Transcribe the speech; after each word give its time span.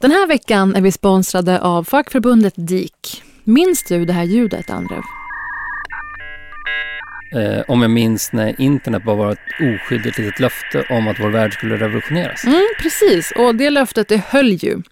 Den 0.00 0.10
här 0.10 0.26
veckan 0.26 0.76
är 0.76 0.80
vi 0.80 0.92
sponsrade 0.92 1.60
av 1.60 1.84
fackförbundet 1.84 2.54
DIK. 2.56 3.22
Minns 3.44 3.84
du 3.88 4.04
det 4.04 4.12
här 4.12 4.24
ljudet, 4.24 4.70
Andrev? 4.70 5.02
Eh, 7.32 7.62
om 7.68 7.82
jag 7.82 7.90
minns 7.90 8.32
när 8.32 8.60
internet 8.60 9.04
bara 9.04 9.16
var 9.16 9.32
ett 9.32 9.38
oskyldigt 9.60 10.18
litet 10.18 10.40
löfte 10.40 10.86
om 10.90 11.08
att 11.08 11.20
vår 11.20 11.28
värld 11.28 11.52
skulle 11.52 11.76
revolutioneras. 11.76 12.44
Mm, 12.44 12.66
precis, 12.82 13.32
och 13.36 13.54
det 13.54 13.70
löftet 13.70 14.08
det 14.08 14.24
höll 14.28 14.52
ju. 14.52 14.82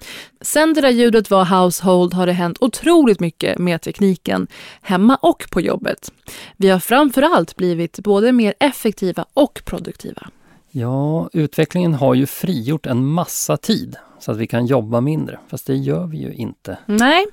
Sen 0.41 0.75
det 0.75 0.81
där 0.81 0.91
ljudet 0.91 1.31
var 1.31 1.45
household 1.45 2.15
har 2.15 2.27
det 2.27 2.33
hänt 2.33 2.59
otroligt 2.61 3.21
mycket 3.21 3.59
med 3.59 3.83
tekniken, 3.83 4.47
hemma 4.83 5.17
och 5.17 5.45
på 5.51 5.61
jobbet. 5.61 6.13
Vi 6.57 6.69
har 6.69 6.81
framför 6.81 7.23
allt 7.23 7.57
blivit 7.57 7.99
både 8.01 8.33
mer 8.33 8.55
effektiva 8.61 9.25
och 9.35 9.61
produktiva. 9.65 10.29
Ja, 10.71 11.31
utvecklingen 11.33 11.95
har 11.95 12.15
ju 12.15 12.27
frigjort 12.27 12.87
en 12.87 13.07
massa 13.07 13.57
tid 13.57 13.97
så 14.21 14.33
att 14.33 14.37
vi 14.37 14.47
kan 14.47 14.67
jobba 14.67 15.01
mindre, 15.01 15.39
fast 15.49 15.67
det 15.67 15.77
gör 15.77 16.07
vi 16.07 16.19
ju 16.19 16.33
inte. 16.33 16.79
Nej, 16.87 17.27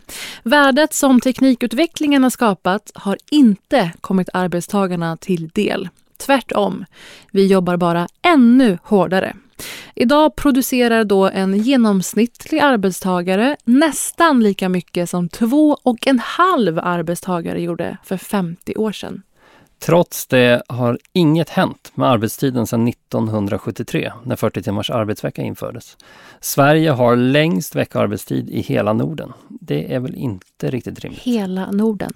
värdet 0.43 0.93
som 0.93 1.21
teknikutvecklingen 1.21 2.23
har 2.23 2.29
skapat 2.29 2.91
har 2.95 3.17
inte 3.31 3.91
kommit 4.01 4.29
arbetstagarna 4.33 5.17
till 5.17 5.47
del. 5.47 5.89
Tvärtom, 6.17 6.85
vi 7.31 7.47
jobbar 7.47 7.77
bara 7.77 8.07
ännu 8.21 8.77
hårdare. 8.83 9.35
Idag 9.95 10.35
producerar 10.35 11.03
då 11.03 11.29
en 11.29 11.57
genomsnittlig 11.57 12.59
arbetstagare 12.59 13.57
nästan 13.63 14.43
lika 14.43 14.69
mycket 14.69 15.09
som 15.09 15.29
två 15.29 15.77
och 15.83 16.07
en 16.07 16.19
halv 16.19 16.79
arbetstagare 16.79 17.61
gjorde 17.61 17.97
för 18.03 18.17
50 18.17 18.75
år 18.75 18.91
sedan. 18.91 19.21
Trots 19.85 20.27
det 20.27 20.63
har 20.67 20.99
inget 21.13 21.49
hänt 21.49 21.91
med 21.95 22.09
arbetstiden 22.09 22.67
sedan 22.67 22.87
1973 22.87 24.11
när 24.23 24.35
40 24.35 24.63
timmars 24.63 24.89
arbetsvecka 24.89 25.41
infördes. 25.41 25.97
Sverige 26.39 26.89
har 26.89 27.15
längst 27.15 27.75
veckoarbetstid 27.75 28.49
i 28.49 28.61
hela 28.61 28.93
Norden. 28.93 29.33
Det 29.47 29.93
är 29.93 29.99
väl 29.99 30.15
inte 30.15 30.69
riktigt 30.71 30.99
rimligt? 30.99 31.21
Hela 31.21 31.71
Norden. 31.71 32.13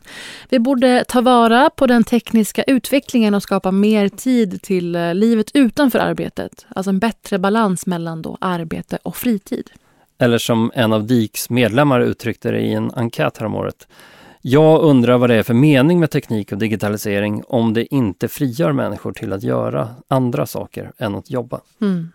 Vi 0.49 0.59
borde 0.59 1.03
ta 1.07 1.21
vara 1.21 1.69
på 1.69 1.87
den 1.87 2.03
tekniska 2.03 2.63
utvecklingen 2.63 3.33
och 3.33 3.43
skapa 3.43 3.71
mer 3.71 4.09
tid 4.09 4.61
till 4.61 4.95
eh, 4.95 5.15
livet 5.15 5.51
utanför 5.53 5.99
arbetet. 5.99 6.65
Alltså 6.69 6.89
en 6.89 6.99
bättre 6.99 7.39
balans 7.39 7.85
mellan 7.85 8.21
då 8.21 8.37
arbete 8.41 8.99
och 9.03 9.15
fritid. 9.15 9.69
Eller 10.17 10.37
som 10.37 10.71
en 10.75 10.93
av 10.93 11.07
DIKs 11.07 11.49
medlemmar 11.49 11.99
uttryckte 11.99 12.51
det 12.51 12.59
i 12.59 12.73
en 12.73 12.91
enkät 12.91 13.37
häromåret. 13.37 13.87
Jag 14.41 14.81
undrar 14.81 15.17
vad 15.17 15.29
det 15.29 15.35
är 15.35 15.43
för 15.43 15.53
mening 15.53 15.99
med 15.99 16.11
teknik 16.11 16.51
och 16.51 16.57
digitalisering 16.57 17.43
om 17.47 17.73
det 17.73 17.95
inte 17.95 18.27
frigör 18.27 18.71
människor 18.71 19.11
till 19.11 19.33
att 19.33 19.43
göra 19.43 19.89
andra 20.07 20.45
saker 20.45 20.91
än 20.97 21.15
att 21.15 21.29
jobba. 21.29 21.61
Mm. 21.81 22.11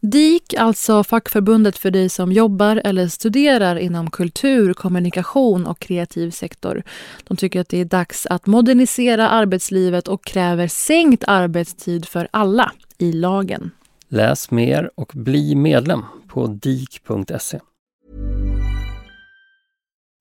DIK, 0.00 0.54
alltså 0.54 1.04
fackförbundet 1.04 1.78
för 1.78 1.90
dig 1.90 2.08
som 2.08 2.32
jobbar 2.32 2.82
eller 2.84 3.08
studerar 3.08 3.76
inom 3.76 4.10
kultur, 4.10 4.74
kommunikation 4.74 5.66
och 5.66 5.78
kreativ 5.78 6.30
sektor. 6.30 6.82
De 7.24 7.36
tycker 7.36 7.60
att 7.60 7.68
det 7.68 7.80
är 7.80 7.84
dags 7.84 8.26
att 8.26 8.46
modernisera 8.46 9.28
arbetslivet 9.28 10.08
och 10.08 10.24
kräver 10.24 10.68
sänkt 10.68 11.24
arbetstid 11.26 12.06
för 12.06 12.28
alla 12.30 12.72
i 12.98 13.12
lagen. 13.12 13.70
Läs 14.08 14.50
mer 14.50 14.90
och 14.94 15.12
bli 15.14 15.54
medlem 15.54 16.04
på 16.28 16.46
dik.se. 16.46 17.60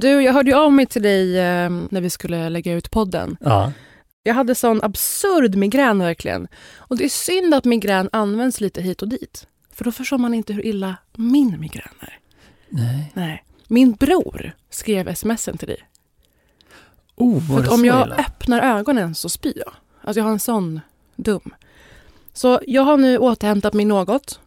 Du, 0.00 0.22
jag 0.22 0.32
hörde 0.32 0.50
ju 0.50 0.56
av 0.56 0.72
mig 0.72 0.86
till 0.86 1.02
dig 1.02 1.38
eh, 1.38 1.70
när 1.90 2.00
vi 2.00 2.10
skulle 2.10 2.48
lägga 2.48 2.72
ut 2.72 2.90
podden. 2.90 3.36
Ja. 3.40 3.72
Jag 4.22 4.34
hade 4.34 4.54
sån 4.54 4.82
absurd 4.82 5.54
migrän 5.54 5.98
verkligen. 5.98 6.48
Och 6.76 6.96
det 6.96 7.04
är 7.04 7.08
synd 7.08 7.54
att 7.54 7.64
migrän 7.64 8.08
används 8.12 8.60
lite 8.60 8.82
hit 8.82 9.02
och 9.02 9.08
dit. 9.08 9.46
För 9.72 9.84
då 9.84 9.92
förstår 9.92 10.18
man 10.18 10.34
inte 10.34 10.52
hur 10.52 10.66
illa 10.66 10.96
min 11.16 11.60
migrän 11.60 11.94
är. 12.00 12.18
Nej. 12.68 13.12
Nej. 13.14 13.44
Min 13.68 13.92
bror 13.92 14.52
skrev 14.70 15.14
smsen 15.14 15.58
till 15.58 15.68
dig. 15.68 15.88
Oh, 17.16 17.46
För 17.46 17.54
var 17.54 17.62
det 17.62 17.68
om 17.68 17.84
jag 17.84 18.06
illa? 18.06 18.16
öppnar 18.16 18.78
ögonen 18.78 19.14
så 19.14 19.28
spyr 19.28 19.52
jag. 19.56 19.72
Alltså 20.02 20.20
jag 20.20 20.24
har 20.24 20.32
en 20.32 20.40
sån 20.40 20.80
dum. 21.16 21.54
Så 22.32 22.60
jag 22.66 22.82
har 22.82 22.96
nu 22.96 23.18
återhämtat 23.18 23.74
mig 23.74 23.84
något. 23.84 24.40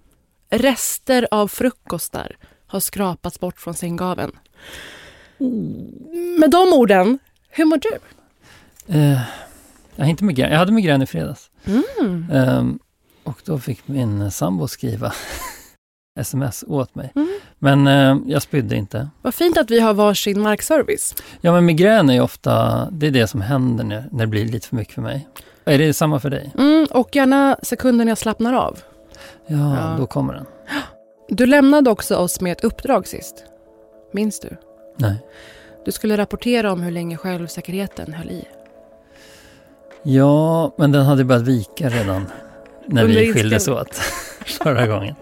Rester 0.50 1.28
av 1.32 1.48
frukostar 1.48 2.36
har 2.68 2.80
skrapats 2.80 3.40
bort 3.40 3.60
från 3.60 3.74
sänggaveln. 3.74 4.32
Med 6.40 6.50
de 6.52 6.74
orden, 6.74 7.20
hur 7.50 7.66
mår 7.66 7.78
du? 7.78 7.90
Eh, 9.00 9.20
jag, 9.96 10.04
har 10.06 10.10
inte 10.10 10.24
migrän. 10.24 10.52
jag 10.52 10.58
hade 10.58 10.72
migrän 10.72 11.02
i 11.02 11.06
fredags. 11.06 11.50
Mm. 11.66 12.26
Ehm, 12.34 12.80
och 13.24 13.42
då 13.46 13.60
fick 13.60 13.88
min 13.88 14.32
sambo 14.32 14.68
skriva 14.68 15.14
sms 16.20 16.64
åt 16.68 16.96
mig. 16.96 17.12
Mm. 17.16 17.40
Men 17.60 17.88
eh, 17.88 18.18
jag 18.28 18.42
spydde 18.42 18.76
inte. 18.76 19.10
Vad 19.22 19.36
fint 19.36 19.58
att 19.58 19.72
vi 19.72 19.80
har 19.80 19.94
varsin 19.94 20.42
markservice. 20.42 21.16
Ja, 21.42 21.52
men 21.52 21.66
migrän 21.66 22.10
är 22.10 22.14
ju 22.14 22.22
ofta, 22.22 22.86
det 22.92 23.08
är 23.08 23.12
det 23.12 23.28
som 23.28 23.42
händer 23.42 23.84
när, 23.84 24.06
när 24.12 24.20
det 24.20 24.28
blir 24.28 24.46
lite 24.46 24.68
för 24.68 24.76
mycket 24.76 24.94
för 24.94 25.02
mig. 25.02 25.28
Är 25.66 25.78
det 25.78 25.94
samma 25.94 26.20
för 26.20 26.30
dig? 26.30 26.52
Mm, 26.58 26.88
och 26.92 27.16
gärna 27.16 27.58
sekunden 27.64 28.08
jag 28.08 28.18
slappnar 28.18 28.54
av. 28.54 28.80
Ja, 29.48 29.58
Ja. 29.76 29.96
då 29.98 30.06
kommer 30.08 30.34
den. 30.34 30.46
Du 31.30 31.46
lämnade 31.46 31.90
också 31.90 32.16
oss 32.16 32.42
med 32.42 32.52
ett 32.52 32.64
uppdrag 32.64 33.08
sist. 33.08 33.44
Minns 34.14 34.40
du? 34.40 34.58
Nej. 35.02 35.16
Du 35.86 35.92
skulle 35.92 36.18
rapportera 36.18 36.72
om 36.72 36.82
hur 36.82 36.92
länge 36.92 37.18
självsäkerheten 37.18 38.14
höll 38.14 38.30
i. 38.32 38.48
Ja, 40.04 40.74
men 40.78 40.92
den 40.92 41.06
hade 41.06 41.24
börjat 41.24 41.44
vika 41.44 41.90
redan 41.90 42.26
när 42.86 43.06
vi 43.06 43.34
skildes 43.34 43.68
åt 43.68 43.96
förra 44.46 44.88
gången. 44.88 45.16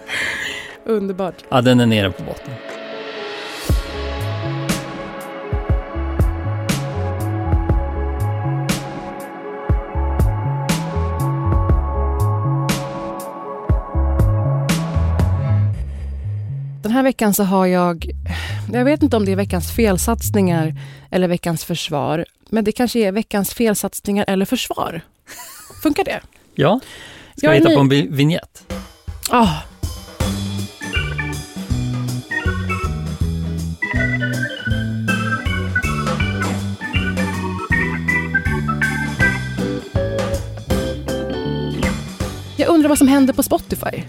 Underbart. 0.86 1.36
Ja, 1.50 1.62
den 1.62 1.80
är 1.80 1.86
nere 1.86 2.12
på 2.12 2.24
botten. 2.24 2.54
Den 16.84 16.92
här 16.92 17.04
veckan 17.04 17.34
så 17.34 17.44
har 17.44 17.66
jag, 17.66 18.06
jag 18.74 18.86
vet 18.86 19.04
inte 19.04 19.18
om 19.18 19.26
det 19.26 19.32
är 19.32 19.36
veckans 19.36 19.72
felsatsningar 19.72 20.76
eller 21.12 21.28
veckans 21.28 21.66
försvar, 21.66 22.26
men 22.50 22.64
det 22.64 22.72
kanske 22.72 23.00
är 23.00 23.12
veckans 23.12 23.54
felsatsningar 23.54 24.26
eller 24.28 24.46
försvar. 24.46 25.02
Funkar 25.84 26.04
det? 26.04 26.22
Ja. 26.56 26.80
Ska 27.36 27.48
jag 27.48 27.52
vi 27.52 27.58
hitta 27.58 27.70
ny... 27.70 27.76
på 27.76 27.82
en 27.82 28.16
vignett? 28.16 28.74
Ja. 29.32 29.42
Oh. 29.42 29.50
Jag 42.58 42.70
undrar 42.70 42.90
vad 42.90 42.98
som 42.98 43.08
händer 43.08 43.34
på 43.34 43.44
Spotify. 43.44 44.04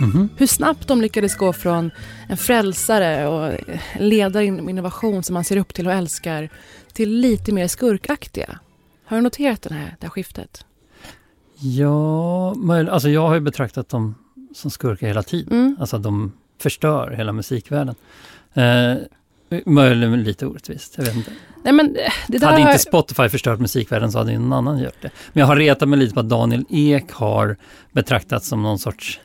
Mhm. 0.00 0.28
Hur 0.36 0.46
snabbt 0.46 0.88
de 0.88 1.00
lyckades 1.00 1.36
gå 1.36 1.52
från 1.52 1.90
en 2.28 2.36
frälsare 2.36 3.26
och 3.26 3.60
ledare 3.98 4.44
inom 4.44 4.68
innovation 4.68 5.22
som 5.22 5.34
man 5.34 5.44
ser 5.44 5.56
upp 5.56 5.74
till 5.74 5.86
och 5.86 5.92
älskar 5.92 6.48
till 6.92 7.10
lite 7.10 7.52
mer 7.52 7.68
skurkaktiga. 7.68 8.58
Har 9.04 9.16
du 9.16 9.22
noterat 9.22 9.62
den 9.62 9.72
här, 9.72 9.96
det 10.00 10.06
här 10.06 10.10
skiftet? 10.10 10.64
Ja, 11.60 12.54
alltså 12.90 13.08
jag 13.08 13.28
har 13.28 13.34
ju 13.34 13.40
betraktat 13.40 13.88
dem 13.88 14.14
som 14.54 14.70
skurkar 14.70 15.06
hela 15.06 15.22
tiden. 15.22 15.58
Mm. 15.58 15.76
Alltså 15.80 15.98
de 15.98 16.32
förstör 16.58 17.10
hela 17.10 17.32
musikvärlden. 17.32 17.94
Eh, 18.54 18.94
möjligen 19.66 20.22
lite 20.22 20.46
orättvist, 20.46 20.94
jag 20.96 21.04
vet 21.04 21.14
inte. 21.14 21.30
Nej, 21.64 21.72
men 21.72 21.96
eh, 21.96 22.12
det 22.28 22.38
där 22.38 22.46
hade 22.46 22.60
inte 22.60 22.78
Spotify 22.78 23.28
förstört 23.28 23.58
musikvärlden 23.58 24.12
så 24.12 24.18
hade 24.18 24.38
någon 24.38 24.52
annan 24.52 24.78
gjort 24.78 25.02
det. 25.02 25.10
Men 25.32 25.40
jag 25.40 25.46
har 25.46 25.56
retat 25.56 25.88
mig 25.88 25.98
lite 25.98 26.14
på 26.14 26.20
att 26.20 26.28
Daniel 26.28 26.64
Ek 26.70 27.12
har 27.12 27.56
betraktats 27.92 28.48
som 28.48 28.62
någon 28.62 28.78
sorts 28.78 29.20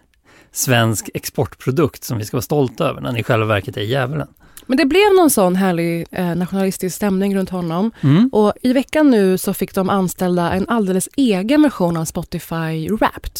svensk 0.55 1.09
exportprodukt 1.13 2.03
som 2.03 2.17
vi 2.17 2.25
ska 2.25 2.37
vara 2.37 2.41
stolta 2.41 2.89
över, 2.89 3.01
när 3.01 3.09
han 3.09 3.17
i 3.17 3.23
själva 3.23 3.45
verket 3.45 3.77
är 3.77 3.81
djävulen. 3.81 4.27
Men 4.65 4.77
det 4.77 4.85
blev 4.85 5.13
någon 5.15 5.29
sån 5.29 5.55
härlig 5.55 6.07
eh, 6.11 6.35
nationalistisk 6.35 6.95
stämning 6.95 7.35
runt 7.35 7.49
honom. 7.49 7.91
Mm. 8.01 8.29
Och 8.33 8.53
i 8.61 8.73
veckan 8.73 9.11
nu 9.11 9.37
så 9.37 9.53
fick 9.53 9.75
de 9.75 9.89
anställda 9.89 10.51
en 10.51 10.69
alldeles 10.69 11.09
egen 11.17 11.61
version 11.61 11.97
av 11.97 12.05
Spotify 12.05 12.89
Wrapped. 12.89 13.39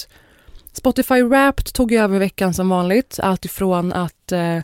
Spotify 0.74 1.24
Wrapped 1.24 1.74
tog 1.74 1.92
ju 1.92 1.98
över 1.98 2.20
veckan 2.20 2.54
som 2.54 2.70
vanligt. 2.70 3.20
Allt 3.24 3.46
ifrån 3.46 3.94
att 3.94 4.32
eh, 4.32 4.60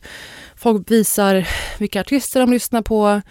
folk 0.55 0.91
visar 0.91 1.47
vilka 1.79 2.01
artister 2.01 2.39
de 2.39 2.51
lyssnar 2.51 2.81
på 2.81 3.21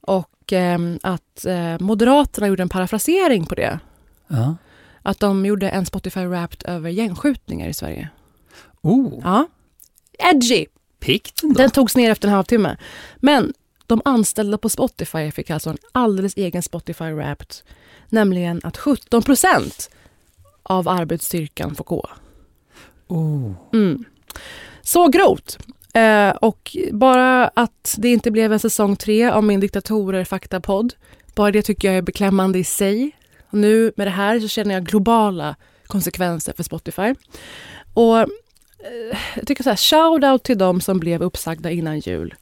och 0.00 0.52
eh, 0.52 0.78
att 1.02 1.46
Moderaterna 1.80 2.46
gjorde 2.46 2.62
en 2.62 2.68
parafrasering 2.68 3.46
på 3.46 3.54
det. 3.54 3.78
Ja. 4.28 4.56
Att 5.02 5.20
de 5.20 5.46
gjorde 5.46 5.68
en 5.68 5.86
Spotify 5.86 6.24
Wrapped 6.24 6.70
över 6.70 6.90
gängskjutningar 6.90 7.68
i 7.68 7.74
Sverige. 7.74 8.08
Oh, 8.88 9.20
Ja. 9.24 9.46
Edgy! 10.18 10.66
pikt 11.00 11.42
ändå. 11.42 11.54
Den 11.54 11.70
togs 11.70 11.96
ner 11.96 12.10
efter 12.10 12.28
en 12.28 12.34
halvtimme. 12.34 12.76
Men 13.16 13.52
de 13.86 14.02
anställda 14.04 14.58
på 14.58 14.68
Spotify 14.68 15.30
fick 15.30 15.50
alltså 15.50 15.70
en 15.70 15.78
alldeles 15.92 16.36
egen 16.36 16.62
Spotify 16.62 17.04
Wrapped. 17.04 17.54
Nämligen 18.08 18.60
att 18.64 18.76
17 18.76 19.22
procent 19.22 19.90
av 20.62 20.88
arbetsstyrkan 20.88 21.74
får 21.74 21.84
gå. 21.84 22.08
Oh. 23.08 23.52
Mm. 23.72 24.04
Så 24.82 25.08
grovt. 25.08 25.58
Eh, 25.94 26.30
och 26.30 26.76
bara 26.92 27.48
att 27.48 27.94
det 27.98 28.08
inte 28.08 28.30
blev 28.30 28.52
en 28.52 28.60
säsong 28.60 28.96
tre 28.96 29.30
av 29.30 29.44
min 29.44 29.60
diktatorer 29.60 30.24
faktapodd. 30.24 30.94
Bara 31.34 31.50
det 31.50 31.62
tycker 31.62 31.88
jag 31.88 31.96
är 31.96 32.02
beklämmande 32.02 32.58
i 32.58 32.64
sig. 32.64 33.16
Och 33.50 33.58
nu 33.58 33.92
med 33.96 34.06
det 34.06 34.10
här 34.10 34.40
så 34.40 34.48
känner 34.48 34.74
jag 34.74 34.84
globala 34.84 35.56
konsekvenser 35.86 36.52
för 36.56 36.62
Spotify. 36.62 37.14
Och 37.94 38.26
jag 39.34 39.46
tycker 39.46 39.62
så 39.62 39.70
här, 39.70 39.76
shout 39.76 40.24
out 40.24 40.42
till 40.42 40.58
dem 40.58 40.80
som 40.80 40.98
blev 40.98 41.22
uppsagda 41.22 41.70
innan 41.70 41.98
jul. 41.98 42.34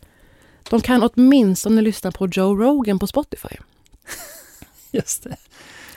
De 0.71 0.81
kan 0.81 1.03
åtminstone 1.03 1.83
lyssna 1.83 2.12
på 2.12 2.27
Joe 2.27 2.55
Rogan 2.56 2.99
på 2.99 3.06
Spotify. 3.06 3.56
Just 4.91 5.25
det. 5.25 5.37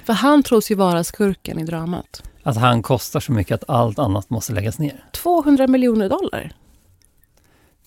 För 0.03 0.13
han 0.13 0.43
tros 0.43 0.71
ju 0.71 0.75
vara 0.75 1.03
skurken 1.03 1.59
i 1.59 1.65
dramat. 1.65 2.23
Att 2.43 2.57
han 2.57 2.81
kostar 2.83 3.19
så 3.19 3.31
mycket 3.31 3.55
att 3.55 3.69
allt 3.69 3.99
annat 3.99 4.29
måste 4.29 4.53
läggas 4.53 4.79
ner. 4.79 5.05
200 5.11 5.67
miljoner 5.67 6.09
dollar. 6.09 6.51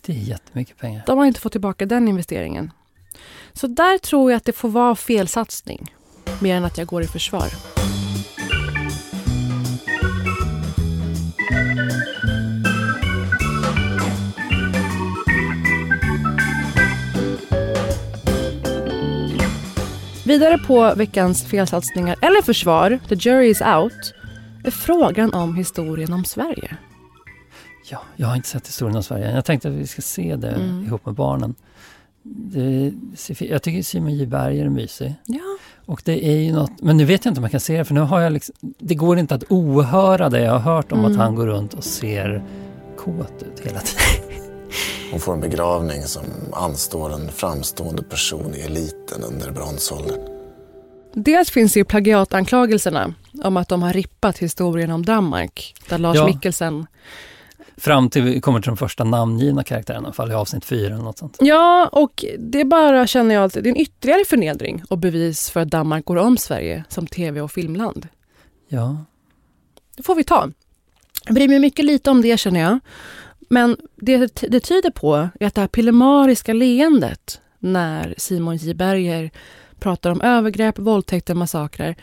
Det 0.00 0.12
är 0.12 0.16
jättemycket 0.16 0.78
pengar. 0.78 1.02
De 1.06 1.18
har 1.18 1.26
inte 1.26 1.40
fått 1.40 1.52
tillbaka 1.52 1.86
den 1.86 2.08
investeringen. 2.08 2.70
Så 3.52 3.66
där 3.66 3.98
tror 3.98 4.30
jag 4.30 4.36
att 4.36 4.44
det 4.44 4.52
får 4.52 4.68
vara 4.68 4.96
fel 4.96 5.28
satsning. 5.28 5.94
Mer 6.40 6.56
än 6.56 6.64
att 6.64 6.78
jag 6.78 6.86
går 6.86 7.02
i 7.02 7.06
försvar. 7.06 7.48
Vidare 20.32 20.58
på 20.58 20.94
veckans 20.96 21.44
felsatsningar, 21.44 22.16
eller 22.22 22.42
försvar, 22.42 22.98
the 23.08 23.14
jury 23.14 23.48
is 23.50 23.60
out, 23.60 24.14
är 24.64 24.70
frågan 24.70 25.34
om 25.34 25.56
historien 25.56 26.12
om 26.12 26.24
Sverige. 26.24 26.76
Ja, 27.90 28.02
jag 28.16 28.26
har 28.28 28.36
inte 28.36 28.48
sett 28.48 28.68
historien 28.68 28.96
om 28.96 29.02
Sverige. 29.02 29.34
Jag 29.34 29.44
tänkte 29.44 29.68
att 29.68 29.74
vi 29.74 29.86
ska 29.86 30.02
se 30.02 30.36
det 30.36 30.48
Mm. 30.50 30.84
ihop 30.86 31.06
med 31.06 31.14
barnen. 31.14 31.54
Det, 32.22 32.92
jag 33.38 33.62
tycker 33.62 33.82
Simon 33.82 34.14
J 34.14 34.26
Berger 34.26 34.64
är 34.64 34.68
mysig. 34.68 35.14
Ja. 35.26 35.40
Och 35.86 36.02
det 36.04 36.26
är 36.26 36.38
ju 36.38 36.52
något, 36.52 36.82
men 36.82 36.96
nu 36.96 37.04
vet 37.04 37.24
jag 37.24 37.30
inte 37.32 37.38
om 37.40 37.44
jag 37.44 37.50
kan 37.50 37.60
se 37.60 37.78
det 37.78 37.84
för 37.84 37.94
nu 37.94 38.00
har 38.00 38.20
jag 38.20 38.32
liksom, 38.32 38.54
det 38.78 38.94
går 38.94 39.18
inte 39.18 39.34
att 39.34 39.44
ohöra 39.48 40.28
det 40.30 40.40
jag 40.42 40.52
har 40.58 40.74
hört 40.74 40.92
om 40.92 40.98
Mm. 40.98 41.12
att 41.12 41.18
han 41.18 41.34
går 41.34 41.46
runt 41.46 41.74
och 41.74 41.84
ser 41.84 42.42
kåt 42.96 43.42
ut 43.42 43.60
hela 43.66 43.80
tiden. 43.80 44.21
Hon 45.12 45.20
får 45.20 45.32
en 45.32 45.40
begravning 45.40 46.02
som 46.02 46.22
anstår 46.52 47.12
en 47.14 47.28
framstående 47.32 48.02
person 48.02 48.54
i 48.54 48.60
eliten 48.60 49.22
under 49.24 49.50
bronsåldern. 49.50 50.20
Dels 51.14 51.50
finns 51.50 51.76
ju 51.76 51.84
plagiatanklagelserna 51.84 53.14
om 53.44 53.56
att 53.56 53.68
de 53.68 53.82
har 53.82 53.92
rippat 53.92 54.38
historien 54.38 54.90
om 54.90 55.04
Danmark. 55.04 55.74
Där 55.88 55.98
Lars 55.98 56.16
Ja. 56.16 56.26
Mikkelsen... 56.26 56.86
Fram 57.76 58.10
till 58.10 58.22
vi 58.22 58.40
kommer 58.40 58.60
till 58.60 58.68
de 58.68 58.76
första 58.76 59.04
namngivna 59.04 59.64
karaktärerna, 59.64 60.02
i 60.02 60.06
alla 60.06 60.12
fall 60.12 60.30
i 60.30 60.34
avsnitt 60.34 60.64
fyra 60.64 60.94
eller 60.94 61.04
något 61.04 61.18
sånt. 61.18 61.36
Ja, 61.40 61.88
och 61.92 62.24
det 62.38 62.64
bara 62.64 63.06
känner 63.06 63.34
jag 63.34 63.44
alltid, 63.44 63.62
det 63.62 63.68
är 63.68 63.70
en 63.70 63.80
ytterligare 63.80 64.24
förnedring 64.24 64.82
och 64.90 64.98
bevis 64.98 65.50
för 65.50 65.60
att 65.60 65.68
Danmark 65.68 66.04
går 66.04 66.16
om 66.16 66.36
Sverige 66.36 66.84
som 66.88 67.06
tv 67.06 67.40
och 67.40 67.50
filmland. 67.52 68.08
Ja, 68.68 69.04
Det 69.96 70.02
får 70.02 70.14
vi 70.14 70.24
ta. 70.24 70.50
Jag 71.24 71.34
bryr 71.34 71.48
mig 71.48 71.58
mycket 71.58 71.84
lite 71.84 72.10
om 72.10 72.22
det 72.22 72.38
känner 72.38 72.60
jag. 72.60 72.78
Men 73.52 73.76
det 73.96 74.34
det 74.50 74.60
tyder 74.60 74.90
på 74.90 75.28
är 75.40 75.46
att 75.46 75.54
det 75.54 75.60
här 75.60 75.68
pillemariska 75.68 76.52
leendet 76.52 77.40
när 77.58 78.14
Simon 78.18 78.56
J 78.56 78.74
Berger 78.74 79.30
pratar 79.80 80.10
om 80.10 80.20
övergrepp, 80.20 80.78
våldtäkter, 80.78 81.34
massakrer. 81.34 81.96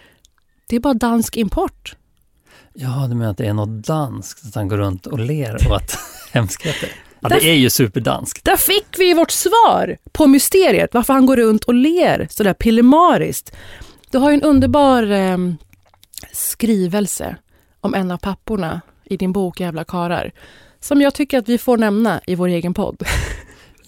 Det 0.68 0.76
är 0.76 0.80
bara 0.80 0.94
dansk 0.94 1.38
import. 1.38 1.96
ja 2.74 3.06
du 3.10 3.16
menar 3.16 3.32
att 3.32 3.38
det 3.38 3.46
är 3.46 3.54
något 3.54 3.88
danskt, 3.88 4.46
att 4.46 4.56
han 4.56 4.68
går 4.68 4.78
runt 4.78 5.06
och 5.08 5.20
ler 5.20 5.72
åt 5.72 5.98
hemskheter? 6.32 6.90
Ja, 7.20 7.30
Där- 7.30 7.40
det 7.40 7.50
är 7.50 7.56
ju 7.56 7.70
superdanskt. 7.70 8.46
Där 8.46 8.58
fick 8.58 8.88
vi 9.00 9.14
vårt 9.14 9.32
svar 9.32 9.98
på 10.12 10.28
mysteriet 10.28 10.94
varför 10.94 11.14
han 11.14 11.26
går 11.26 11.38
runt 11.38 11.64
och 11.64 11.74
ler 11.74 12.28
sådär 12.32 12.54
pillemariskt. 12.54 13.56
Du 14.12 14.18
har 14.18 14.30
ju 14.30 14.34
en 14.36 14.42
underbar 14.44 15.04
eh, 15.12 15.38
skrivelse 16.32 17.36
om 17.82 17.94
en 17.94 18.12
av 18.12 18.18
papporna 18.18 18.82
i 19.06 19.18
din 19.18 19.32
bok 19.34 19.60
Jävla 19.60 19.84
karar 19.84 20.32
som 20.80 21.02
jag 21.02 21.14
tycker 21.14 21.38
att 21.38 21.50
vi 21.50 21.58
får 21.58 21.78
nämna 21.78 22.22
i 22.28 22.36
vår 22.36 22.48
egen 22.48 22.74
podd. 22.74 23.04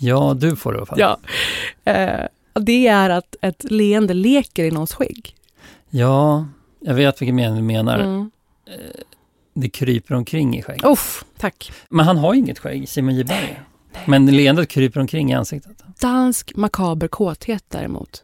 Ja, 0.03 0.33
du 0.37 0.55
får 0.55 0.71
det 0.71 0.75
i 0.75 0.79
alla 0.79 0.85
fall. 0.85 0.99
Ja. 0.99 1.19
Eh, 1.91 2.27
det 2.53 2.87
är 2.87 3.09
att 3.09 3.35
ett 3.41 3.63
leende 3.71 4.13
leker 4.13 4.63
i 4.63 4.71
någons 4.71 4.93
skägg. 4.93 5.35
ja, 5.89 6.45
jag 6.79 6.93
vet 6.93 7.21
vilken 7.21 7.35
mening 7.35 7.55
du 7.55 7.61
menar. 7.61 7.99
Mm. 7.99 8.31
Det 9.53 9.69
kryper 9.69 10.15
omkring 10.15 10.57
i 10.57 10.61
skägg. 10.63 10.85
Uff, 10.85 11.25
tack. 11.37 11.71
Men 11.89 12.05
han 12.05 12.17
har 12.17 12.33
ju 12.33 12.39
inget 12.39 12.59
skägg, 12.59 12.89
Simon 12.89 13.15
J 13.15 13.23
Berger. 13.23 13.63
Men 14.05 14.25
leendet 14.25 14.69
kryper 14.69 14.99
omkring 14.99 15.31
i 15.31 15.33
ansiktet. 15.33 15.83
Dansk 15.99 16.55
makaber 16.55 17.07
kåthet 17.07 17.63
däremot 17.67 18.23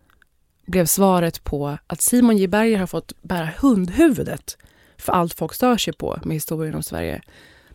blev 0.68 0.86
svaret 0.86 1.44
på 1.44 1.78
att 1.88 2.02
Simon 2.02 2.38
J 2.38 2.48
Berger 2.48 2.78
har 2.78 2.88
fått 2.88 3.14
bära 3.22 3.50
hundhuvudet 3.60 4.58
för 4.98 5.14
allt 5.14 5.34
folk 5.34 5.54
stör 5.54 5.78
sig 5.78 5.94
på 5.94 6.20
med 6.24 6.36
historien 6.36 6.76
om 6.76 6.84
Sverige. 6.84 7.22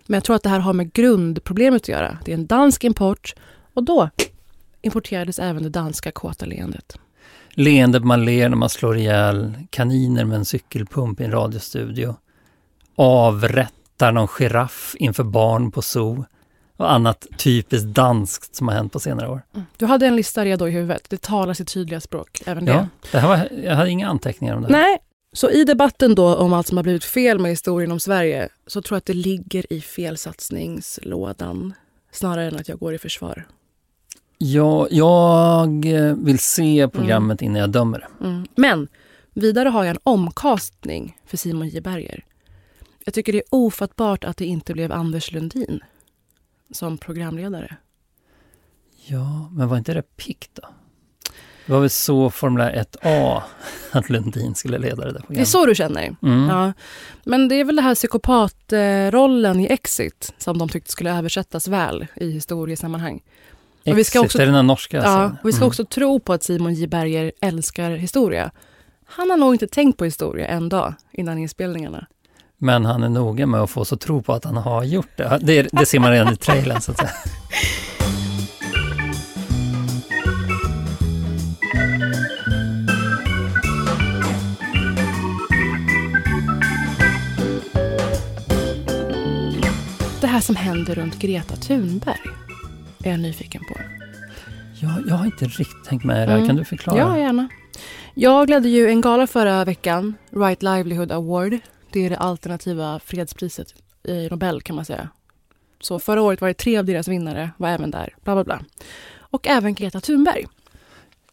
Men 0.06 0.16
jag 0.16 0.24
tror 0.24 0.36
att 0.36 0.42
det 0.42 0.48
här 0.48 0.58
har 0.58 0.72
med 0.72 0.92
grundproblemet 0.92 1.82
att 1.82 1.88
göra. 1.88 2.18
Det 2.24 2.32
är 2.32 2.36
en 2.36 2.46
dansk 2.46 2.84
import 2.84 3.34
och 3.74 3.82
då 3.84 4.10
importerades 4.82 5.38
även 5.38 5.62
det 5.62 5.68
danska 5.68 6.10
kåta 6.12 6.46
leendet. 6.46 6.98
Leendet 7.50 8.04
man 8.04 8.24
ler 8.24 8.48
när 8.48 8.56
man 8.56 8.68
slår 8.68 8.96
ihjäl 8.96 9.54
kaniner 9.70 10.24
med 10.24 10.36
en 10.38 10.44
cykelpump 10.44 11.20
i 11.20 11.24
en 11.24 11.30
radiostudio. 11.30 12.16
Avrättar 12.96 14.12
någon 14.12 14.28
giraff 14.28 14.94
inför 14.98 15.24
barn 15.24 15.70
på 15.70 15.82
zoo. 15.82 16.24
Och 16.76 16.92
annat 16.92 17.26
typiskt 17.38 17.86
danskt 17.86 18.56
som 18.56 18.68
har 18.68 18.74
hänt 18.74 18.92
på 18.92 19.00
senare 19.00 19.28
år. 19.28 19.42
Du 19.76 19.86
hade 19.86 20.06
en 20.06 20.16
lista 20.16 20.44
redo 20.44 20.68
i 20.68 20.70
huvudet. 20.70 21.10
Det 21.10 21.22
talar 21.22 21.54
sitt 21.54 21.68
tydliga 21.72 22.00
språk, 22.00 22.42
även 22.46 22.64
det. 22.64 22.72
Ja, 22.72 22.86
det 23.12 23.18
här 23.18 23.28
var, 23.28 23.48
jag 23.64 23.74
hade 23.74 23.90
inga 23.90 24.08
anteckningar 24.08 24.56
om 24.56 24.62
det. 24.62 24.72
här. 24.72 24.82
Nej, 24.82 24.98
så 25.32 25.50
i 25.50 25.64
debatten 25.64 26.14
då 26.14 26.34
om 26.34 26.52
allt 26.52 26.66
som 26.66 26.76
har 26.76 26.82
blivit 26.84 27.04
fel 27.04 27.38
med 27.38 27.50
historien 27.50 27.92
om 27.92 28.00
Sverige 28.00 28.48
så 28.66 28.82
tror 28.82 28.96
jag 28.96 28.98
att 28.98 29.06
det 29.06 29.14
ligger 29.14 29.72
i 29.72 29.80
felsatsningslådan 29.80 31.74
snarare 32.10 32.48
än 32.48 32.56
att 32.56 32.68
jag 32.68 32.78
går 32.78 32.94
i 32.94 32.98
försvar. 32.98 33.46
Ja, 34.38 34.88
jag 34.90 35.84
vill 36.24 36.38
se 36.38 36.88
programmet 36.88 37.42
innan 37.42 37.60
jag 37.60 37.70
dömer 37.70 37.98
det. 37.98 38.24
Mm. 38.24 38.46
Men 38.56 38.88
vidare 39.34 39.68
har 39.68 39.84
jag 39.84 39.90
en 39.90 40.02
omkastning 40.02 41.18
för 41.26 41.36
Simon 41.36 41.68
J 41.68 41.80
Berger. 41.80 42.24
Jag 43.04 43.14
tycker 43.14 43.32
det 43.32 43.38
är 43.38 43.44
ofattbart 43.50 44.24
att 44.24 44.36
det 44.36 44.46
inte 44.46 44.72
blev 44.72 44.92
Anders 44.92 45.32
Lundin 45.32 45.80
som 46.70 46.98
programledare. 46.98 47.76
Ja, 49.06 49.50
men 49.52 49.68
var 49.68 49.78
inte 49.78 49.94
det 49.94 50.16
pikt 50.16 50.50
då? 50.54 50.68
Det 51.66 51.72
var 51.72 51.80
väl 51.80 51.90
så 51.90 52.30
Formel 52.30 52.74
1A 53.02 53.42
att 53.92 54.10
Lundin 54.10 54.54
skulle 54.54 54.78
leda 54.78 54.96
det 54.96 55.12
där 55.12 55.20
programmet. 55.20 55.28
Det 55.36 55.40
är 55.40 55.44
så 55.44 55.66
du 55.66 55.74
känner? 55.74 56.16
Mm. 56.22 56.48
Ja. 56.48 56.72
Men 57.24 57.48
det 57.48 57.54
är 57.60 57.64
väl 57.64 57.76
det 57.76 57.82
här 57.82 57.94
psykopatrollen 57.94 59.60
i 59.60 59.66
Exit 59.66 60.34
som 60.38 60.58
de 60.58 60.68
tyckte 60.68 60.90
skulle 60.92 61.18
översättas 61.18 61.68
väl 61.68 62.06
i 62.16 62.30
historiesammanhang. 62.30 63.20
och 63.86 63.98
vi 63.98 64.04
ska 64.04 64.18
Exit, 64.18 64.24
också- 64.26 64.42
är 64.42 64.46
det 64.46 64.52
den 64.52 64.66
norska? 64.66 64.96
Ja, 64.96 65.02
alltså? 65.02 65.36
och 65.42 65.48
vi 65.48 65.52
ska 65.52 65.60
Mm. 65.60 65.68
också 65.68 65.84
tro 65.84 66.20
på 66.20 66.32
att 66.32 66.42
Simon 66.42 66.74
J 66.74 66.86
Berger 66.86 67.32
älskar 67.40 67.90
historia. 67.90 68.50
Han 69.06 69.30
har 69.30 69.36
nog 69.36 69.54
inte 69.54 69.66
tänkt 69.66 69.96
på 69.98 70.04
historia 70.04 70.46
en 70.46 70.68
dag 70.68 70.94
innan 71.12 71.38
inspelningarna. 71.38 72.06
Men 72.58 72.84
han 72.84 73.02
är 73.02 73.08
noga 73.08 73.46
med 73.46 73.60
att 73.60 73.70
få 73.70 73.80
oss 73.80 73.92
att 73.92 74.00
tro 74.00 74.22
på 74.22 74.32
att 74.32 74.44
han 74.44 74.56
har 74.56 74.84
gjort 74.84 75.16
det. 75.16 75.38
Det, 75.42 75.68
det 75.72 75.86
ser 75.86 75.98
man 76.00 76.10
redan 76.10 76.32
i 76.32 76.36
trailern 76.36 76.80
så 76.80 76.90
att 76.92 76.98
säga. 76.98 77.10
Det 81.72 81.78
här 90.26 90.40
som 90.40 90.56
händer 90.56 90.94
runt 90.94 91.18
Greta 91.18 91.56
Thunberg 91.56 92.20
är 93.04 93.10
jag 93.10 93.20
nyfiken 93.20 93.62
på. 93.68 93.80
Jag, 94.80 95.08
jag 95.08 95.14
har 95.14 95.24
inte 95.24 95.44
riktigt 95.44 95.84
tänkt 95.84 96.04
med 96.04 96.28
det 96.28 96.32
här. 96.32 96.38
Mm. 96.38 96.48
Kan 96.48 96.56
du 96.56 96.64
förklara? 96.64 96.98
Ja, 96.98 97.18
gärna. 97.18 97.48
Jag 98.14 98.50
ledde 98.50 98.68
ju 98.68 98.88
en 98.88 99.00
gala 99.00 99.26
förra 99.26 99.64
veckan, 99.64 100.14
Right 100.30 100.62
Livelihood 100.62 101.12
Award. 101.12 101.58
Det 101.92 102.06
är 102.06 102.10
det 102.10 102.18
alternativa 102.18 103.00
fredspriset 103.04 103.74
i 104.04 104.28
Nobel 104.30 104.62
kan 104.62 104.76
man 104.76 104.84
säga. 104.84 105.08
Så 105.80 105.98
förra 105.98 106.22
året 106.22 106.40
var 106.40 106.48
det 106.48 106.54
tre 106.54 106.78
av 106.78 106.84
deras 106.84 107.08
vinnare, 107.08 107.50
var 107.56 107.68
även 107.68 107.90
där. 107.90 108.14
Bla 108.24 108.34
bla 108.34 108.44
bla. 108.44 108.60
Och 109.18 109.46
även 109.46 109.74
Greta 109.74 110.00
Thunberg. 110.00 110.46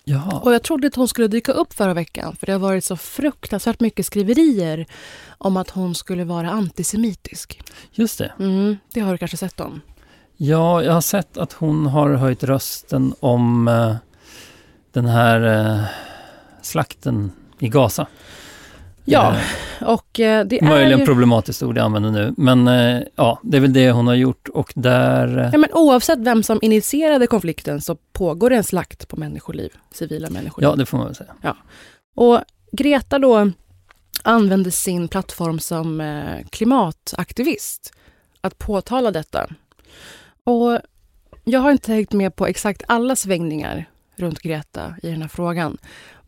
Jaha. 0.10 0.40
Och 0.40 0.54
jag 0.54 0.64
trodde 0.64 0.88
att 0.88 0.96
hon 0.96 1.08
skulle 1.08 1.28
dyka 1.28 1.52
upp 1.52 1.74
förra 1.74 1.94
veckan 1.94 2.36
för 2.36 2.46
det 2.46 2.52
har 2.52 2.60
varit 2.60 2.84
så 2.84 2.98
fruktansvärt 2.98 3.80
mycket 3.80 4.06
skriverier 4.06 4.86
om 5.38 5.58
att 5.58 5.70
hon 5.70 5.96
skulle 5.96 6.24
vara 6.24 6.50
antisemitisk. 6.50 7.62
Just 7.92 8.18
det. 8.18 8.32
Mm, 8.40 8.78
det 8.94 9.00
har 9.00 9.12
du 9.12 9.18
kanske 9.18 9.38
sett 9.38 9.60
om? 9.60 9.82
Ja, 10.38 10.84
jag 10.84 10.94
har 10.94 11.02
sett 11.02 11.38
att 11.38 11.54
hon 11.54 11.86
har 11.86 12.14
höjt 12.14 12.44
rösten 12.44 13.14
om 13.20 13.68
eh, 13.68 13.96
den 14.92 15.06
här 15.06 15.42
eh, 15.42 15.84
slakten 16.62 17.32
i 17.60 17.68
Gaza. 17.68 18.08
Ja, 19.06 19.36
Eh, 19.80 19.88
och 19.88 20.20
eh, 20.20 20.46
det 20.46 20.62
är 20.62 20.66
möjligen 20.66 21.00
ju... 21.00 21.06
problematiskt 21.06 21.64
ord 21.64 21.78
jag 21.78 21.86
använder 21.86 22.12
nu. 22.12 22.34
Men 22.38 22.68
eh, 22.68 23.02
ja, 23.16 23.40
det 23.44 23.58
är 23.58 23.62
väl 23.62 23.74
det 23.74 23.92
hon 23.92 24.08
har 24.08 24.16
gjort 24.16 24.50
och 24.50 24.74
där... 24.76 25.50
Ja, 25.52 25.58
men 25.58 25.70
oavsett 25.74 26.20
vem 26.20 26.44
som 26.44 26.60
initierade 26.62 27.28
konflikten 27.28 27.82
så 27.82 27.96
pågår 27.96 28.50
det 28.50 28.56
en 28.56 28.64
slakt 28.64 29.08
på 29.08 29.18
människoliv, 29.18 29.70
civila 29.92 30.30
människoliv. 30.30 30.70
ja, 30.70 30.76
det 30.76 30.86
får 30.86 30.98
man 30.98 31.08
väl 31.08 31.16
säga. 31.16 31.56
Och 32.16 32.40
Greta 32.72 33.20
då 33.20 33.52
använde 34.24 34.72
sin 34.72 35.08
plattform 35.08 35.60
som 35.60 36.04
klimataktivist 36.50 37.94
att 38.42 38.58
påtala 38.58 39.12
detta. 39.12 39.48
Och 40.44 40.80
jag 41.44 41.60
har 41.60 41.72
inte 41.72 41.94
hängt 41.94 42.14
med 42.14 42.36
på 42.36 42.48
exakt 42.48 42.84
alla 42.88 43.16
svängningar 43.16 43.86
runt 44.16 44.40
Greta 44.40 44.96
i 45.04 45.10
den 45.10 45.22
här 45.22 45.30
frågan. 45.30 45.78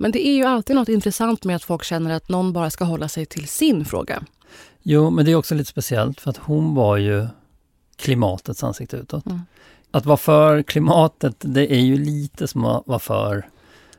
Men 0.02 0.12
det 0.12 0.28
är 0.28 0.34
ju 0.34 0.44
alltid 0.44 0.76
något 0.76 0.90
intressant 0.90 1.44
med 1.44 1.56
att 1.56 1.64
folk 1.64 1.84
känner 1.84 2.16
att 2.16 2.30
någon 2.30 2.54
bara 2.54 2.70
ska 2.70 2.84
hålla 2.84 3.08
sig 3.08 3.26
till 3.26 3.48
sin 3.48 3.86
fråga. 3.86 4.24
Jo, 4.82 5.10
men 5.10 5.26
det 5.26 5.32
är 5.32 5.36
också 5.36 5.56
lite 5.56 5.70
speciellt 5.70 6.22
för 6.22 6.30
att 6.30 6.38
hon 6.38 6.76
var 6.76 6.98
ju 6.98 7.28
klimatets 7.96 8.64
ansikte 8.64 8.98
utåt. 8.98 9.26
Mm. 9.26 9.42
Att 9.92 10.06
vara 10.06 10.18
för 10.18 10.64
klimatet, 10.64 11.36
det 11.40 11.74
är 11.74 11.80
ju 11.80 11.98
lite 11.98 12.48
som 12.48 12.66
att 12.66 12.88
vara 12.88 13.00
för 13.00 13.50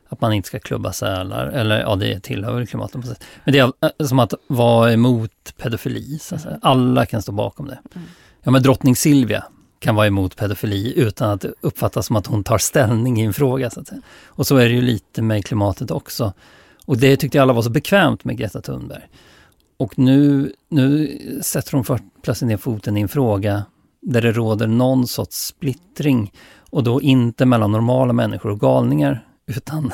att 0.09 0.21
man 0.21 0.33
inte 0.33 0.47
ska 0.47 0.59
klubba 0.59 0.93
sälar, 0.93 1.47
eller 1.47 1.79
ja, 1.79 1.95
det 1.95 2.19
tillhör 2.19 2.53
väl 2.53 2.67
klimatet 2.67 3.01
på 3.01 3.07
sätt. 3.07 3.23
Men 3.43 3.53
det 3.53 3.59
är 3.59 3.71
eh, 3.81 4.05
som 4.07 4.19
att 4.19 4.33
vara 4.47 4.93
emot 4.93 5.53
pedofili, 5.57 6.19
så 6.19 6.35
att 6.35 6.41
säga. 6.41 6.59
Alla 6.61 7.05
kan 7.05 7.21
stå 7.21 7.31
bakom 7.31 7.67
det. 7.67 7.79
Mm. 7.95 8.07
Ja, 8.43 8.51
men 8.51 8.63
drottning 8.63 8.95
Silvia 8.95 9.43
kan 9.83 9.95
vara 9.95 10.07
emot 10.07 10.35
pedofili 10.35 10.93
utan 10.99 11.29
att 11.29 11.41
det 11.41 11.53
uppfattas 11.61 12.05
som 12.05 12.15
att 12.15 12.27
hon 12.27 12.43
tar 12.43 12.57
ställning 12.57 13.21
i 13.21 13.23
en 13.23 13.33
fråga. 13.33 13.69
Så 13.69 13.79
att 13.79 13.87
säga. 13.87 14.01
Och 14.25 14.47
så 14.47 14.57
är 14.57 14.69
det 14.69 14.75
ju 14.75 14.81
lite 14.81 15.21
med 15.21 15.45
klimatet 15.45 15.91
också. 15.91 16.33
Och 16.85 16.97
det 16.97 17.17
tyckte 17.17 17.41
alla 17.41 17.53
var 17.53 17.61
så 17.61 17.69
bekvämt 17.69 18.25
med 18.25 18.37
Greta 18.37 18.61
Thunberg. 18.61 19.03
Och 19.77 19.99
nu, 19.99 20.53
nu 20.69 21.17
sätter 21.43 21.71
hon 21.71 21.83
för, 21.83 21.99
plötsligt 22.21 22.47
ner 22.47 22.57
foten 22.57 22.97
i 22.97 23.01
en 23.01 23.07
fråga 23.07 23.65
där 24.01 24.21
det 24.21 24.31
råder 24.31 24.67
någon 24.67 25.07
sorts 25.07 25.45
splittring 25.47 26.33
och 26.69 26.83
då 26.83 27.01
inte 27.01 27.45
mellan 27.45 27.71
normala 27.71 28.13
människor 28.13 28.51
och 28.51 28.59
galningar 28.59 29.27
utan 29.45 29.91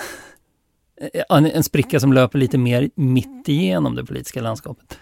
en, 1.29 1.45
en 1.45 1.63
spricka 1.63 1.99
som 1.99 2.13
löper 2.13 2.39
lite 2.39 2.57
mer 2.57 2.89
mitt 2.95 3.49
igenom 3.49 3.95
det 3.95 4.05
politiska 4.05 4.41
landskapet. 4.41 4.97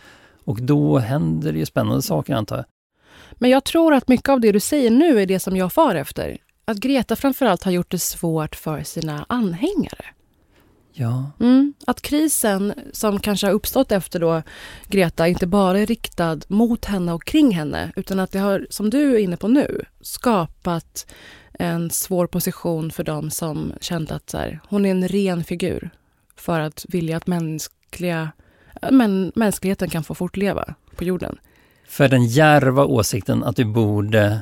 Och 0.45 0.61
då 0.61 0.97
händer 0.97 1.53
det 1.53 1.59
ju 1.59 1.65
spännande 1.65 2.01
saker 2.01 2.33
antar 2.33 2.55
jag. 2.55 2.65
Men 3.33 3.49
jag 3.49 3.63
tror 3.63 3.93
att 3.93 4.07
mycket 4.07 4.29
av 4.29 4.41
det 4.41 4.51
du 4.51 4.59
säger 4.59 4.91
nu 4.91 5.21
är 5.21 5.25
det 5.25 5.39
som 5.39 5.57
jag 5.57 5.73
far 5.73 5.95
efter. 5.95 6.37
Att 6.65 6.77
Greta 6.77 7.15
framförallt 7.15 7.63
har 7.63 7.71
gjort 7.71 7.91
det 7.91 7.99
svårt 7.99 8.55
för 8.55 8.83
sina 8.83 9.25
anhängare. 9.29 10.05
Ja, 10.99 11.31
Mm. 11.39 11.73
Att 11.87 12.01
krisen 12.01 12.73
som 12.91 13.19
kanske 13.19 13.47
har 13.47 13.53
uppstått 13.53 13.91
efter 13.91 14.19
då 14.19 14.41
Greta 14.87 15.27
inte 15.27 15.47
bara 15.47 15.79
är 15.79 15.85
riktad 15.85 16.39
mot 16.47 16.85
henne 16.85 17.13
och 17.13 17.25
kring 17.25 17.51
henne 17.51 17.91
utan 17.95 18.19
att 18.19 18.31
det 18.31 18.39
har, 18.39 18.67
som 18.69 18.89
du 18.89 19.15
är 19.15 19.19
inne 19.19 19.37
på 19.37 19.47
nu, 19.47 19.81
skapat 20.01 21.13
en 21.53 21.89
svår 21.89 22.27
position 22.27 22.91
för 22.91 23.03
dem 23.03 23.31
som 23.31 23.73
kände 23.81 24.15
att 24.15 24.29
så 24.29 24.37
här, 24.37 24.59
hon 24.69 24.85
är 24.85 24.91
en 24.91 25.07
ren 25.07 25.43
figur 25.43 25.89
för 26.35 26.59
att 26.59 26.85
vilja 26.89 27.17
att 27.17 27.27
mänskliga, 27.27 28.31
men, 28.91 29.31
mänskligheten 29.35 29.89
kan 29.89 30.03
få 30.03 30.15
fortleva 30.15 30.75
på 30.95 31.03
jorden. 31.03 31.39
För 31.87 32.07
den 32.07 32.25
järva 32.25 32.85
åsikten 32.85 33.43
att 33.43 33.59
vi 33.59 33.65
borde 33.65 34.39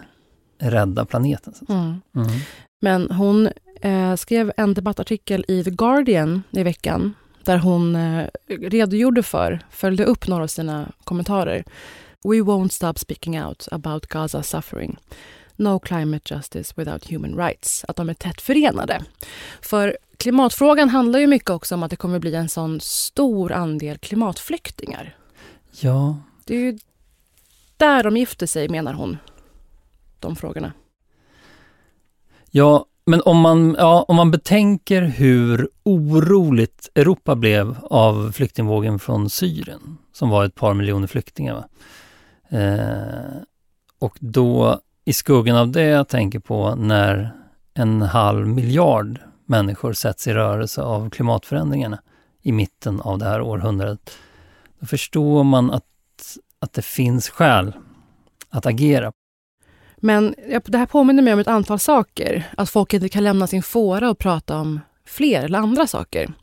rädda 0.59 1.05
planeten. 1.05 1.53
Mm. 1.69 2.01
Mm. 2.15 2.39
Men 2.81 3.11
hon 3.11 3.49
eh, 3.81 4.15
skrev 4.15 4.51
en 4.57 4.73
debattartikel 4.73 5.45
i 5.47 5.63
The 5.63 5.69
Guardian 5.71 6.43
i 6.51 6.63
veckan 6.63 7.13
där 7.43 7.57
hon 7.57 7.95
eh, 7.95 8.27
redogjorde 8.47 9.23
för, 9.23 9.59
följde 9.69 10.05
upp 10.05 10.27
några 10.27 10.43
av 10.43 10.47
sina 10.47 10.91
kommentarer. 11.03 11.63
We 12.23 12.35
won't 12.35 12.69
stop 12.69 12.93
speaking 12.95 13.43
out 13.43 13.67
about 13.71 14.07
Gaza 14.07 14.43
suffering. 14.43 14.97
No 15.55 15.79
climate 15.79 16.33
justice 16.35 16.73
without 16.77 17.11
human 17.11 17.37
rights. 17.37 17.85
Att 17.87 17.95
de 17.95 18.09
är 18.09 18.13
tätt 18.13 18.41
förenade. 18.41 19.01
För 19.61 19.97
klimatfrågan 20.17 20.89
handlar 20.89 21.19
ju 21.19 21.27
mycket 21.27 21.49
också 21.49 21.75
om 21.75 21.83
att 21.83 21.89
det 21.89 21.95
kommer 21.95 22.19
bli 22.19 22.35
en 22.35 22.49
sån 22.49 22.79
stor 22.81 23.51
andel 23.51 23.97
klimatflyktingar. 23.97 25.15
Ja, 25.71 26.17
Det 26.45 26.55
är 26.55 26.59
ju 26.59 26.77
där 27.77 28.03
de 28.03 28.17
gifter 28.17 28.47
sig, 28.47 28.69
menar 28.69 28.93
hon. 28.93 29.17
De 30.19 30.35
frågorna. 30.35 30.73
Ja, 32.51 32.85
men 33.05 33.21
om 33.21 33.37
man, 33.37 33.75
ja, 33.79 34.05
om 34.07 34.15
man 34.15 34.31
betänker 34.31 35.01
hur 35.01 35.69
oroligt 35.83 36.89
Europa 36.95 37.35
blev 37.35 37.75
av 37.83 38.31
flyktingvågen 38.31 38.99
från 38.99 39.29
Syrien, 39.29 39.97
som 40.13 40.29
var 40.29 40.45
ett 40.45 40.55
par 40.55 40.73
miljoner 40.73 41.07
flyktingar. 41.07 41.53
Va? 41.53 41.67
Eh, 42.57 43.41
och 43.99 44.17
då 44.19 44.79
i 45.05 45.13
skuggan 45.13 45.57
av 45.57 45.71
det 45.71 45.83
jag 45.83 46.07
tänker 46.07 46.39
på 46.39 46.75
när 46.75 47.31
en 47.73 48.01
halv 48.01 48.47
miljard 48.47 49.19
människor 49.45 49.93
sätts 49.93 50.27
i 50.27 50.33
rörelse 50.33 50.81
av 50.81 51.09
klimatförändringarna 51.09 51.99
i 52.41 52.51
mitten 52.51 53.01
av 53.01 53.17
det 53.17 53.25
här 53.25 53.41
århundradet. 53.41 54.17
Då 54.79 54.85
förstår 54.85 55.43
man 55.43 55.71
att, 55.71 55.85
att 56.59 56.73
det 56.73 56.81
finns 56.81 57.29
skäl 57.29 57.73
att 58.49 58.65
agera. 58.65 59.11
Men 59.97 60.35
det 60.65 60.77
här 60.77 60.85
påminner 60.85 61.23
mig 61.23 61.33
om 61.33 61.39
ett 61.39 61.47
antal 61.47 61.79
saker. 61.79 62.43
Att 62.57 62.69
folk 62.69 62.93
inte 62.93 63.09
kan 63.09 63.23
lämna 63.23 63.47
sin 63.47 63.63
fåra 63.63 64.09
och 64.09 64.19
prata 64.19 64.59
om 64.59 64.79
fler 65.07 65.43
eller 65.43 65.59
andra 65.59 65.87
saker. 65.87 66.33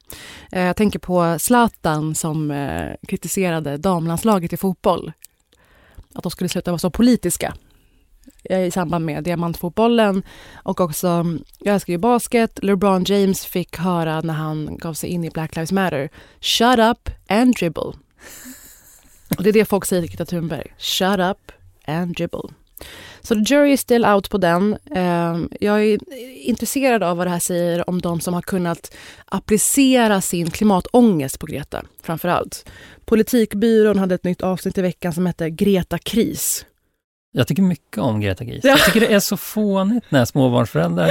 Eh, 0.52 0.62
jag 0.62 0.76
tänker 0.76 0.98
på 0.98 1.36
Zlatan 1.38 2.14
som 2.14 2.50
eh, 2.50 2.92
kritiserade 3.08 3.76
damlandslaget 3.76 4.52
i 4.52 4.56
fotboll. 4.56 5.12
Att 6.14 6.22
de 6.22 6.30
skulle 6.30 6.48
sluta 6.48 6.70
vara 6.70 6.78
så 6.78 6.90
politiska 6.90 7.54
i 8.50 8.70
samband 8.70 9.04
med 9.04 9.24
diamantfotbollen. 9.24 10.22
Och 10.54 10.80
också, 10.80 11.26
jag 11.58 11.74
älskar 11.74 11.92
ju 11.92 11.98
basket. 11.98 12.58
LeBron 12.62 13.04
James 13.04 13.46
fick 13.46 13.78
höra 13.78 14.20
när 14.20 14.34
han 14.34 14.76
gav 14.76 14.94
sig 14.94 15.10
in 15.10 15.24
i 15.24 15.30
Black 15.30 15.56
Lives 15.56 15.72
Matter. 15.72 16.08
Shut 16.40 16.78
up 16.78 17.10
and 17.28 17.54
dribble. 17.56 17.92
Och 19.36 19.42
det 19.42 19.48
är 19.50 19.52
det 19.52 19.64
folk 19.64 19.84
säger 19.84 20.02
till 20.02 20.10
Greta 20.10 20.24
Thunberg. 20.24 20.74
Shut 20.78 21.18
up 21.20 21.52
and 21.86 22.16
dribble. 22.16 22.48
Så 23.20 23.34
the 23.34 23.40
jury 23.40 23.72
is 23.72 23.80
still 23.80 24.04
out 24.04 24.30
på 24.30 24.38
den. 24.38 24.76
Eh, 24.94 25.36
jag 25.60 25.84
är 25.84 25.98
intresserad 26.48 27.02
av 27.02 27.16
vad 27.16 27.26
det 27.26 27.30
här 27.30 27.38
säger 27.38 27.90
om 27.90 28.00
de 28.00 28.20
som 28.20 28.34
har 28.34 28.42
kunnat 28.42 28.94
applicera 29.24 30.20
sin 30.20 30.50
klimatångest 30.50 31.38
på 31.38 31.46
Greta, 31.46 31.82
framför 32.02 32.28
allt. 32.28 32.64
Politikbyrån 33.04 33.98
hade 33.98 34.14
ett 34.14 34.24
nytt 34.24 34.42
avsnitt 34.42 34.78
i 34.78 34.82
veckan 34.82 35.12
som 35.12 35.26
hette 35.26 35.50
Greta 35.50 35.98
kris. 35.98 36.66
Jag 37.34 37.46
tycker 37.48 37.62
mycket 37.62 37.98
om 37.98 38.20
Greta 38.20 38.44
Gris. 38.44 38.60
Ja. 38.64 38.70
Jag 38.70 38.84
tycker 38.84 39.00
det 39.00 39.14
är 39.14 39.20
så 39.20 39.36
fånigt 39.36 40.06
när 40.08 40.24
småbarnsföräldrar 40.24 41.10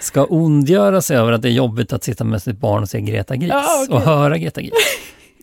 ska 0.00 0.24
ondgöra 0.24 1.02
sig 1.02 1.16
över 1.16 1.32
att 1.32 1.42
det 1.42 1.48
är 1.48 1.52
jobbigt 1.52 1.92
att 1.92 2.04
sitta 2.04 2.24
med 2.24 2.42
sitt 2.42 2.58
barn 2.58 2.82
och 2.82 2.88
se 2.88 3.00
Greta 3.00 3.36
Gris 3.36 3.50
Ja, 3.52 3.82
okej. 3.84 3.94
och 3.96 4.02
höra 4.02 4.38
Greta 4.38 4.60
Gris. 4.62 4.72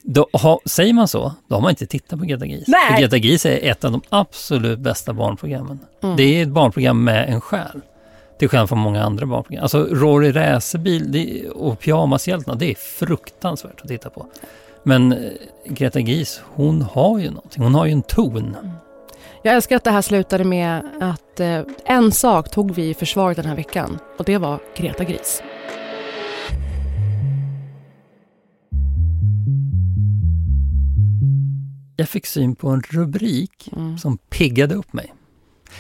Då, 0.04 0.28
ha, 0.34 0.60
säger 0.66 0.94
man 0.94 1.08
så, 1.08 1.34
då 1.48 1.56
har 1.56 1.62
man 1.62 1.70
inte 1.70 1.86
tittat 1.86 2.20
på 2.20 2.26
Greta 2.26 2.46
Gris. 2.46 2.64
Nej. 2.68 2.88
För 2.92 3.02
Greta 3.02 3.18
Gris 3.18 3.46
är 3.46 3.70
ett 3.72 3.84
av 3.84 3.92
de 3.92 4.02
absolut 4.10 4.80
bästa 4.80 5.14
barnprogrammen. 5.14 5.80
Mm. 6.04 6.16
Det 6.16 6.24
är 6.24 6.44
ett 6.44 6.50
barnprogram 6.50 7.04
med 7.04 7.30
en 7.30 7.42
själ. 7.42 7.82
Till 8.40 8.50
skillnad 8.50 8.70
från 8.70 8.80
många 8.80 9.04
andra 9.04 9.26
barnprogram. 9.26 9.64
Alltså 9.64 9.84
Rory 9.84 10.32
det, 10.32 11.50
och 11.50 11.80
Pyjamashjältarna, 11.80 12.58
det 12.58 12.72
är 12.72 12.76
fruktansvärt 12.76 13.82
att 13.82 13.88
titta 13.88 14.10
på. 14.10 14.26
Men 14.84 15.12
eh, 15.12 15.18
Greta 15.66 16.02
Gris, 16.02 16.42
hon 16.46 16.82
har 16.82 17.20
ju 17.20 17.30
någonting. 17.30 17.64
Hon 17.64 17.76
har 17.76 17.86
ju 17.86 17.92
en 17.92 18.02
ton. 18.02 18.58
Jag 19.44 19.56
älskar 19.56 19.76
att 19.76 19.84
det 19.84 19.92
här 19.92 20.02
slutade 20.02 20.44
med 20.44 20.82
att 21.02 21.40
eh, 21.40 21.62
en 21.86 22.12
sak 22.12 22.52
tog 22.52 22.76
vi 22.76 22.90
i 22.90 22.94
försvaret 22.94 23.38
den 23.38 23.46
här 23.46 23.56
veckan 23.56 24.00
och 24.18 24.26
det 24.26 24.38
var 24.38 24.60
Greta 24.76 25.04
Gris. 25.04 25.44
Jag 31.96 32.10
fick 32.10 32.26
syn 32.26 32.56
på 32.56 32.70
en 32.70 32.82
rubrik 32.82 33.70
Mm. 33.78 33.98
som 33.98 34.18
piggade 34.18 34.76
upp 34.76 34.94
mig. 34.94 35.14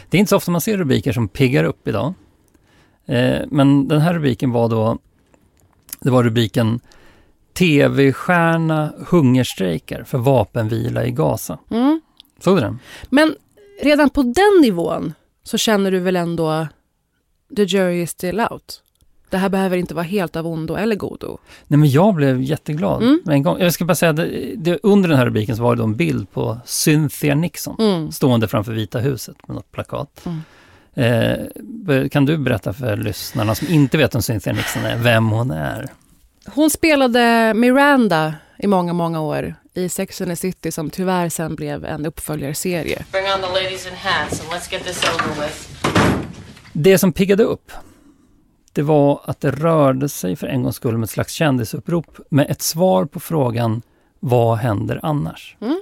Det 0.09 0.17
är 0.17 0.19
inte 0.19 0.29
så 0.29 0.35
ofta 0.37 0.51
man 0.51 0.61
ser 0.61 0.77
rubriker 0.77 1.13
som 1.13 1.27
piggar 1.27 1.63
upp 1.63 1.87
idag. 1.87 2.13
Eh, 3.05 3.41
men 3.47 3.87
den 3.87 4.01
här 4.01 4.13
rubriken 4.13 4.51
var 4.51 4.69
då, 4.69 4.97
det 5.99 6.09
var 6.09 6.23
rubriken 6.23 6.79
TV-stjärna 7.53 8.93
hungerstrejkar 9.09 10.03
för 10.03 10.17
vapenvila 10.17 11.05
i 11.05 11.11
Gaza. 11.11 11.59
Mm. 11.69 12.01
Såg 12.39 12.57
du 12.57 12.61
den? 12.61 12.79
Men 13.09 13.35
redan 13.81 14.09
på 14.09 14.21
den 14.23 14.61
nivån 14.61 15.13
så 15.43 15.57
känner 15.57 15.91
du 15.91 15.99
väl 15.99 16.15
ändå 16.15 16.67
the 17.55 17.63
jury 17.63 18.01
is 18.01 18.09
still 18.11 18.39
out? 18.51 18.81
Det 19.31 19.37
här 19.37 19.49
behöver 19.49 19.77
inte 19.77 19.93
vara 19.93 20.03
helt 20.05 20.35
av 20.35 20.47
ondo 20.47 20.75
eller 20.75 20.95
godo. 20.95 21.37
Nej 21.67 21.77
men 21.77 21.89
jag 21.89 22.13
blev 22.15 22.41
jätteglad 22.41 23.03
Mm. 23.03 23.21
med 23.25 23.33
en 23.33 23.43
gång. 23.43 23.57
Jag 23.59 23.73
ska 23.73 23.85
bara 23.85 23.95
säga, 23.95 24.13
det, 24.13 24.53
det, 24.57 24.79
under 24.83 25.09
den 25.09 25.17
här 25.17 25.25
rubriken 25.25 25.55
så 25.57 25.63
var 25.63 25.75
det 25.75 25.83
en 25.83 25.95
bild 25.95 26.31
på 26.31 26.57
Cynthia 26.65 27.35
Nixon 27.35 27.75
Mm. 27.79 28.11
stående 28.11 28.47
framför 28.47 28.71
Vita 28.71 28.99
huset 28.99 29.35
med 29.47 29.55
något 29.55 29.71
plakat. 29.71 30.25
Mm. 30.25 30.41
Eh, 30.93 32.09
kan 32.09 32.25
du 32.25 32.37
berätta 32.37 32.73
för 32.73 32.97
lyssnarna 32.97 33.55
som 33.55 33.67
inte 33.67 33.97
vet 33.97 34.15
vem 34.15 34.21
Cynthia 34.21 34.53
Nixon 34.53 34.83
är, 34.85 34.97
vem 34.97 35.29
hon 35.29 35.51
är? 35.51 35.89
Hon 36.45 36.69
spelade 36.69 37.53
Miranda 37.53 38.33
i 38.59 38.67
många, 38.67 38.93
många 38.93 39.21
år 39.21 39.55
i 39.73 39.89
Sex 39.89 40.21
and 40.21 40.31
the 40.31 40.35
City 40.35 40.71
som 40.71 40.89
tyvärr 40.89 41.29
sen 41.29 41.55
blev 41.55 41.85
en 41.85 42.05
uppföljarserie. 42.05 43.05
Bring 43.11 43.23
on 43.23 43.41
the 43.41 43.63
ladies 43.63 43.87
in 43.87 43.93
hats 43.97 44.41
and 44.41 44.49
let's 44.49 44.71
get 44.71 44.83
this 44.83 45.03
over 45.03 45.43
with. 45.45 45.55
Det 46.73 46.97
som 46.97 47.13
piggade 47.13 47.43
upp, 47.43 47.71
det 48.73 48.81
var 48.81 49.21
att 49.23 49.41
det 49.41 49.51
rörde 49.51 50.09
sig 50.09 50.35
för 50.35 50.47
en 50.47 50.63
gångs 50.63 50.75
skull 50.75 50.95
om 50.95 51.03
ett 51.03 51.09
slags 51.09 51.33
kändisupprop 51.33 52.17
med 52.29 52.51
ett 52.51 52.61
svar 52.61 53.05
på 53.05 53.19
frågan 53.19 53.81
Vad 54.19 54.57
händer 54.57 54.99
annars? 55.03 55.57
Mm. 55.61 55.81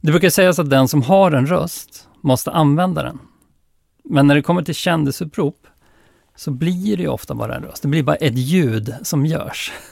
Det 0.00 0.10
brukar 0.10 0.30
sägas 0.30 0.58
att 0.58 0.70
den 0.70 0.88
som 0.88 1.02
har 1.02 1.32
en 1.32 1.46
röst 1.46 2.08
måste 2.20 2.50
använda 2.50 3.02
den. 3.02 3.18
Men 4.04 4.26
när 4.26 4.34
det 4.34 4.42
kommer 4.42 4.62
till 4.62 4.74
kändisupprop 4.74 5.66
så 6.36 6.50
blir 6.50 6.96
det 6.96 7.08
ofta 7.08 7.34
bara 7.34 7.56
en 7.56 7.62
röst. 7.62 7.82
Det 7.82 7.88
blir 7.88 8.02
bara 8.02 8.16
ett 8.16 8.38
ljud 8.38 8.94
som 9.02 9.26
görs. 9.26 9.72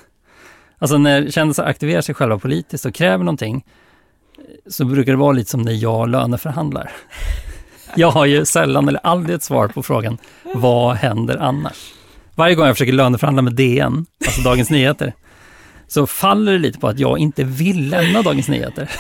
Alltså 0.81 0.99
när 0.99 1.31
kändisar 1.31 1.65
aktiverar 1.65 2.01
sig 2.01 2.15
själva 2.15 2.39
politiskt 2.39 2.85
och 2.85 2.95
kräver 2.95 3.25
någonting 3.25 3.65
så 4.67 4.85
brukar 4.85 5.13
det 5.13 5.19
vara 5.19 5.33
lite 5.33 5.51
som 5.51 5.63
när 5.63 5.73
jag 5.73 6.09
löneförhandlar. 6.09 6.93
Jag 7.95 8.11
har 8.11 8.27
ju 8.27 8.45
sällan 8.45 8.89
eller 8.89 9.07
aldrig 9.07 9.37
ett 9.37 9.43
svar 9.43 9.69
på 9.69 9.83
frågan 9.83 10.19
vad 10.55 10.97
händer 10.97 11.37
annars? 11.37 11.95
Varje 12.39 12.55
gång 12.55 12.67
jag 12.67 12.75
försöker 12.75 12.93
löneförhandla 12.93 13.43
med 13.43 13.55
DN, 13.55 14.07
alltså 14.27 14.41
Dagens 14.43 14.71
Nyheter, 14.71 15.15
så 15.89 16.07
faller 16.07 16.53
det 16.53 16.59
lite 16.59 16.79
på 16.79 16.89
att 16.89 16.99
jag 16.99 17.19
inte 17.19 17.45
vill 17.45 17.89
lämna 17.89 18.23
Dagens 18.23 18.49
Nyheter. 18.49 18.91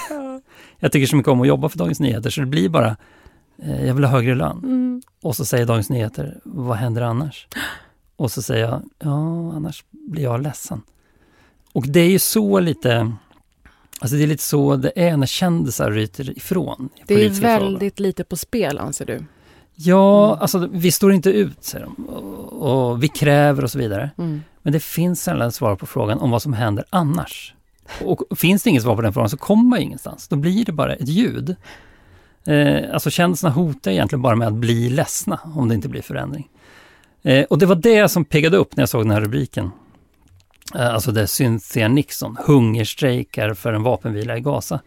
Jag 0.78 0.92
tycker 0.92 1.06
så 1.06 1.16
mycket 1.16 1.30
om 1.30 1.40
att 1.40 1.48
jobba 1.48 1.68
för 1.68 1.78
Dagens 1.78 2.00
Nyheter 2.00 2.30
så 2.30 2.40
det 2.40 2.46
blir 2.46 2.68
bara, 2.68 2.96
eh, 3.62 3.86
jag 3.86 3.94
vill 3.94 4.04
ha 4.04 4.10
högre 4.10 4.34
lön. 4.34 4.58
Mm. 4.58 5.02
Och 5.22 5.36
så 5.36 5.44
säger 5.44 5.66
Dagens 5.66 5.90
Nyheter, 5.90 6.40
vad 6.44 6.76
händer 6.76 7.02
annars? 7.02 7.48
Och 8.16 8.30
så 8.30 8.42
säger 8.42 8.64
jag, 8.64 8.82
ja 8.98 9.52
annars 9.52 9.84
blir 9.90 10.22
jag 10.22 10.42
ledsen. 10.42 10.82
Och 11.72 11.88
det 11.88 12.00
är 12.00 12.10
ju 12.10 12.18
så 12.18 12.60
lite, 12.60 13.12
alltså 14.00 14.16
det 14.16 14.22
är 14.22 14.26
lite 14.26 14.42
så 14.42 14.76
det 14.76 14.92
är 14.94 15.16
när 15.16 15.26
kändisar 15.26 15.90
ryter 15.90 16.38
ifrån. 16.38 16.88
Det 17.06 17.14
är 17.14 17.18
politiska 17.18 17.58
frågor. 17.58 17.70
väldigt 17.70 18.00
lite 18.00 18.24
på 18.24 18.36
spel 18.36 18.78
anser 18.78 19.06
du? 19.06 19.24
Ja, 19.80 20.36
alltså 20.40 20.68
vi 20.72 20.92
står 20.92 21.12
inte 21.12 21.30
ut, 21.30 21.64
säger 21.64 21.84
de. 21.84 22.04
Och, 22.04 22.90
och 22.90 23.02
vi 23.02 23.08
kräver 23.08 23.64
och 23.64 23.70
så 23.70 23.78
vidare. 23.78 24.10
Mm. 24.18 24.42
Men 24.62 24.72
det 24.72 24.80
finns 24.80 25.22
sällan 25.22 25.52
svar 25.52 25.76
på 25.76 25.86
frågan 25.86 26.18
om 26.18 26.30
vad 26.30 26.42
som 26.42 26.52
händer 26.52 26.84
annars. 26.90 27.54
Och 28.04 28.38
finns 28.38 28.62
det 28.62 28.70
inget 28.70 28.82
svar 28.82 28.96
på 28.96 29.02
den 29.02 29.12
frågan 29.12 29.30
så 29.30 29.36
kommer 29.36 29.62
man 29.70 29.78
ingenstans. 29.78 30.28
Då 30.28 30.36
blir 30.36 30.64
det 30.64 30.72
bara 30.72 30.94
ett 30.94 31.08
ljud. 31.08 31.56
Eh, 32.44 32.92
alltså 32.92 33.10
kändisarna 33.10 33.54
hotar 33.54 33.90
egentligen 33.90 34.22
bara 34.22 34.36
med 34.36 34.48
att 34.48 34.54
bli 34.54 34.90
ledsna 34.90 35.40
om 35.54 35.68
det 35.68 35.74
inte 35.74 35.88
blir 35.88 36.02
förändring. 36.02 36.48
Eh, 37.22 37.44
och 37.44 37.58
det 37.58 37.66
var 37.66 37.74
det 37.74 38.08
som 38.08 38.24
piggade 38.24 38.56
upp 38.56 38.76
när 38.76 38.82
jag 38.82 38.88
såg 38.88 39.02
den 39.02 39.10
här 39.10 39.20
rubriken. 39.20 39.70
Eh, 40.74 40.94
alltså 40.94 41.12
det 41.12 41.22
är 41.22 41.26
Cynthia 41.26 41.88
Nixon, 41.88 42.36
hungerstrejkar 42.46 43.54
för 43.54 43.72
en 43.72 43.82
vapenvila 43.82 44.36
i 44.36 44.40
Gaza. 44.40 44.80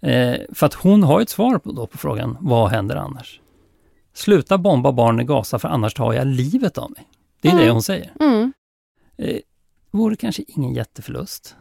Eh, 0.00 0.34
för 0.54 0.66
att 0.66 0.74
hon 0.74 1.02
har 1.02 1.20
ett 1.20 1.30
svar 1.30 1.58
på, 1.58 1.72
då 1.72 1.86
på 1.86 1.98
frågan, 1.98 2.36
vad 2.40 2.70
händer 2.70 2.96
annars? 2.96 3.40
Sluta 4.14 4.58
bomba 4.58 4.92
barn 4.92 5.20
i 5.20 5.24
Gaza 5.24 5.58
för 5.58 5.68
annars 5.68 5.94
tar 5.94 6.12
jag 6.12 6.26
livet 6.26 6.78
av 6.78 6.90
mig. 6.90 7.08
Det 7.42 7.48
är 7.48 7.52
det 7.56 7.62
Mm. 7.62 7.72
hon 7.72 7.82
säger. 7.82 8.12
Mm. 8.20 8.52
Eh, 9.18 9.36
vore 9.90 10.16
kanske 10.16 10.42
ingen 10.48 10.74
jätteförlust. 10.74 11.54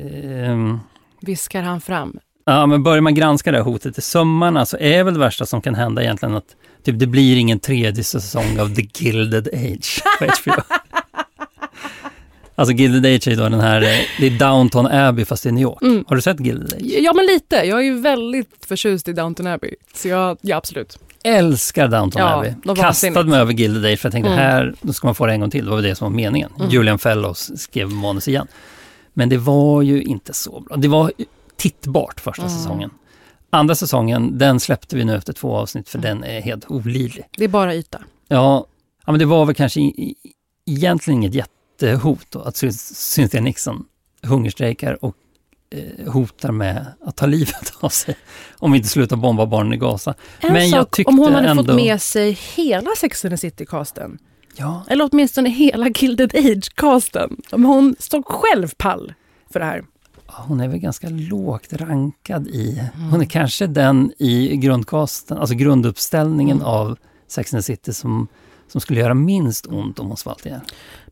Ehm, 0.00 0.78
Viskar 1.20 1.62
han 1.62 1.80
fram. 1.80 2.18
ja, 2.44 2.66
men 2.66 2.82
börjar 2.82 3.00
man 3.00 3.14
granska 3.14 3.50
det 3.52 3.56
här 3.58 3.64
hotet 3.64 3.98
i 3.98 4.00
sömmarna 4.02 4.66
så 4.66 4.76
är 4.76 5.04
väl 5.04 5.14
det 5.14 5.20
värsta 5.20 5.46
som 5.46 5.60
kan 5.62 5.74
hända 5.74 6.02
egentligen 6.02 6.34
att 6.34 6.56
typ, 6.84 6.98
det 6.98 7.06
blir 7.06 7.36
ingen 7.36 7.58
tredje 7.60 8.04
säsong 8.04 8.58
av 8.60 8.74
The 8.74 8.88
Gilded 8.94 9.48
Age 9.48 10.02
på 10.18 10.24
HBO. 10.50 10.62
Alltså 12.54 12.74
Gilded 12.74 13.14
Age 13.14 13.28
är 13.28 13.36
då 13.36 13.42
den 13.48 13.60
här, 13.60 13.82
eh, 13.82 13.98
det 14.20 14.26
är 14.26 14.38
Downton 14.38 14.86
Abbey 14.86 15.24
fast 15.24 15.46
i 15.46 15.52
New 15.52 15.62
York. 15.62 15.82
Mm. 15.82 16.04
Har 16.08 16.16
du 16.16 16.22
sett 16.22 16.40
Gilded 16.40 16.72
Age? 16.74 16.82
Ja, 16.82 17.12
men 17.12 17.26
lite. 17.26 17.56
Jag 17.56 17.78
är 17.78 17.82
ju 17.84 18.00
väldigt 18.00 18.64
förtjust 18.66 19.08
i 19.08 19.12
Downton 19.12 19.46
Abbey. 19.46 19.74
Så 19.94 20.08
jag, 20.08 20.38
ja, 20.40 20.56
absolut. 20.56 20.98
Älskar 21.24 21.88
Downton 21.88 22.22
Ja, 22.22 22.38
Abbey. 22.38 22.74
Kastade 22.82 23.24
mig 23.24 23.40
över 23.40 23.52
Gilded 23.52 23.92
Age 23.92 23.98
för 23.98 24.06
jag 24.06 24.12
tänkte 24.12 24.30
Mm. 24.32 24.38
här, 24.44 24.74
då 24.82 24.92
ska 24.92 25.06
man 25.06 25.14
få 25.14 25.26
det 25.26 25.32
en 25.32 25.40
gång 25.40 25.50
till. 25.50 25.64
Det 25.64 25.70
var 25.70 25.76
väl 25.76 25.84
det 25.84 25.94
som 25.94 26.04
var 26.04 26.16
meningen. 26.16 26.50
Mm. 26.58 26.70
Julian 26.70 26.98
Fellows 26.98 27.50
skrev 27.60 27.90
manus 27.90 28.28
igen. 28.28 28.46
Men 29.12 29.28
det 29.28 29.36
var 29.38 29.82
ju 29.82 30.02
inte 30.02 30.32
så 30.34 30.60
bra. 30.60 30.76
Det 30.76 30.88
var 30.88 31.12
tittbart 31.56 32.20
första 32.20 32.42
Mm. 32.42 32.56
säsongen. 32.58 32.90
Andra 33.50 33.74
säsongen, 33.74 34.38
den 34.38 34.60
släppte 34.60 34.96
vi 34.96 35.04
nu 35.04 35.16
efter 35.16 35.32
två 35.32 35.56
avsnitt 35.56 35.88
för 35.88 35.98
den 35.98 36.24
är 36.24 36.40
helt 36.40 36.70
olidlig. 36.70 37.24
Det 37.38 37.44
är 37.44 37.48
bara 37.48 37.74
yta. 37.74 37.98
Ja, 38.28 38.66
ja 39.06 39.12
men 39.12 39.18
det 39.18 39.24
var 39.24 39.44
väl 39.46 39.54
kanske 39.54 39.80
i, 39.80 39.84
i, 39.84 40.14
egentligen 40.66 41.18
inget 41.22 41.34
jättehot 41.34 42.26
då, 42.30 42.40
att 42.40 42.54
Cyn- 42.54 42.94
Cynthia 42.94 43.40
Nixon 43.40 43.84
hungerstrejkar 44.22 45.04
och 45.04 45.16
hotar 46.06 46.52
med 46.52 46.86
att 47.04 47.16
ta 47.16 47.26
livet 47.26 47.72
av 47.80 47.88
sig 47.88 48.16
om 48.58 48.72
vi 48.72 48.78
inte 48.78 48.90
slutar 48.90 49.16
bomba 49.16 49.46
barnen 49.46 49.72
i 49.72 49.76
Gaza. 49.76 50.14
En 50.40 50.52
Men 50.52 50.68
jag 50.70 50.82
sak 50.84 50.96
tyckte 50.96 51.10
om 51.10 51.18
hon 51.18 51.34
hade 51.34 51.48
ändå- 51.48 51.64
fått 51.64 51.74
med 51.74 52.02
sig 52.02 52.38
hela 52.54 52.90
Sex 52.98 53.24
and 53.24 53.32
the 53.32 53.36
City-casten. 53.36 54.18
Ja, 54.56 54.84
Eller 54.88 55.08
åtminstone 55.12 55.50
hela 55.50 55.88
Gilded 55.88 56.34
Age-casten. 56.34 57.36
Om 57.52 57.64
hon 57.64 57.96
stod 57.98 58.26
själv 58.26 58.68
pall 58.76 59.14
för 59.52 59.60
det 59.60 59.66
här. 59.66 59.84
hon 60.26 60.60
är 60.60 60.68
väl 60.68 60.78
ganska 60.78 61.08
lågt 61.10 61.72
rankad 61.72 62.46
i, 62.48 62.82
hon 63.10 63.20
är 63.20 63.24
kanske 63.24 63.66
den 63.66 64.12
i 64.18 64.56
grundcasten, 64.56 65.38
alltså 65.38 65.54
grunduppställningen 65.54 66.56
Mm. 66.56 66.68
av 66.68 66.98
Sex 67.28 67.54
and 67.54 67.62
the 67.62 67.66
City 67.66 67.92
som, 67.92 68.28
som 68.68 68.80
skulle 68.80 69.00
göra 69.00 69.14
minst 69.14 69.66
ont 69.66 69.98
om 69.98 70.06
hon 70.08 70.16
svalt 70.16 70.46
ihjäl. 70.46 70.60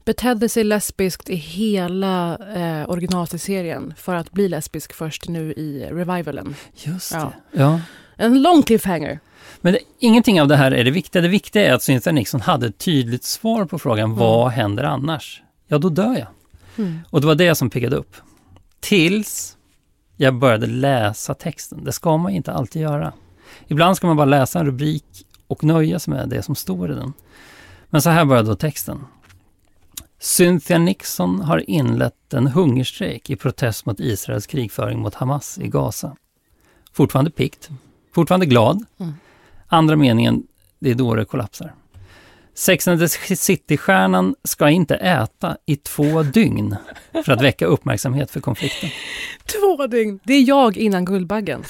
Betedde 0.05 0.49
sig 0.49 0.65
lesbiskt 0.65 1.31
i 1.31 1.35
hela 1.35 2.39
eh, 2.55 2.91
originalserien 2.91 3.95
för 3.97 4.15
att 4.15 4.33
bli 4.33 4.49
lesbisk 4.49 4.93
först 4.93 5.29
nu 5.29 5.53
i 5.53 5.89
revivalen. 5.91 6.55
Just 6.75 7.13
Ja. 7.13 7.33
Ja. 7.53 7.81
En 8.17 8.43
lång 8.43 8.63
cliffhanger. 8.63 9.21
Men 9.61 9.73
det, 9.73 9.79
ingenting 9.99 10.41
av 10.41 10.49
det 10.49 10.57
här 10.57 10.73
är 10.73 10.85
det 10.85 10.91
viktiga. 10.91 11.23
Det 11.23 11.29
viktiga 11.29 11.67
är 11.67 11.73
att 11.73 11.83
Cynthia 11.83 12.13
Nixon 12.13 12.41
hade 12.41 12.67
ett 12.67 12.79
tydligt 12.79 13.25
svar 13.25 13.65
på 13.65 13.79
frågan 13.79 14.17
vad 14.17 14.51
händer 14.51 14.85
annars? 14.85 15.43
Ja, 15.67 15.79
då 15.79 15.89
dör 15.89 16.17
jag. 16.19 16.27
Mm. 16.79 16.99
Och 17.11 17.21
det 17.21 17.27
var 17.27 17.35
det 17.35 17.55
som 17.55 17.71
piggade 17.71 17.97
upp. 17.97 18.17
Tills 18.81 19.57
jag 20.17 20.35
började 20.35 20.67
läsa 20.67 21.35
texten. 21.35 21.85
Det 21.85 21.93
ska 21.93 22.17
man 22.17 22.33
inte 22.33 22.53
alltid 22.53 22.83
göra. 22.83 23.13
Ibland 23.69 23.97
ska 23.97 24.07
man 24.07 24.17
bara 24.17 24.25
läsa 24.25 24.61
en 24.61 24.67
rubrik 24.67 25.05
och 25.47 25.65
nöja 25.65 25.99
sig 25.99 26.15
med 26.15 26.29
det 26.29 26.43
som 26.43 26.55
står 26.55 26.93
i 26.93 26.95
den. 26.95 27.13
Men 27.91 28.03
så 28.03 28.11
här 28.11 28.25
började 28.25 28.49
då 28.49 28.57
texten. 28.57 29.05
Cynthia 30.23 30.79
Nixon 30.79 31.41
har 31.41 31.71
inlett 31.71 32.35
en 32.35 32.47
hungerstrejk 32.47 33.31
i 33.31 33.37
protest 33.37 33.87
mot 33.87 34.01
Israels 34.01 34.47
krigföring 34.47 34.99
mot 34.99 35.15
Hamas 35.15 35.59
i 35.59 35.69
Gaza. 35.69 36.17
Fortfarande 36.93 37.31
pikt, 37.31 37.71
fortfarande 38.15 38.47
glad. 38.47 38.85
Mm. 38.99 39.15
Andra 39.69 39.97
meningen, 39.97 40.43
det 40.79 40.91
är 40.91 40.95
då 40.95 41.15
det 41.15 41.25
kollapsar. 41.25 41.75
Sex 42.55 42.89
and 42.89 43.01
the 43.01 43.37
City-stjärnan 43.37 44.35
ska 44.45 44.71
inte 44.71 44.95
äta 44.95 45.57
i 45.67 45.77
två 45.77 46.23
dygn 46.23 46.77
för 47.25 47.33
att 47.33 47.43
väcka 47.43 47.67
uppmärksamhet 47.67 48.31
för 48.31 48.41
konflikten. 48.41 48.91
Två 49.45 49.87
dygn. 49.87 50.21
Det 50.25 50.35
är 50.35 50.49
jag 50.49 50.77
innan 50.77 51.05
Guldbaggen. 51.05 51.65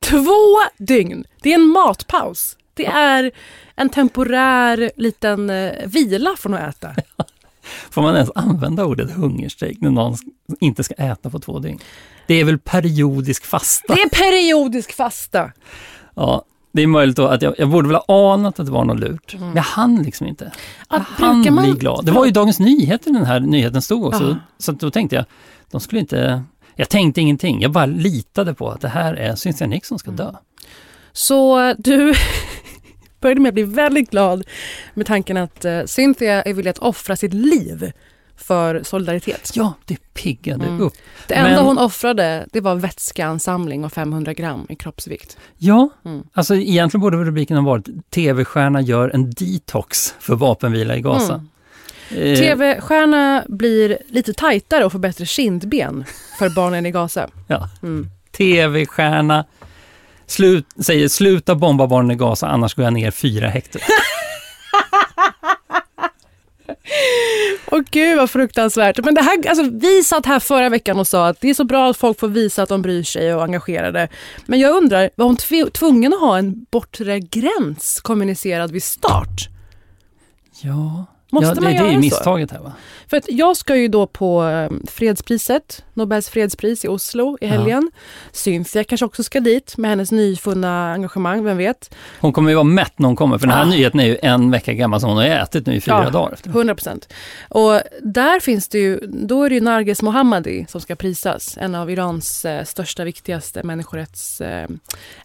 Två 0.00 0.58
dygn! 0.78 1.24
Det 1.42 1.50
är 1.50 1.54
en 1.54 1.66
matpaus. 1.66 2.56
Det 2.74 2.86
är 2.86 3.30
en 3.76 3.88
temporär 3.88 4.90
liten 4.96 5.50
eh, 5.50 5.72
vila 5.86 6.30
från 6.38 6.54
att 6.54 6.68
äta. 6.76 6.94
Får 7.90 8.02
man 8.02 8.14
ens 8.14 8.30
använda 8.34 8.84
ordet 8.84 9.10
hungerstrejk 9.10 9.80
när 9.80 9.90
någon 9.90 10.16
inte 10.60 10.84
ska 10.84 10.94
äta 10.94 11.30
på 11.30 11.38
två 11.38 11.58
dygn? 11.58 11.78
Det 12.26 12.34
är 12.34 12.44
väl 12.44 12.58
periodisk 12.58 13.44
fasta? 13.44 13.94
Det 13.94 14.00
är 14.02 14.08
periodisk 14.08 14.92
fasta. 14.92 15.52
Ja, 16.14 16.44
det 16.72 16.82
är 16.82 16.86
möjligt 16.86 17.18
att 17.18 17.42
jag, 17.42 17.54
jag 17.58 17.70
borde 17.70 17.88
väl 17.88 17.96
ha 18.08 18.34
anat 18.34 18.60
att 18.60 18.66
det 18.66 18.72
var 18.72 18.84
något 18.84 19.00
lurt. 19.00 19.36
Men 19.38 19.54
jag 19.54 19.62
hann 19.62 20.02
liksom 20.02 20.26
inte. 20.26 20.52
Jag 20.90 21.00
Att 21.00 21.06
hann 21.06 21.54
man- 21.54 21.64
bli 21.64 21.72
glad. 21.72 22.04
Det 22.06 22.12
var 22.12 22.24
ju 22.24 22.30
Dagens 22.30 22.58
Nyheter 22.58 23.10
den 23.12 23.24
här 23.24 23.40
nyheten 23.40 23.82
stod 23.82 24.04
också. 24.04 24.24
Ja. 24.28 24.36
Så 24.58 24.72
då 24.72 24.90
tänkte 24.90 25.16
jag, 25.16 25.24
de 25.70 25.80
skulle 25.80 26.00
inte... 26.00 26.42
Jag 26.76 26.88
tänkte 26.88 27.20
ingenting. 27.20 27.60
Jag 27.60 27.72
bara 27.72 27.86
litade 27.86 28.54
på 28.54 28.70
att 28.70 28.80
det 28.80 28.88
här 28.88 29.14
är 29.14 29.34
Cynthia 29.34 29.66
Nixon 29.66 29.98
ska 29.98 30.10
dö. 30.10 30.32
Så 31.16 31.74
du 31.78 32.14
började 33.20 33.40
med 33.40 33.48
att 33.50 33.54
bli 33.54 33.62
väldigt 33.62 34.10
glad 34.10 34.44
med 34.94 35.06
tanken 35.06 35.36
att 35.36 35.64
eh, 35.64 35.84
Cynthia 35.84 36.42
är 36.42 36.54
villig 36.54 36.70
att 36.70 36.78
offra 36.78 37.16
sitt 37.16 37.34
liv 37.34 37.92
för 38.36 38.82
solidaritet. 38.82 39.50
Ja, 39.54 39.72
det 39.84 39.96
piggade 40.14 40.64
Mm. 40.66 40.80
upp. 40.80 40.92
Det 41.28 41.34
enda 41.34 41.50
Men- 41.56 41.64
hon 41.64 41.78
offrade 41.78 42.46
det 42.52 42.60
var 42.60 42.74
vätskeansamling 42.74 43.84
och 43.84 43.92
500 43.92 44.34
gram 44.34 44.66
i 44.68 44.74
kroppsvikt. 44.76 45.36
Ja, 45.58 45.88
Mm. 46.04 46.22
alltså 46.32 46.54
egentligen 46.54 47.00
borde 47.00 47.16
rubriken 47.16 47.56
ha 47.56 47.64
varit 47.64 48.10
TV-stjärna 48.10 48.80
gör 48.80 49.10
en 49.14 49.30
detox 49.30 50.14
för 50.20 50.34
vapenvila 50.34 50.96
i 50.96 51.00
Gaza. 51.00 51.34
Mm. 52.10 52.32
Eh, 52.32 52.38
TV-stjärna 52.38 53.44
blir 53.48 53.98
lite 54.08 54.32
tajtare 54.32 54.84
och 54.84 54.92
får 54.92 54.98
bättre 54.98 55.26
kindben 55.26 56.04
för 56.38 56.48
barnen 56.50 56.86
i 56.86 56.90
Gaza. 56.90 57.28
Ja. 57.46 57.68
Mm. 57.82 58.08
TV-stjärna 58.36 59.44
slut, 60.34 60.66
säger 60.86 61.08
sluta 61.08 61.54
bomba 61.54 61.86
barnen 61.86 62.10
i 62.10 62.14
Gaza 62.14 62.46
annars 62.46 62.74
går 62.74 62.84
jag 62.84 62.92
ner 62.92 63.10
fyra 63.10 63.48
hektar. 63.48 63.82
Åh 67.70 67.80
gud 67.90 68.16
vad 68.18 68.30
fruktansvärt. 68.30 69.04
Men 69.04 69.14
det 69.14 69.22
här, 69.22 69.48
alltså, 69.48 69.70
vi 69.72 70.02
satt 70.04 70.26
här 70.26 70.40
förra 70.40 70.68
veckan 70.68 70.98
och 70.98 71.06
sa 71.06 71.28
att 71.28 71.40
det 71.40 71.50
är 71.50 71.54
så 71.54 71.64
bra 71.64 71.90
att 71.90 71.96
folk 71.96 72.20
får 72.20 72.28
visa 72.28 72.62
att 72.62 72.68
de 72.68 72.82
bryr 72.82 73.02
sig 73.02 73.34
och 73.34 73.40
är 73.40 73.44
engagerade. 73.44 74.08
Men 74.46 74.60
jag 74.60 74.76
undrar, 74.76 75.10
var 75.16 75.26
hon 75.26 75.36
tv- 75.36 75.70
tvungen 75.70 76.14
att 76.14 76.20
ha 76.20 76.38
en 76.38 76.66
bortre 76.70 77.20
gräns 77.20 78.00
kommunicerad 78.02 78.70
vid 78.72 78.82
start? 78.82 79.48
Ja, 80.62 81.06
Måste 81.34 81.48
ja 81.48 81.54
det, 81.54 81.60
man 81.60 81.72
det 81.72 81.78
är 81.78 81.82
göra 81.82 81.92
ju 81.92 81.98
misstaget 81.98 82.50
här 82.50 82.58
va? 82.60 82.72
För 83.10 83.16
att 83.16 83.24
jag 83.28 83.56
ska 83.56 83.76
ju 83.76 83.88
då 83.88 84.06
på 84.06 84.44
eh, 84.44 84.70
fredspriset, 84.90 85.84
Nobels 85.94 86.28
fredspris 86.28 86.84
i 86.84 86.88
Oslo 86.88 87.38
i 87.40 87.46
helgen. 87.46 87.90
Cynthia 88.32 88.84
kanske 88.84 89.06
också 89.06 89.22
ska 89.22 89.40
dit 89.40 89.76
med 89.76 89.90
hennes 89.90 90.12
nyfunna 90.12 90.92
engagemang, 90.92 91.44
vem 91.44 91.56
vet? 91.56 91.94
Hon 92.20 92.32
kommer 92.32 92.48
ju 92.50 92.54
vara 92.54 92.64
mätt 92.64 92.98
när 92.98 93.06
hon 93.06 93.16
kommer 93.16 93.38
för 93.38 93.46
den 93.46 93.56
här 93.56 93.62
Ah. 93.62 93.68
nyheten 93.68 94.00
är 94.00 94.04
ju 94.04 94.18
en 94.22 94.50
vecka 94.50 94.72
gammal 94.72 95.00
så 95.00 95.06
hon 95.06 95.16
har 95.16 95.24
ätit 95.24 95.66
nu 95.66 95.74
i 95.74 95.80
fyra 95.80 96.02
Ja. 96.04 96.10
dagar 96.10 96.32
efter. 96.32 96.50
100 96.50 96.74
procent. 96.74 97.08
Och 97.48 97.80
där 98.02 98.40
finns 98.40 98.68
det 98.68 98.78
ju, 98.78 99.00
då 99.06 99.42
är 99.44 99.48
det 99.48 99.54
ju 99.54 99.60
Narges 99.60 100.02
Mohammadi 100.02 100.66
som 100.68 100.80
ska 100.80 100.96
prisas. 100.96 101.56
En 101.60 101.74
av 101.74 101.90
Irans 101.90 102.44
eh, 102.44 102.64
största, 102.64 103.04
viktigaste 103.04 103.62
människorätts 103.62 104.40
eh, 104.40 104.68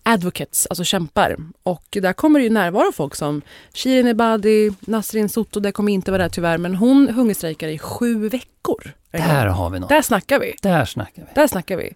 advocates, 0.03 0.67
alltså 0.69 0.83
kämpar. 0.83 1.37
Och 1.63 1.83
där 1.91 2.13
kommer 2.13 2.39
det 2.39 2.43
ju 2.43 2.49
närvara 2.49 2.91
folk 2.91 3.15
som 3.15 3.41
Shirin 3.73 4.07
Ebadi, 4.07 4.71
Nasrin 4.79 5.29
Sotoudeh 5.29 5.71
kommer 5.71 5.91
inte 5.99 6.11
vara 6.11 6.23
där 6.23 6.29
tyvärr, 6.29 6.57
men 6.57 6.75
hon 6.75 7.09
hungerstrejkar 7.09 7.67
i 7.67 7.79
sju 7.79 8.29
veckor. 8.29 8.91
Där 9.11 9.45
har 9.45 9.69
vi 9.69 9.79
något. 9.79 9.89
Där 9.89 10.01
snackar 10.01 10.39
vi. 10.39 10.55
Där 10.61 10.85
snackar 10.85 11.21
vi. 11.21 11.27
Där 11.35 11.47
snackar 11.47 11.77
vi. 11.77 11.93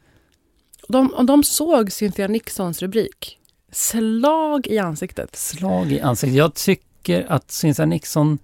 Och 0.87 0.93
de, 0.93 1.07
och 1.07 1.25
de 1.25 1.43
såg 1.43 1.91
Cynthia 1.91 2.27
Nixons 2.27 2.81
rubrik. 2.81 3.39
Slag 3.71 4.67
i 4.67 4.77
ansiktet. 4.79 5.35
Slag 5.35 5.91
i 5.91 5.99
ansiktet. 5.99 6.37
Jag 6.37 6.53
tycker 6.53 7.31
att 7.31 7.51
Cynthia 7.51 7.85
Nixon 7.85 8.39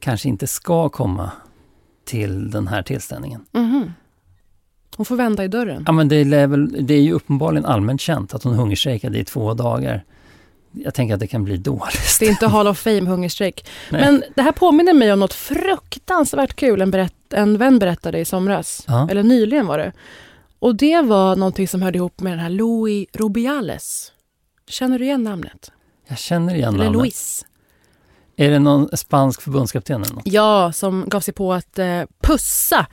kanske 0.00 0.28
inte 0.28 0.46
ska 0.46 0.88
komma 0.88 1.30
till 2.04 2.50
den 2.50 2.68
här 2.68 2.82
tillställningen. 2.82 3.44
Mhm. 3.52 3.92
Hon 4.96 5.06
får 5.06 5.16
vända 5.16 5.44
i 5.44 5.48
dörren. 5.48 5.84
Ja, 5.86 5.92
men 5.92 6.08
det, 6.08 6.16
är 6.16 6.46
väl, 6.46 6.86
det 6.86 6.94
är 6.94 7.00
ju 7.00 7.12
uppenbarligen 7.12 7.64
allmänt 7.64 8.00
känt 8.00 8.34
att 8.34 8.42
hon 8.42 8.54
hungerstrejkade 8.54 9.18
i 9.18 9.24
två 9.24 9.54
dagar. 9.54 10.04
Jag 10.72 10.94
tänker 10.94 11.14
att 11.14 11.20
det 11.20 11.26
kan 11.26 11.44
bli 11.44 11.56
dåligt. 11.56 12.18
Det 12.18 12.26
är 12.26 12.30
inte 12.30 12.46
Hall 12.46 12.68
of 12.68 12.78
Fame 12.78 13.00
hungerstrejk. 13.00 13.66
Nej. 13.90 14.00
Men 14.00 14.24
det 14.34 14.42
här 14.42 14.52
påminner 14.52 14.92
mig 14.94 15.12
om 15.12 15.20
något 15.20 15.34
fruktansvärt 15.34 16.56
kul 16.56 16.82
en, 16.82 16.90
berätt, 16.90 17.32
en 17.32 17.58
vän 17.58 17.78
berättade 17.78 18.18
i 18.18 18.24
somras. 18.24 18.84
Ja. 18.86 19.08
Eller 19.10 19.22
nyligen 19.22 19.66
var 19.66 19.78
det. 19.78 19.92
Och 20.58 20.74
det 20.74 21.00
var 21.00 21.36
någonting 21.36 21.68
som 21.68 21.82
hörde 21.82 21.98
ihop 21.98 22.20
med 22.20 22.32
den 22.32 22.38
här 22.38 22.50
Louis 22.50 23.08
Rubiales. 23.12 24.12
Känner 24.68 24.98
du 24.98 25.04
igen 25.04 25.24
namnet? 25.24 25.72
Jag 26.08 26.18
känner 26.18 26.54
igen 26.54 26.74
Eller 26.74 26.84
namnet. 26.84 27.02
Luis. 27.02 27.44
Är 28.36 28.50
det 28.50 28.58
någon 28.58 28.96
spansk 28.96 29.42
förbundskapten 29.42 30.04
eller 30.04 30.14
något? 30.14 30.26
Ja, 30.26 30.72
som 30.72 31.04
gav 31.08 31.20
sig 31.20 31.34
på 31.34 31.52
att 31.52 31.78
eh, 31.78 32.02
pussa 32.22 32.86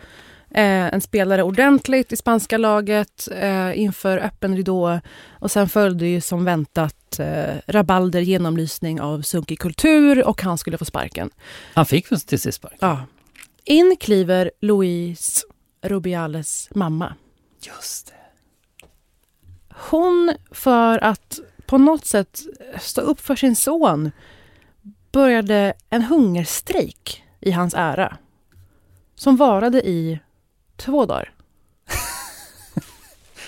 eh, 0.55 0.93
en 0.93 1.01
spelare 1.01 1.43
ordentligt 1.43 2.13
i 2.13 2.15
spanska 2.15 2.57
laget 2.57 3.27
eh, 3.31 3.79
inför 3.79 4.17
öppen 4.17 4.55
ridå. 4.55 4.99
Och 5.29 5.51
sen 5.51 5.69
följde 5.69 6.07
ju 6.07 6.21
som 6.21 6.45
väntat 6.45 7.19
eh, 7.19 7.55
rabalder, 7.67 8.21
genomlysning 8.21 9.01
av 9.01 9.21
sunkig 9.21 9.59
kultur 9.59 10.27
och 10.27 10.41
han 10.41 10.57
skulle 10.57 10.77
få 10.77 10.85
sparken. 10.85 11.29
Han 11.73 11.85
fick 11.85 12.09
till 12.25 12.39
sist 12.39 12.57
sparken? 12.57 12.77
Ja. 12.81 13.05
In 13.63 13.95
kliver 13.99 14.51
Louise 14.61 15.41
Rubiales 15.81 16.69
mamma. 16.75 17.13
Just 17.61 18.07
det. 18.07 18.13
Hon, 19.89 20.33
för 20.51 21.03
att 21.03 21.39
på 21.65 21.77
något 21.77 22.05
sätt 22.05 22.39
stå 22.79 23.01
upp 23.01 23.19
för 23.19 23.35
sin 23.35 23.55
son, 23.55 24.11
började 25.11 25.73
en 25.89 26.01
hungerstrejk 26.01 27.23
i 27.41 27.51
hans 27.51 27.73
ära. 27.73 28.17
Som 29.15 29.35
varade 29.35 29.87
i 29.87 30.19
två 30.77 31.05
dagar. 31.05 31.31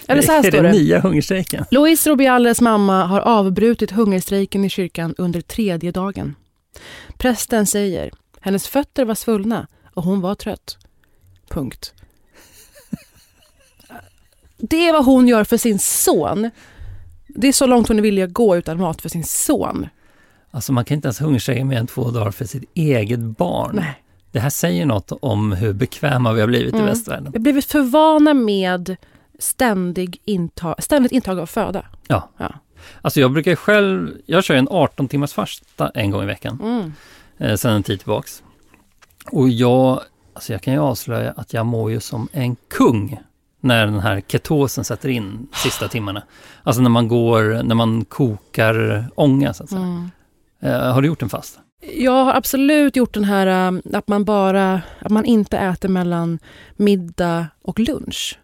Eller 0.08 0.22
så 0.22 0.32
här 0.32 0.40
är 0.40 0.44
står 0.52 0.64
det 0.64 0.70
det. 0.70 0.72
nya 0.72 1.00
hungerstrejken? 1.00 1.66
Louise 1.72 2.10
Rubiales 2.10 2.62
mamma 2.62 3.06
har 3.06 3.22
avbrutit 3.22 3.92
hungerstrejken 3.92 4.66
i 4.66 4.70
kyrkan 4.70 5.16
under 5.18 5.42
tredje 5.42 5.92
dagen. 5.92 6.36
Prästen 7.18 7.66
säger, 7.66 8.12
hennes 8.40 8.68
fötter 8.68 9.06
var 9.06 9.16
svullna 9.16 9.68
och 9.94 10.04
hon 10.04 10.22
var 10.22 10.36
trött. 10.36 10.78
Punkt. 11.50 11.94
Det 14.58 14.88
är 14.88 14.94
vad 14.94 15.06
hon 15.06 15.28
gör 15.28 15.44
för 15.44 15.58
sin 15.58 15.80
son. 15.80 16.50
Det 17.28 17.48
är 17.48 17.54
så 17.54 17.68
långt 17.68 17.88
hon 17.88 17.98
är 17.98 18.02
villig 18.02 18.24
att 18.24 18.34
gå 18.34 18.58
utan 18.58 18.78
mat 18.78 19.02
för 19.02 19.10
sin 19.10 19.24
son. 19.24 19.88
Alltså 20.52 20.74
man 20.74 20.86
kan 20.86 20.96
inte 20.96 21.08
ens 21.08 21.22
hungerstrejka 21.22 21.66
mer 21.66 21.78
än 21.78 21.88
två 21.88 22.12
dagar 22.12 22.32
för 22.32 22.46
sitt 22.46 22.72
eget 22.74 23.20
barn. 23.20 23.76
Nej. 23.76 24.04
Det 24.32 24.40
här 24.40 24.50
säger 24.50 24.86
något 24.86 25.12
om 25.22 25.52
hur 25.52 25.74
bekväma 25.74 26.34
vi 26.34 26.42
har 26.42 26.48
blivit 26.48 26.74
i 26.74 26.78
Mm. 26.78 26.86
västvärlden. 26.90 27.32
Vi 27.32 27.38
har 27.38 27.44
blivit 27.44 27.66
för 27.66 27.82
vana 27.82 28.34
med 28.34 28.96
ständig 29.40 30.22
intag, 30.26 30.76
ständigt 30.80 31.12
intag 31.12 31.40
av 31.40 31.46
föda. 31.46 31.86
Ja. 32.08 32.30
Ja. 32.38 32.54
Alltså 33.02 33.20
jag 33.20 33.32
brukar 33.32 33.56
själv, 33.56 34.18
jag 34.26 34.44
kör 34.44 34.56
en 34.56 34.68
18 34.72 35.08
timmars 35.08 35.34
fasta 35.34 35.90
en 35.90 36.12
gång 36.12 36.24
i 36.24 36.26
veckan. 36.26 36.60
Mm. 36.64 36.94
eh, 37.38 37.56
sedan 37.56 37.74
en 37.76 37.84
tid 37.84 38.00
tillbaks. 38.00 38.44
Och 39.32 39.50
jag, 39.50 40.02
alltså 40.34 40.52
jag 40.54 40.62
kan 40.62 40.74
ju 40.74 40.80
avslöja 40.80 41.34
att 41.38 41.54
jag 41.54 41.66
mår 41.66 41.92
ju 41.92 42.00
som 42.00 42.28
en 42.32 42.56
kung 42.56 43.20
när 43.62 43.86
den 43.86 44.00
här 44.00 44.22
ketosen 44.28 44.84
sätter 44.84 45.10
in 45.10 45.48
sista 45.54 45.88
timmarna. 45.88 46.24
Alltså 46.64 46.82
när 46.82 46.90
man 46.90 47.08
går, 47.08 47.64
när 47.64 47.76
man 47.76 48.06
kokar 48.06 49.06
ånga 49.16 49.54
så 49.54 49.64
att 49.64 49.70
säga. 49.70 49.82
Mm. 49.82 50.10
Eh, 50.62 50.94
har 50.94 51.02
du 51.02 51.08
gjort 51.08 51.22
en 51.22 51.30
fasta? 51.30 51.60
Jag 51.82 52.24
har 52.26 52.34
absolut 52.34 52.96
gjort 52.96 53.14
den 53.14 53.24
här 53.24 53.68
um, 53.68 53.82
att 53.94 54.08
man 54.08 54.24
bara, 54.26 54.82
att 55.00 55.12
man 55.12 55.26
inte 55.26 55.58
äter 55.58 55.90
mellan 55.90 56.40
middag 56.76 57.48
och 57.62 57.80
lunch. 57.80 58.40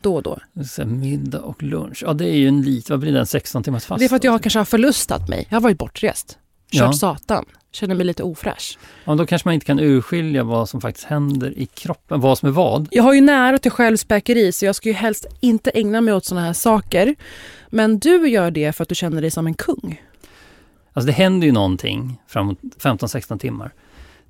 Då 0.00 0.14
och 0.14 0.22
då. 0.22 0.38
Middag 0.84 1.40
och 1.40 1.62
lunch. 1.62 2.02
Ja 2.06 2.12
det 2.12 2.28
är 2.28 2.36
ju 2.36 2.48
en 2.48 2.62
lit, 2.62 2.90
vad 2.90 2.98
blir 3.00 3.12
det, 3.12 3.20
en 3.20 3.26
16 3.26 3.62
timmars 3.62 3.84
fasta? 3.84 3.98
Det 3.98 4.04
är 4.04 4.08
för 4.08 4.16
att 4.16 4.24
jag 4.24 4.42
kanske 4.42 4.58
har 4.58 4.64
förlustat 4.64 5.28
mig. 5.28 5.46
Jag 5.50 5.56
har 5.56 5.60
varit 5.60 5.78
bortrest. 5.78 6.38
Kört 6.72 6.80
Ja. 6.80 6.92
satan. 6.92 7.44
Känner 7.72 7.94
mig 7.94 8.06
lite 8.06 8.22
ofräsch. 8.22 8.78
Ja, 9.04 9.14
då 9.14 9.26
kanske 9.26 9.48
man 9.48 9.54
inte 9.54 9.66
kan 9.66 9.80
urskilja 9.80 10.44
vad 10.44 10.68
som 10.68 10.80
faktiskt 10.80 11.06
händer 11.06 11.58
i 11.58 11.66
kroppen, 11.66 12.20
vad 12.20 12.38
som 12.38 12.48
är 12.48 12.52
vad. 12.52 12.88
Jag 12.90 13.02
har 13.02 13.14
ju 13.14 13.20
nära 13.20 13.58
till 13.58 13.70
självspäkeri 13.70 14.52
så 14.52 14.64
jag 14.64 14.74
ska 14.76 14.88
ju 14.88 14.94
helst 14.94 15.26
inte 15.40 15.70
ägna 15.70 16.00
mig 16.00 16.14
åt 16.14 16.24
såna 16.24 16.40
här 16.40 16.52
saker. 16.52 17.14
Men 17.70 17.98
du 17.98 18.28
gör 18.28 18.50
det 18.50 18.72
för 18.72 18.82
att 18.82 18.88
du 18.88 18.94
känner 18.94 19.20
dig 19.22 19.30
som 19.30 19.46
en 19.46 19.54
kung. 19.54 20.02
Alltså 20.96 21.06
det 21.06 21.12
händer 21.12 21.46
ju 21.46 21.52
någonting 21.52 22.22
framåt 22.26 22.58
15-16 22.80 23.38
timmar. 23.38 23.72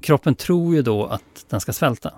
Kroppen 0.00 0.34
tror 0.34 0.74
ju 0.74 0.82
då 0.82 1.06
att 1.06 1.22
den 1.48 1.60
ska 1.60 1.72
svälta. 1.72 2.12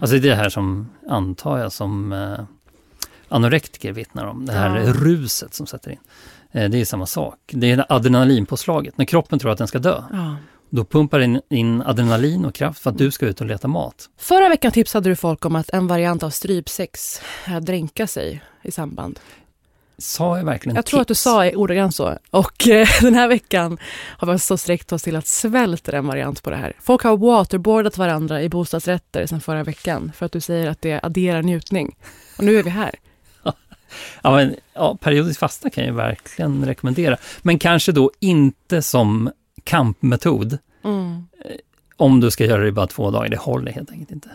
Alltså 0.00 0.16
det 0.18 0.26
är 0.28 0.30
det 0.30 0.36
här 0.36 0.48
som, 0.48 0.88
antar 1.08 1.58
jag, 1.58 1.72
som 1.72 2.12
eh, 2.12 2.44
anorektiker 3.28 3.92
vittnar 3.92 4.24
om. 4.26 4.46
Det 4.46 4.52
här 4.52 4.76
Ja. 4.78 4.92
ruset 4.92 5.54
som 5.54 5.66
sätter 5.66 5.90
in. 5.90 5.98
Eh, 6.52 6.70
det 6.70 6.80
är 6.80 6.84
samma 6.84 7.06
sak. 7.06 7.38
Det 7.46 7.70
är 7.70 7.84
adrenalinpåslaget, 7.92 8.98
när 8.98 9.04
kroppen 9.04 9.38
tror 9.38 9.52
att 9.52 9.58
den 9.58 9.68
ska 9.68 9.78
dö. 9.78 10.02
Ja. 10.12 10.36
Då 10.70 10.84
pumpar 10.84 11.18
den 11.18 11.40
in 11.50 11.82
adrenalin 11.82 12.44
och 12.44 12.54
kraft 12.54 12.82
för 12.82 12.90
att 12.90 12.98
du 12.98 13.10
ska 13.10 13.26
ut 13.26 13.40
och 13.40 13.46
leta 13.46 13.68
mat. 13.68 14.08
Förra 14.18 14.48
veckan 14.48 14.72
tipsade 14.72 15.08
du 15.10 15.16
folk 15.16 15.44
om 15.44 15.56
att 15.56 15.70
en 15.70 15.86
variant 15.86 16.22
av 16.22 16.30
strypsex 16.30 17.20
är 17.44 17.56
att 17.56 17.66
dränka 17.66 18.06
sig 18.06 18.42
i 18.62 18.70
samband. 18.70 19.20
Sa 19.98 20.36
jag 20.36 20.44
verkligen 20.44 20.76
Jag 20.76 20.86
tror 20.86 21.00
att 21.00 21.08
du 21.08 21.14
tips? 21.14 21.22
sa 21.22 21.50
ordagrant 21.50 21.94
så. 21.94 22.18
Och 22.30 22.68
eh, 22.68 22.88
den 23.00 23.14
här 23.14 23.28
veckan 23.28 23.78
har 24.18 24.32
vi 24.32 24.38
så 24.38 24.56
sträckt 24.56 24.92
oss 24.92 25.02
till 25.02 25.16
att 25.16 25.26
svälta 25.26 25.96
en 25.96 26.06
variant 26.06 26.42
på 26.42 26.50
det 26.50 26.56
här. 26.56 26.72
Folk 26.80 27.02
har 27.02 27.16
waterboardat 27.16 27.98
varandra 27.98 28.42
i 28.42 28.48
bostadsrätter 28.48 29.26
sedan 29.26 29.40
förra 29.40 29.62
veckan 29.62 30.12
för 30.16 30.26
att 30.26 30.32
du 30.32 30.40
säger 30.40 30.70
att 30.70 30.82
det 30.82 31.00
adderar 31.02 31.42
njutning. 31.42 31.96
Och 32.38 32.44
nu 32.44 32.58
är 32.58 32.62
vi 32.62 32.70
här. 32.70 32.94
Ja, 34.22 34.36
men, 34.36 34.56
ja, 34.72 34.96
periodisk 35.00 35.40
fasta 35.40 35.70
kan 35.70 35.84
jag 35.84 35.94
verkligen 35.94 36.66
rekommendera. 36.66 37.16
Men 37.42 37.58
kanske 37.58 37.92
då 37.92 38.10
inte 38.20 38.82
som 38.82 39.30
kampmetod. 39.64 40.58
Mm. 40.84 41.26
Om 41.96 42.20
du 42.20 42.30
ska 42.30 42.44
göra 42.44 42.62
det 42.62 42.68
i 42.68 42.72
bara 42.72 42.86
två 42.86 43.10
dagar. 43.10 43.28
Det 43.28 43.36
håller 43.36 43.72
helt 43.72 43.90
enkelt 43.90 44.10
inte. 44.10 44.30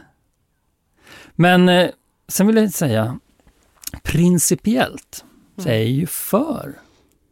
Men 1.35 1.69
eh, 1.69 1.89
sen 2.27 2.47
vill 2.47 2.55
jag 2.55 2.71
säga, 2.71 3.19
principiellt 4.03 5.25
så 5.59 5.69
är 5.69 5.73
jag 5.73 5.87
ju 5.87 6.05
för 6.07 6.73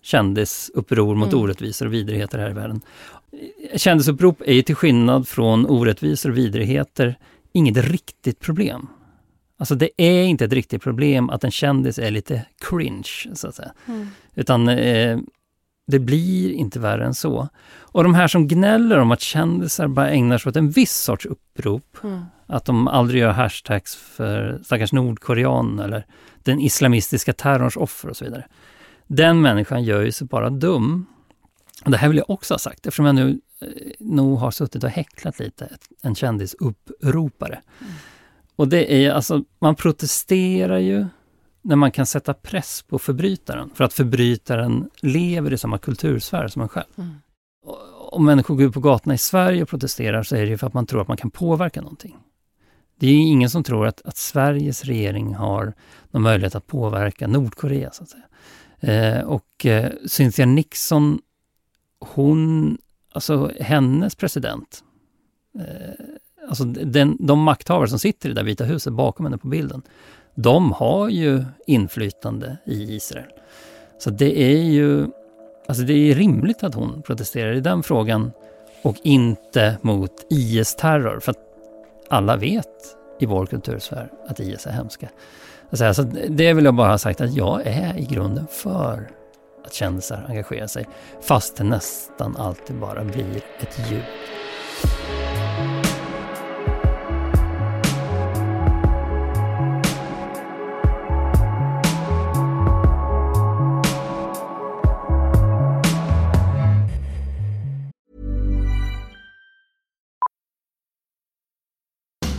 kändisuppror 0.02 1.16
mot 1.16 1.34
Mm. 1.34 1.44
orättvisor 1.44 1.86
och 1.86 1.94
vidrigheter 1.94 2.40
här 2.40 2.50
i 2.50 2.54
världen. 2.54 2.82
Kändisupprop 3.76 4.42
är 4.46 4.54
ju 4.54 4.62
till 4.62 4.76
skillnad 4.76 5.28
från 5.28 5.66
orättvisor 5.66 6.30
och 6.30 6.38
vidrigheter 6.38 7.18
inget 7.54 7.78
riktigt 7.78 8.40
problem. 8.40 8.88
Alltså 9.60 9.76
det 9.76 9.90
är 9.98 10.24
inte 10.24 10.46
ett 10.46 10.54
riktigt 10.54 10.82
problem 10.84 11.30
att 11.30 11.44
en 11.44 11.52
kändis 11.52 12.00
är 12.00 12.12
lite 12.12 12.46
cringe, 12.70 13.08
så 13.34 13.48
att 13.48 13.56
säga. 13.56 13.72
Mm. 13.88 14.08
Utan 14.36 14.68
eh, 14.70 15.20
det 15.88 16.00
blir 16.00 16.52
inte 16.52 16.80
värre 16.80 17.06
än 17.06 17.14
så. 17.14 17.48
Och 17.80 18.04
de 18.04 18.14
här 18.16 18.28
som 18.28 18.48
gnäller 18.48 18.98
om 18.98 19.12
att 19.12 19.22
kändisar 19.22 19.88
bara 19.88 20.10
ägnar 20.10 20.38
sig 20.38 20.50
åt 20.50 20.56
en 20.56 20.70
viss 20.70 20.96
sorts 20.98 21.26
upprop, 21.26 21.98
Mm. 22.04 22.22
Att 22.48 22.66
de 22.66 22.88
aldrig 22.88 23.22
gör 23.22 23.32
hashtags 23.32 23.96
för 23.96 24.60
stackars 24.64 24.94
Nordkorean 24.94 25.80
eller 25.80 26.06
den 26.44 26.60
islamistiska 26.60 27.34
terrorns 27.34 27.78
offer 27.78 28.10
och 28.10 28.18
så 28.18 28.26
vidare. 28.26 28.46
Den 29.08 29.42
människan 29.42 29.84
gör 29.84 30.02
ju 30.02 30.12
sig 30.12 30.28
bara 30.28 30.50
dum. 30.50 31.06
Och 31.86 31.92
det 31.92 31.98
här 31.98 32.08
vill 32.08 32.18
jag 32.18 32.30
också 32.30 32.54
ha 32.54 32.60
sagt, 32.60 32.86
eftersom 32.86 33.06
jag 33.06 33.16
nu 33.16 33.40
eh, 33.62 33.68
nog 34.00 34.38
har 34.38 34.52
suttit 34.52 34.84
och 34.84 34.90
häcklat 34.90 35.40
lite, 35.40 35.70
en 36.02 36.16
kändisuppropare. 36.16 37.62
Och 38.56 38.68
det 38.68 39.06
är 39.06 39.12
alltså, 39.12 39.44
man 39.60 39.76
protesterar 39.76 40.78
ju 40.78 41.06
när 41.62 41.76
man 41.76 41.92
kan 41.92 42.06
sätta 42.06 42.34
press 42.34 42.82
på 42.88 43.00
förbrytaren, 43.00 43.70
för 43.76 43.84
att 43.84 43.94
förbrytaren 43.94 44.90
lever 45.02 45.54
i 45.54 45.58
samma 45.58 45.78
kultursfär 45.78 46.48
som 46.48 46.62
en 46.62 46.70
själv. 46.70 46.88
Mm. 46.98 47.16
Om 48.12 48.26
människor 48.26 48.56
går 48.56 48.66
ut 48.66 48.74
på 48.74 48.80
gatorna 48.80 49.14
i 49.14 49.18
Sverige 49.18 49.62
och 49.62 49.70
protesterar 49.70 50.24
så 50.24 50.36
är 50.36 50.42
det 50.42 50.48
ju 50.48 50.58
för 50.58 50.68
att 50.68 50.74
man 50.74 50.86
tror 50.86 51.02
att 51.02 51.08
man 51.08 51.18
kan 51.18 51.32
påverka 51.32 51.82
någonting. 51.82 52.16
Det 53.00 53.08
är 53.08 53.12
ju 53.12 53.20
ingen 53.20 53.50
som 53.50 53.64
tror 53.64 53.88
att, 53.88 54.02
att 54.06 54.18
Sveriges 54.18 54.86
regering 54.86 55.36
har 55.36 55.74
någon 56.12 56.22
möjlighet 56.22 56.56
att 56.56 56.68
påverka 56.68 57.28
Nordkorea, 57.28 57.92
så 57.92 58.04
att 58.04 58.10
säga. 58.10 58.24
Eh, 58.80 59.24
och 59.24 59.66
eh, 59.66 59.92
Cynthia 60.06 60.46
Nixon, 60.46 61.20
hon, 62.00 62.78
alltså 63.14 63.52
hennes 63.60 64.16
president, 64.16 64.84
eh, 65.60 66.06
alltså 66.50 66.64
den, 66.64 67.18
de 67.20 67.40
makthavare 67.40 67.88
som 67.88 68.00
sitter 68.00 68.30
i 68.30 68.34
det 68.34 68.40
där 68.42 68.46
Vita 68.46 68.64
huset 68.64 68.94
bakom 68.94 69.26
henne 69.26 69.38
på 69.38 69.48
bilden, 69.48 69.82
de 70.36 70.72
har 70.72 71.10
ju 71.10 71.46
inflytande 71.68 72.58
i 72.66 72.96
Israel. 72.96 73.32
Så 74.00 74.10
det 74.10 74.42
är 74.42 74.64
ju, 74.64 75.08
alltså 75.68 75.84
det 75.84 75.94
är 75.94 76.16
rimligt 76.16 76.64
att 76.64 76.76
hon 76.76 77.02
protesterar 77.02 77.54
i 77.54 77.62
den 77.62 77.84
frågan 77.84 78.32
och 78.84 78.98
inte 79.04 79.78
mot 79.82 80.12
IS-terror, 80.30 81.20
för 81.20 81.32
att 81.32 81.47
alla 82.10 82.38
vet 82.38 82.96
i 83.20 83.26
vår 83.26 83.46
kultursfär 83.46 84.12
att 84.28 84.40
IS 84.40 84.68
är 84.68 84.72
hemska. 84.72 85.10
Alltså, 85.70 86.04
det 86.30 86.54
vill 86.54 86.66
jag 86.66 86.76
bara 86.76 86.90
ha 86.90 86.98
sagt 86.98 87.22
att 87.22 87.34
jag 87.34 87.62
är 87.68 87.98
i 87.98 88.06
grunden 88.06 88.48
för 88.50 89.10
att 89.66 89.74
kändisar 89.74 90.26
engagerar 90.28 90.68
sig, 90.68 90.88
fast 91.22 91.58
det 91.58 91.64
nästan 91.64 92.36
alltid 92.38 92.76
bara 92.76 93.04
blir 93.04 93.42
ett 93.60 93.90
ljud. 93.92 94.04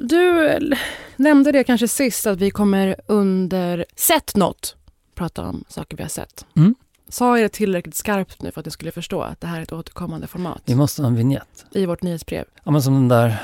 Du 0.00 0.46
l- 0.48 0.74
nämnde 1.16 1.52
det 1.52 1.64
kanske 1.64 1.88
sist 1.88 2.26
att 2.26 2.38
vi 2.38 2.50
kommer 2.50 2.96
under 3.06 3.84
sett 3.96 4.36
något 4.36 4.76
prata 5.14 5.42
om 5.42 5.64
saker 5.68 5.96
vi 5.96 6.02
har 6.02 6.10
sett. 6.10 6.46
Mm. 6.56 6.74
Sa 7.08 7.38
jag 7.38 7.44
det 7.44 7.48
tillräckligt 7.52 7.94
skarpt 7.96 8.42
nu 8.42 8.50
för 8.50 8.60
att 8.60 8.66
jag 8.66 8.72
skulle 8.72 8.90
förstå 8.92 9.20
att 9.22 9.40
det 9.40 9.46
här 9.46 9.58
är 9.58 9.62
ett 9.62 9.72
återkommande 9.72 10.26
format 10.26 10.62
Vi 10.64 10.74
måste 10.74 11.02
ha 11.02 11.06
en 11.06 11.14
vignett. 11.14 11.64
i 11.70 11.86
vårt 11.86 12.02
nyhetsbrev? 12.02 12.44
Ja, 12.64 12.70
men 12.70 12.82
som 12.82 12.94
den 12.94 13.08
där, 13.08 13.36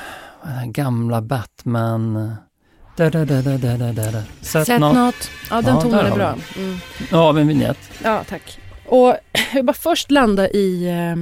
gamla 0.65 1.21
Batman... 1.21 2.15
eh, 2.15 2.31
Da, 2.97 3.09
da, 3.09 3.25
da, 3.25 3.41
da, 3.41 3.57
da, 3.77 4.11
da. 4.11 4.23
Sätt, 4.41 4.67
Sett 4.67 4.79
något. 4.79 4.95
något. 4.95 5.29
Ja, 5.49 5.61
den 5.61 5.75
Ja, 5.75 5.81
tonen 5.81 6.05
är 6.05 6.15
bra. 6.15 6.35
Mm. 6.57 6.77
Har 7.11 7.33
vi 7.33 7.41
en 7.41 7.47
vignett. 7.47 7.77
Ja, 8.03 8.23
tack. 8.29 8.59
Och 8.85 9.07
jag 9.31 9.53
vill 9.53 9.65
bara 9.65 9.73
först 9.73 10.11
landa 10.11 10.49
i 10.49 10.87
eh, 10.89 11.15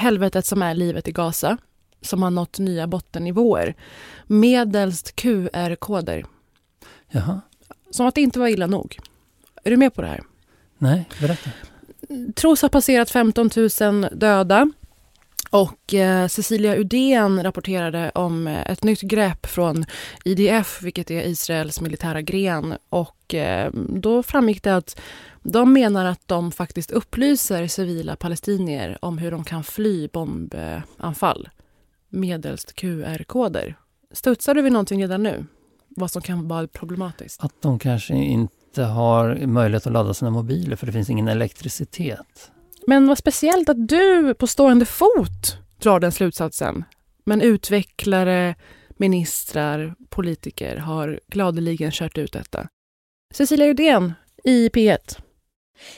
helvetet 0.00 0.46
som 0.46 0.62
är 0.62 0.74
livet 0.74 1.08
i 1.08 1.12
Gaza 1.12 1.56
som 2.02 2.22
har 2.22 2.30
nått 2.30 2.58
nya 2.58 2.86
bottennivåer. 2.86 3.74
Medelst 4.26 5.16
QR-koder. 5.16 6.24
Jaha. 7.08 7.40
Som 7.90 8.06
att 8.06 8.14
det 8.14 8.20
inte 8.20 8.38
var 8.38 8.48
illa 8.48 8.66
nog. 8.66 8.98
Är 9.64 9.70
du 9.70 9.76
med 9.76 9.94
på 9.94 10.02
det 10.02 10.08
här? 10.08 10.20
Nej, 10.78 11.08
berätta. 11.20 11.50
tros 12.34 12.62
ha 12.62 12.68
passerat 12.68 13.10
15 13.10 13.50
000 13.80 14.08
döda. 14.12 14.70
Och 15.50 15.94
eh, 15.94 16.28
Cecilia 16.28 16.76
Udén 16.76 17.42
rapporterade 17.42 18.10
om 18.14 18.46
eh, 18.46 18.70
ett 18.70 18.84
nytt 18.84 19.00
grepp 19.00 19.46
från 19.46 19.84
IDF, 20.24 20.82
vilket 20.82 21.10
är 21.10 21.22
Israels 21.22 21.80
militära 21.80 22.22
gren. 22.22 22.74
Och 22.88 23.34
eh, 23.34 23.70
då 23.72 24.22
framgick 24.22 24.62
det 24.62 24.76
att 24.76 25.00
de 25.42 25.72
menar 25.72 26.04
att 26.04 26.28
de 26.28 26.52
faktiskt 26.52 26.90
upplyser 26.90 27.66
civila 27.66 28.16
palestinier 28.16 28.98
om 29.02 29.18
hur 29.18 29.30
de 29.30 29.44
kan 29.44 29.64
fly 29.64 30.08
bombanfall 30.08 31.48
medelst 32.10 32.74
QR-koder. 32.74 33.76
Studsar 34.12 34.54
du 34.54 34.62
vid 34.62 34.72
någonting 34.72 35.02
redan 35.02 35.22
nu? 35.22 35.46
Vad 35.88 36.10
som 36.10 36.22
kan 36.22 36.48
vara 36.48 36.66
problematiskt? 36.66 37.44
Att 37.44 37.62
de 37.62 37.78
kanske 37.78 38.14
inte 38.14 38.82
har 38.82 39.46
möjlighet 39.46 39.86
att 39.86 39.92
ladda 39.92 40.14
sina 40.14 40.30
mobiler 40.30 40.76
för 40.76 40.86
det 40.86 40.92
finns 40.92 41.10
ingen 41.10 41.28
elektricitet. 41.28 42.50
Men 42.86 43.06
vad 43.06 43.18
speciellt 43.18 43.68
att 43.68 43.88
du 43.88 44.34
på 44.34 44.46
stående 44.46 44.84
fot 44.84 45.58
drar 45.78 46.00
den 46.00 46.12
slutsatsen. 46.12 46.84
Men 47.24 47.40
utvecklare, 47.40 48.54
ministrar, 48.96 49.94
politiker 50.08 50.76
har 50.76 51.20
gladeligen 51.26 51.90
kört 51.90 52.18
ut 52.18 52.32
detta. 52.32 52.68
Cecilia 53.34 53.66
Udén 53.66 54.12
i 54.44 54.68
P1. 54.68 55.18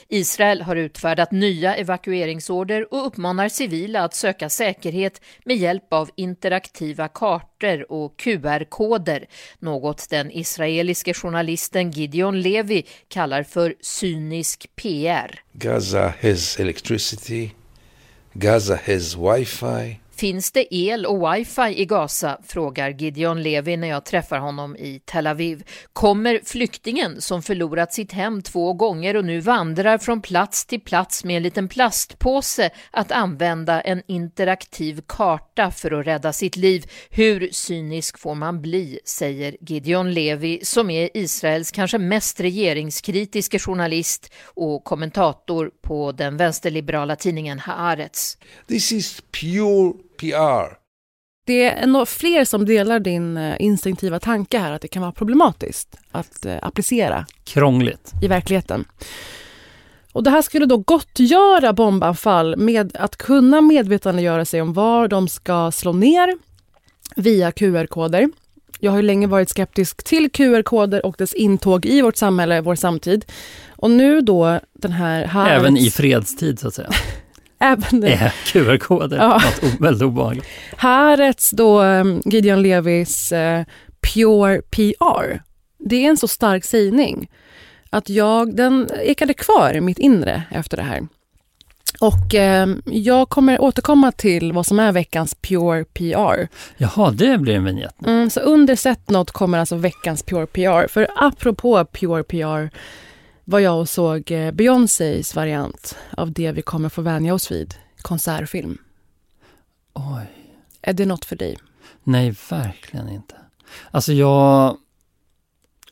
Israel 0.09 0.61
har 0.61 0.75
utfärdat 0.75 1.31
nya 1.31 1.75
evakueringsorder 1.75 2.93
och 2.93 3.07
uppmanar 3.07 3.49
civila 3.49 4.03
att 4.03 4.15
söka 4.15 4.49
säkerhet 4.49 5.21
med 5.45 5.57
hjälp 5.57 5.93
av 5.93 6.09
interaktiva 6.15 7.07
kartor 7.07 7.91
och 7.91 8.17
QR-koder, 8.17 9.25
något 9.59 10.09
den 10.09 10.31
israeliske 10.31 11.13
journalisten 11.13 11.91
Gideon 11.91 12.41
Levi 12.41 12.85
kallar 13.07 13.43
för 13.43 13.75
cynisk 13.81 14.75
PR. 14.75 15.41
Gaza 15.53 16.13
has 16.21 16.59
electricity, 16.59 17.51
Gaza 18.33 18.79
has 18.85 19.15
wifi, 19.15 19.99
Finns 20.15 20.51
det 20.51 20.75
el 20.75 21.05
och 21.05 21.33
wifi 21.33 21.81
i 21.81 21.85
Gaza? 21.85 22.37
frågar 22.43 22.89
Gideon 22.89 23.43
Levi 23.43 23.77
när 23.77 23.87
jag 23.87 24.05
träffar 24.05 24.39
honom 24.39 24.75
i 24.75 25.01
Tel 25.05 25.27
Aviv. 25.27 25.63
Kommer 25.93 26.39
flyktingen 26.45 27.21
som 27.21 27.43
förlorat 27.43 27.93
sitt 27.93 28.11
hem 28.11 28.41
två 28.41 28.73
gånger 28.73 29.15
och 29.15 29.25
nu 29.25 29.39
vandrar 29.39 29.97
från 29.97 30.21
plats 30.21 30.65
till 30.65 30.81
plats 30.81 31.23
med 31.23 31.37
en 31.37 31.43
liten 31.43 31.67
plastpåse 31.67 32.69
att 32.91 33.11
använda 33.11 33.81
en 33.81 34.01
interaktiv 34.07 35.01
karta 35.07 35.71
för 35.71 35.91
att 35.91 36.07
rädda 36.07 36.33
sitt 36.33 36.55
liv? 36.55 36.85
Hur 37.09 37.49
cynisk 37.51 38.19
får 38.19 38.35
man 38.35 38.61
bli, 38.61 38.99
säger 39.05 39.57
Gideon 39.61 40.13
Levi 40.13 40.59
som 40.63 40.89
är 40.89 41.09
Israels 41.13 41.71
kanske 41.71 41.97
mest 41.97 42.39
regeringskritiske 42.39 43.59
journalist 43.59 44.33
och 44.45 44.83
kommentator 44.83 45.71
på 45.81 46.11
den 46.11 46.37
vänsterliberala 46.37 47.15
tidningen 47.15 47.59
Haaretz. 47.59 48.37
This 48.67 48.91
is 48.91 49.21
pure 49.41 49.93
PR. 50.17 50.77
Det 51.45 51.63
är 51.63 51.87
nog 51.87 52.07
fler 52.07 52.45
som 52.45 52.65
delar 52.65 52.99
din 52.99 53.37
eh, 53.37 53.55
instinktiva 53.59 54.19
tanke 54.19 54.57
här 54.57 54.71
att 54.71 54.81
det 54.81 54.87
kan 54.87 55.01
vara 55.01 55.11
problematiskt 55.11 55.97
att 56.11 56.45
eh, 56.45 56.55
applicera. 56.61 57.25
Krångligt. 57.43 58.11
I 58.21 58.27
verkligheten. 58.27 58.85
Och 60.11 60.23
det 60.23 60.29
här 60.29 60.41
skulle 60.41 60.65
då 60.65 60.77
gottgöra 60.77 61.73
bombanfall 61.73 62.57
med 62.57 62.97
att 62.97 63.17
kunna 63.17 63.61
medvetandegöra 63.61 64.45
sig 64.45 64.61
om 64.61 64.73
var 64.73 65.07
de 65.07 65.27
ska 65.27 65.71
slå 65.71 65.93
ner 65.93 66.37
via 67.15 67.51
QR-koder. 67.51 68.29
Jag 68.79 68.91
har 68.91 69.01
länge 69.01 69.27
varit 69.27 69.49
skeptisk 69.49 70.03
till 70.03 70.31
QR-koder 70.31 71.05
och 71.05 71.15
dess 71.17 71.33
intåg 71.33 71.85
i 71.85 72.01
vårt 72.01 72.17
samhälle, 72.17 72.61
vår 72.61 72.75
samtid. 72.75 73.25
Och 73.69 73.91
nu 73.91 74.21
då 74.21 74.59
den 74.73 74.91
här... 74.91 75.47
Även 75.47 75.77
i 75.77 75.89
fredstid 75.89 76.59
så 76.59 76.67
att 76.67 76.73
säga. 76.73 76.89
Även 77.63 78.01
QR-koder 78.45 79.17
ja. 79.17 79.41
något 79.61 79.81
väldigt 79.81 80.03
obehagligt. 80.03 80.45
Harets 80.77 81.51
då 81.51 81.81
um, 81.81 82.21
Gideon 82.25 82.61
Levis 82.61 83.31
uh, 83.31 83.63
Pure 84.13 84.61
PR. 84.61 85.41
Det 85.79 86.05
är 86.05 86.09
en 86.09 86.17
så 86.17 86.27
stark 86.27 86.65
sägning 86.65 87.29
att 87.89 88.09
jag, 88.09 88.55
den 88.55 88.89
ekade 89.01 89.33
kvar 89.33 89.73
i 89.73 89.81
mitt 89.81 89.99
inre 89.99 90.43
efter 90.51 90.77
det 90.77 90.83
här. 90.83 91.07
Och 91.99 92.35
eh, 92.35 92.67
jag 92.85 93.29
kommer 93.29 93.61
återkomma 93.61 94.11
till 94.11 94.51
vad 94.51 94.65
som 94.65 94.79
är 94.79 94.91
veckans 94.91 95.35
Pure 95.35 95.85
PR. 95.85 96.47
Jaha, 96.77 97.11
det 97.11 97.37
blir 97.37 97.55
en 97.55 97.65
vignett. 97.65 97.95
Mm, 98.05 98.29
så 98.29 98.39
under 98.39 98.75
Set 98.75 99.09
Not 99.09 99.31
kommer 99.31 99.59
alltså 99.59 99.75
veckans 99.75 100.23
Pure 100.23 100.45
PR. 100.45 100.87
För 100.87 101.07
apropå 101.15 101.85
Pure 101.85 102.23
PR 102.23 102.69
var 103.45 103.59
jag 103.59 103.79
och 103.79 103.89
såg 103.89 104.31
eh, 104.31 104.51
Beyoncés 104.51 105.35
variant 105.35 105.97
av 106.17 106.31
det 106.31 106.51
vi 106.51 106.61
kommer 106.61 106.89
få 106.89 107.01
vänja 107.01 107.33
oss 107.33 107.51
vid, 107.51 107.75
konsertfilm. 108.01 108.77
Oj. 109.93 110.25
Är 110.81 110.93
det 110.93 111.05
något 111.05 111.25
för 111.25 111.35
dig? 111.35 111.57
Nej, 112.03 112.35
verkligen 112.49 113.09
inte. 113.09 113.35
Alltså 113.91 114.13
jag... 114.13 114.77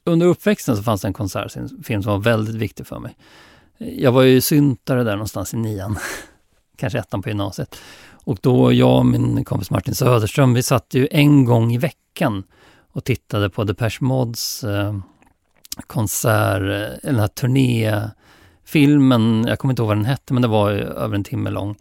Under 0.04 0.28
uppväxten 0.28 0.78
så 0.78 0.84
fanns 0.84 1.02
det 1.02 1.08
en 1.08 1.14
konsertfilm 1.14 2.04
som 2.04 2.12
var 2.12 2.20
väldigt 2.20 2.56
viktig 2.56 2.88
för 2.88 3.00
mig. 3.00 3.16
Jag 3.78 4.12
var 4.12 4.22
ju 4.22 4.42
syntare 4.42 5.04
där 5.04 5.12
någonstans 5.12 5.54
i 5.54 5.58
nian, 5.58 5.98
kanske 6.78 7.00
ettan 7.00 7.22
på 7.22 7.30
gymnasiet. 7.30 7.76
Och 8.10 8.38
då 8.42 8.74
jag 8.74 8.98
och 8.98 9.06
min 9.06 9.46
kompis 9.46 9.72
Martin 9.72 9.96
Söderström, 9.96 10.54
vi 10.54 10.64
satt 10.64 10.94
ju 10.94 11.08
en 11.12 11.46
gång 11.46 11.74
i 11.74 11.78
veckan 11.78 12.44
och 12.92 13.04
tittade 13.04 13.50
på 13.50 13.64
Depeche 13.64 13.98
Mods 14.02 14.64
eh, 14.64 14.96
konsert, 15.88 16.62
den 17.04 17.20
här 17.20 17.28
turnéfilmen, 17.28 19.46
jag 19.48 19.60
kommer 19.60 19.72
inte 19.72 19.82
ihåg 19.82 19.88
vad 19.88 19.98
den 19.98 20.06
hette, 20.06 20.34
men 20.34 20.42
det 20.42 20.48
var 20.48 20.72
över 20.72 21.16
en 21.16 21.24
timme 21.24 21.50
lång. 21.50 21.76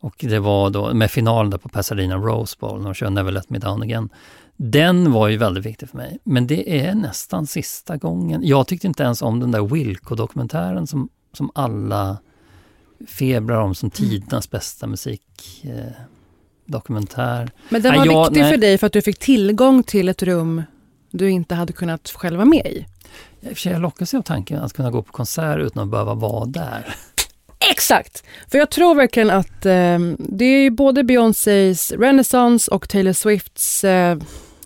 Och 0.00 0.14
det 0.18 0.38
var 0.38 0.70
då 0.70 0.94
med 0.94 1.10
finalen 1.10 1.58
på 1.58 1.68
Pasadena 1.68 2.16
Rose 2.16 2.56
Bowl, 2.60 2.78
när 2.78 2.84
de 2.84 2.94
kör 2.94 3.10
Never 3.10 3.32
Let 3.32 3.50
Me 3.50 3.58
Down 3.58 3.82
Again. 3.82 4.08
Den 4.56 5.12
var 5.12 5.28
ju 5.28 5.36
väldigt 5.36 5.66
viktig 5.66 5.88
för 5.88 5.96
mig, 5.96 6.18
men 6.24 6.46
det 6.46 6.80
är 6.80 6.94
nästan 6.94 7.46
sista 7.46 7.96
gången. 7.96 8.40
Jag 8.44 8.66
tyckte 8.66 8.86
inte 8.86 9.02
ens 9.02 9.22
om 9.22 9.40
den 9.40 9.50
där 9.50 9.60
Wilco-dokumentären 9.60 10.86
som, 10.86 11.08
som 11.32 11.50
alla 11.54 12.18
febrar 13.06 13.60
om 13.60 13.74
som 13.74 13.90
tidernas 13.90 14.50
bästa 14.50 14.86
musikdokumentär. 14.86 17.42
Eh, 17.42 17.48
men 17.68 17.82
den 17.82 17.94
var 17.94 18.06
nej, 18.06 18.18
viktig 18.18 18.40
jag, 18.40 18.50
för 18.50 18.56
dig 18.56 18.78
för 18.78 18.86
att 18.86 18.92
du 18.92 19.02
fick 19.02 19.18
tillgång 19.18 19.82
till 19.82 20.08
ett 20.08 20.22
rum 20.22 20.62
du 21.10 21.30
inte 21.30 21.54
hade 21.54 21.72
kunnat 21.72 22.08
själv 22.08 22.36
vara 22.36 22.48
med 22.48 22.66
i? 22.66 22.86
I 23.40 23.46
och 23.46 23.48
för 23.48 23.54
sig, 23.54 23.72
jag 23.72 23.82
lockas 23.82 24.14
av 24.14 24.22
tanken 24.22 24.58
att 24.58 24.72
kunna 24.72 24.90
gå 24.90 25.02
på 25.02 25.12
konsert 25.12 25.58
utan 25.58 25.82
att 25.82 25.88
behöva 25.88 26.14
vara 26.14 26.44
där. 26.44 26.94
Exakt! 27.70 28.24
För 28.50 28.58
jag 28.58 28.70
tror 28.70 28.94
verkligen 28.94 29.30
att 29.30 29.66
eh, 29.66 29.98
det 30.18 30.44
är 30.44 30.70
både 30.70 31.04
Beyoncés 31.04 31.92
Renaissance 31.92 32.70
och 32.70 32.88
Taylor 32.88 33.12
Swifts 33.12 33.84
eh, 33.84 34.18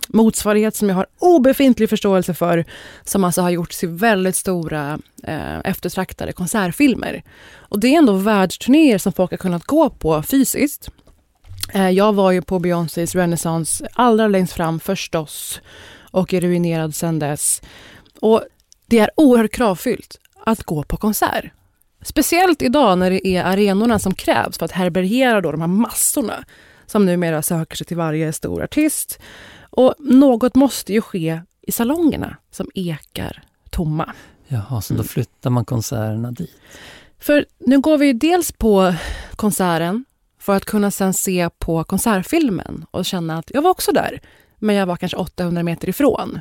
motsvarighet 0.07 0.75
som 0.75 0.89
jag 0.89 0.95
har 0.95 1.05
obefintlig 1.19 1.89
förståelse 1.89 2.33
för, 2.33 2.65
som 3.03 3.23
alltså 3.23 3.41
har 3.41 3.49
gjorts 3.49 3.83
i 3.83 3.87
väldigt 3.87 4.35
stora 4.35 4.99
eh, 5.23 5.59
eftertraktade 5.59 6.33
konsertfilmer. 6.33 7.23
Och 7.55 7.79
det 7.79 7.87
är 7.87 7.97
ändå 7.97 8.13
världsturnéer 8.13 8.97
som 8.97 9.13
folk 9.13 9.31
har 9.31 9.37
kunnat 9.37 9.63
gå 9.63 9.89
på 9.89 10.23
fysiskt. 10.23 10.89
Eh, 11.73 11.89
jag 11.89 12.13
var 12.13 12.31
ju 12.31 12.41
på 12.41 12.59
Beyoncés 12.59 13.15
Renaissance 13.15 13.87
allra 13.93 14.27
längst 14.27 14.53
fram 14.53 14.79
förstås 14.79 15.61
och 16.11 16.33
är 16.33 16.41
ruinerad 16.41 16.95
sedan 16.95 17.19
dess. 17.19 17.61
Och 18.19 18.43
det 18.85 18.99
är 18.99 19.09
oerhört 19.15 19.51
kravfyllt 19.51 20.19
att 20.43 20.63
gå 20.63 20.83
på 20.83 20.97
konsert. 20.97 21.45
Speciellt 22.01 22.61
idag 22.61 22.97
när 22.97 23.11
det 23.11 23.27
är 23.27 23.43
arenorna 23.43 23.99
som 23.99 24.13
krävs 24.13 24.57
för 24.57 24.65
att 24.65 24.71
härbärgera 24.71 25.41
då 25.41 25.51
de 25.51 25.61
här 25.61 25.67
massorna 25.67 26.45
som 26.85 27.05
numera 27.05 27.41
söker 27.41 27.77
sig 27.77 27.87
till 27.87 27.97
varje 27.97 28.33
stor 28.33 28.63
artist. 28.63 29.19
Och 29.69 29.95
något 29.99 30.55
måste 30.55 30.93
ju 30.93 31.01
ske 31.01 31.41
i 31.61 31.71
salongerna 31.71 32.37
som 32.51 32.69
ekar 32.73 33.43
tomma. 33.69 34.13
Jaha, 34.47 34.81
så 34.81 34.93
då 34.93 34.97
mm. 34.99 35.07
flyttar 35.07 35.49
man 35.49 35.65
konserterna 35.65 36.31
dit? 36.31 36.51
För 37.19 37.45
nu 37.59 37.79
går 37.79 37.97
vi 37.97 38.13
dels 38.13 38.51
på 38.51 38.93
konserten 39.35 40.05
för 40.39 40.55
att 40.55 40.65
kunna 40.65 40.91
sen 40.91 41.13
se 41.13 41.49
på 41.59 41.83
konsertfilmen 41.83 42.85
och 42.91 43.05
känna 43.05 43.37
att 43.37 43.51
jag 43.53 43.61
var 43.61 43.71
också 43.71 43.91
där, 43.91 44.21
men 44.59 44.75
jag 44.75 44.85
var 44.85 44.97
kanske 44.97 45.17
800 45.17 45.63
meter 45.63 45.89
ifrån. 45.89 46.39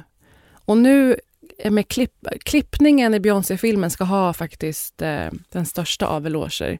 Och 0.64 0.78
nu 0.78 1.16
Eh, 1.58 1.70
med 1.70 1.88
klipp, 1.88 2.26
klippningen 2.44 3.14
i 3.14 3.20
Beyoncé-filmen 3.20 3.90
ska 3.90 4.04
ha 4.04 4.32
faktiskt 4.32 5.02
eh, 5.02 5.28
den 5.48 5.66
största 5.66 6.06
av 6.06 6.26
eloger. 6.26 6.78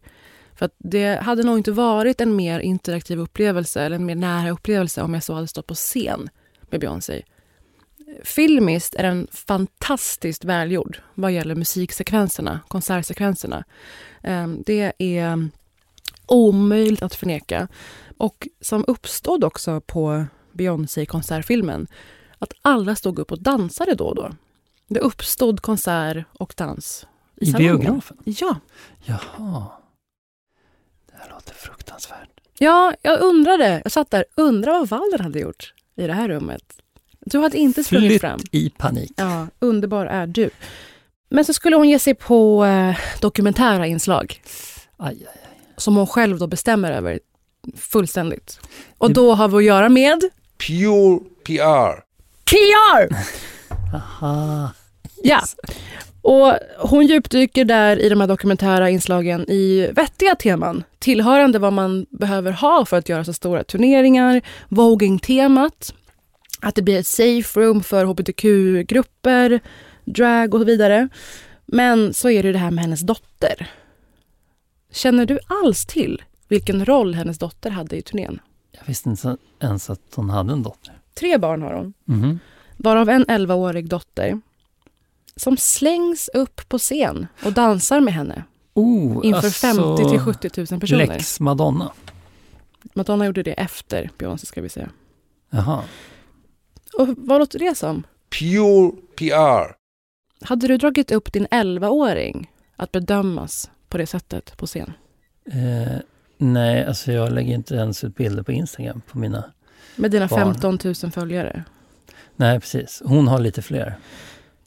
För 0.55 0.67
att 0.67 0.75
det 0.79 1.23
hade 1.23 1.43
nog 1.43 1.59
inte 1.59 1.73
varit 1.73 2.21
en 2.21 2.37
mer 2.37 2.61
interaktiv 2.61 3.19
upplevelse 3.19 3.83
eller 3.83 3.97
en 3.97 4.07
mer 4.07 4.15
nära 4.15 4.51
upplevelse 4.51 5.03
om 5.03 5.15
jag 5.15 5.23
så 5.23 5.35
hade 5.35 5.49
stått 5.49 5.67
på 5.67 5.75
scen 5.75 6.31
med 6.71 6.81
Beyoncé. 6.81 7.23
Filmiskt 8.23 8.95
är 8.95 9.03
den 9.03 9.27
fantastiskt 9.33 10.45
välgjord 10.45 10.99
vad 11.15 11.33
gäller 11.33 11.55
musiksekvenserna, 11.55 12.61
konsertsekvenserna. 12.69 13.65
Eh, 14.23 14.49
det 14.49 14.93
är 14.99 15.49
omöjligt 16.27 17.03
att 17.03 17.15
förneka. 17.15 17.69
Och 18.19 18.49
som 18.61 18.85
uppstod 18.87 19.45
också 19.45 19.81
på 19.81 20.25
Beyoncé-konsertfilmen 20.53 21.87
att 22.39 22.53
alla 22.63 22.97
stod 22.97 23.19
upp 23.19 23.33
och 23.33 23.43
dansade 23.43 23.95
då 23.95 24.05
och 24.05 24.15
då. 24.17 24.31
Det 24.89 25.01
uppstod 25.01 25.61
konsert 25.63 26.25
och 26.39 26.55
dans. 26.57 27.07
I, 27.41 27.49
I 27.51 27.53
biografen? 27.53 28.17
Ja. 28.25 28.57
Jaha. 29.05 29.67
Det 31.07 31.31
låter 31.31 31.55
fruktansvärt. 31.55 32.29
Ja, 32.59 32.95
jag 33.03 33.21
undrade. 33.21 33.81
Jag 33.85 33.93
satt 33.93 34.11
där, 34.11 34.25
undrade 34.35 34.79
vad 34.79 34.89
Walden 34.89 35.21
hade 35.21 35.39
gjort 35.39 35.75
i 35.97 36.07
det 36.07 36.13
här 36.13 36.29
rummet. 36.29 36.63
Du 37.21 37.39
hade 37.39 37.59
inte 37.59 37.85
sprungit 37.85 38.11
Flytt 38.11 38.21
fram. 38.21 38.41
i 38.51 38.71
panik. 38.71 39.13
Ja, 39.17 39.47
underbar 39.59 40.07
är 40.07 40.27
du. 40.27 40.51
Men 41.29 41.45
så 41.45 41.53
skulle 41.55 41.77
hon 41.77 41.89
ge 41.89 41.99
sig 41.99 42.15
på 42.15 42.65
eh, 42.65 42.97
dokumentära 43.21 43.87
inslag. 43.87 44.43
Aj, 44.97 45.17
aj, 45.21 45.27
aj. 45.27 45.59
Som 45.77 45.97
hon 45.97 46.07
själv 46.07 46.39
då 46.39 46.47
bestämmer 46.47 46.93
över 46.93 47.21
fullständigt. 47.77 48.61
Och 48.99 49.13
då 49.13 49.35
har 49.35 49.49
vi 49.49 49.57
att 49.57 49.65
göra 49.65 49.89
med 49.89 50.21
Pure 50.67 51.21
PR. 51.45 52.03
PR! 52.45 53.17
Aha. 53.95 54.71
Ja. 55.23 55.41
Och 56.23 56.53
hon 56.79 57.07
djupdyker 57.07 57.65
där 57.65 57.97
i 57.97 58.09
de 58.09 58.21
här 58.21 58.29
dokumentära 58.29 58.91
inslagen 58.91 59.51
i 59.51 59.91
vettiga 59.93 60.35
teman 60.35 60.85
tillhörande 60.99 61.59
vad 61.59 61.73
man 61.73 62.07
behöver 62.11 62.53
ha 62.53 62.85
för 62.85 62.97
att 62.99 63.09
göra 63.09 63.25
så 63.25 63.33
stora 63.33 63.65
turneringar, 63.65 64.43
voging-temat, 64.69 65.95
att 66.61 66.75
det 66.75 66.83
blir 66.83 66.99
ett 66.99 67.07
safe 67.07 67.61
room 67.61 67.83
för 67.83 68.05
hbtq-grupper, 68.05 69.61
drag 70.05 70.55
och 70.55 70.61
så 70.61 70.65
vidare. 70.65 71.09
Men 71.67 72.15
så 72.15 72.31
är 72.31 72.43
det 72.43 72.53
det 72.53 72.59
här 72.59 72.71
med 72.71 72.85
hennes 72.85 73.01
dotter. 73.01 73.71
Känner 74.93 75.27
du 75.27 75.39
alls 75.65 75.87
till 75.87 76.23
vilken 76.49 76.85
roll 76.85 77.15
hennes 77.15 77.39
dotter 77.39 77.71
hade 77.71 77.97
i 77.97 78.03
turnén? 78.03 78.39
Jag 78.73 78.81
visste 78.87 79.09
inte 79.09 79.37
ens 79.61 79.91
att 79.91 80.01
hon 80.15 80.31
hade 80.31 80.53
en 80.53 80.63
dotter. 80.63 80.95
Tre 81.15 81.39
barn 81.39 81.63
har 81.63 81.73
hon, 81.75 81.95
Mhm. 82.05 82.39
Varav 82.77 83.09
en 83.09 83.27
11-årig 83.27 83.89
dotter 83.89 84.41
som 85.37 85.57
slängs 85.57 86.31
upp 86.35 86.69
på 86.69 86.79
scen 86.79 87.27
och 87.45 87.53
dansar 87.53 88.01
med 88.01 88.15
henne 88.15 88.45
Oh, 88.75 89.27
inför 89.27 89.47
alltså, 89.47 89.51
50 89.51 90.09
till 90.11 90.21
70 90.21 90.51
000 90.71 90.81
personer. 90.81 91.07
Lex 91.07 91.41
Madonna. 91.41 91.93
Madonna 92.95 93.27
gjorde 93.27 93.43
det 93.43 93.53
efter 93.53 94.11
Beyoncé 94.19 94.47
ska 94.47 94.63
vi 94.63 94.69
säga. 94.69 94.91
Jaha. 95.51 95.83
Och 96.99 97.09
vad 97.17 97.41
låter 97.41 97.59
det 97.59 97.75
som? 97.75 98.03
Pure 98.39 98.93
PR. 99.17 99.75
Hade 100.41 100.69
du 100.69 100.77
dragit 100.77 101.11
upp 101.11 101.33
din 101.33 101.47
11-åring 101.47 102.51
att 102.77 102.93
bedömas 102.93 103.71
på 103.89 103.99
det 103.99 104.07
sättet 104.07 104.57
på 104.57 104.67
scen? 104.67 104.93
Eh, 105.47 105.99
nej, 106.39 106.85
alltså 106.85 107.13
jag 107.13 107.33
lägger 107.33 107.55
inte 107.55 107.75
ens 107.75 108.05
ut 108.05 108.17
bilder 108.17 108.43
på 108.43 108.53
Instagram 108.53 109.03
på 109.11 109.19
mina... 109.19 109.45
Med 109.97 110.11
dina 110.11 110.27
Barn. 110.27 110.55
15 110.55 110.79
000 111.03 111.13
följare? 111.13 111.65
Nej, 112.37 112.61
precis. 112.61 113.03
Hon 113.05 113.29
har 113.29 113.39
lite 113.39 113.63
fler. 113.63 113.99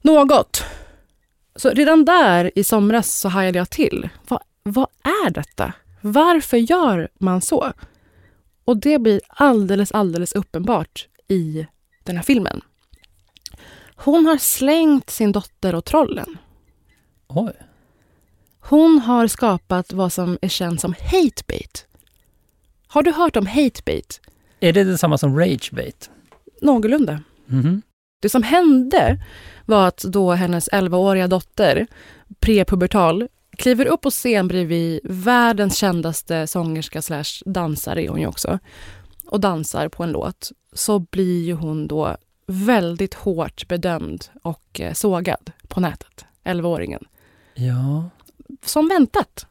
Något. 0.01 0.63
Så 1.55 1.69
redan 1.69 2.05
där 2.05 2.51
i 2.55 2.63
somras 2.63 3.15
så 3.15 3.29
hajade 3.29 3.57
jag 3.57 3.69
till. 3.69 4.09
Vad, 4.27 4.41
vad 4.63 4.87
är 5.03 5.29
detta? 5.29 5.73
Varför 6.01 6.57
gör 6.57 7.09
man 7.19 7.41
så? 7.41 7.73
Och 8.65 8.77
det 8.77 8.99
blir 8.99 9.21
alldeles, 9.27 9.91
alldeles 9.91 10.31
uppenbart 10.31 11.07
i 11.27 11.67
den 12.03 12.15
här 12.15 12.23
filmen. 12.23 12.61
Hon 13.95 14.25
har 14.25 14.37
slängt 14.37 15.09
sin 15.09 15.31
dotter 15.31 15.75
och 15.75 15.85
trollen. 15.85 16.37
Oj. 17.27 17.53
Hon 18.59 18.99
har 18.99 19.27
skapat 19.27 19.93
vad 19.93 20.13
som 20.13 20.37
är 20.41 20.47
känt 20.47 20.81
som 20.81 20.95
hatebait. 21.11 21.85
Har 22.87 23.03
du 23.03 23.11
hört 23.11 23.35
om 23.35 23.47
hatebait? 23.47 24.21
Är 24.59 24.73
det 24.73 24.83
detsamma 24.83 25.17
som 25.17 25.39
ragebait? 25.39 26.09
Någorlunda. 26.61 27.19
Mhm. 27.47 27.81
Det 28.21 28.29
som 28.29 28.43
hände 28.43 29.23
var 29.65 29.87
att 29.87 29.97
då 29.97 30.31
hennes 30.31 30.69
11-åriga 30.69 31.27
dotter, 31.27 31.87
prepubertal, 32.39 33.27
kliver 33.57 33.85
upp 33.85 34.01
på 34.01 34.09
scen 34.09 34.47
bredvid 34.47 34.99
världens 35.03 35.77
kändaste 35.77 36.47
sångerska 36.47 37.01
slash 37.01 37.23
dansare 37.45 38.03
är 38.03 38.09
hon 38.09 38.19
ju 38.21 38.27
också, 38.27 38.59
och 39.27 39.39
dansar 39.39 39.89
på 39.89 40.03
en 40.03 40.11
låt, 40.11 40.51
så 40.73 40.99
blir 40.99 41.43
ju 41.43 41.53
hon 41.53 41.87
då 41.87 42.17
väldigt 42.47 43.13
hårt 43.13 43.67
bedömd 43.67 44.25
och 44.43 44.79
eh, 44.81 44.93
sågad 44.93 45.51
på 45.67 45.79
nätet, 45.79 46.25
11-åringen. 46.43 47.03
Ja. 47.55 48.09
Som 48.65 48.87
väntat. 48.89 49.45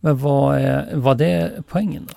Men 0.00 0.18
vad 0.18 0.58
är, 0.58 0.96
var 0.96 1.14
det 1.14 1.62
poängen 1.68 2.08
då? 2.08 2.14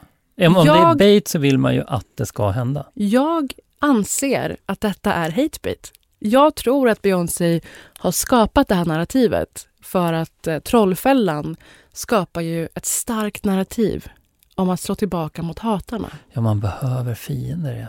Om 0.47 0.55
om 0.57 0.65
det 0.65 0.71
är 0.71 0.75
Jag- 0.77 0.97
bait 0.97 1.27
så 1.27 1.39
vill 1.39 1.57
man 1.57 1.75
ju 1.75 1.83
att 1.87 2.07
det 2.15 2.25
ska 2.25 2.49
hända. 2.49 2.85
Jag 2.93 3.53
anser 3.81 4.57
att 4.65 4.81
detta 4.81 5.13
är 5.13 5.31
hatebait. 5.31 5.91
Jag 6.19 6.55
tror 6.55 6.89
att 6.89 7.01
Beyoncé 7.01 7.61
har 7.97 8.11
skapat 8.11 8.67
det 8.67 8.75
här 8.75 8.85
narrativet 8.85 9.67
för 9.81 10.13
att 10.13 10.47
eh, 10.47 10.59
Trollfällan 10.59 11.55
skapar 11.93 12.41
ju 12.41 12.67
ett 12.75 12.85
starkt 12.85 13.45
narrativ 13.45 14.07
om 14.55 14.69
att 14.69 14.79
slå 14.79 14.95
tillbaka 14.95 15.41
mot 15.41 15.59
hatarna. 15.59 16.09
Ja, 16.33 16.41
man 16.41 16.59
behöver 16.59 17.15
fiender. 17.15 17.75
Ja. 17.75 17.87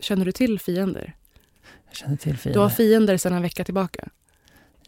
Känner 0.00 0.24
du 0.24 0.32
till 0.32 0.60
fiender? 0.60 1.14
Jag 1.88 1.96
känner 1.96 2.16
till 2.16 2.32
Du 2.32 2.38
fiender. 2.38 2.60
har 2.60 2.68
fiender 2.68 3.16
sedan 3.16 3.32
en 3.32 3.42
vecka 3.42 3.64
tillbaka. 3.64 4.08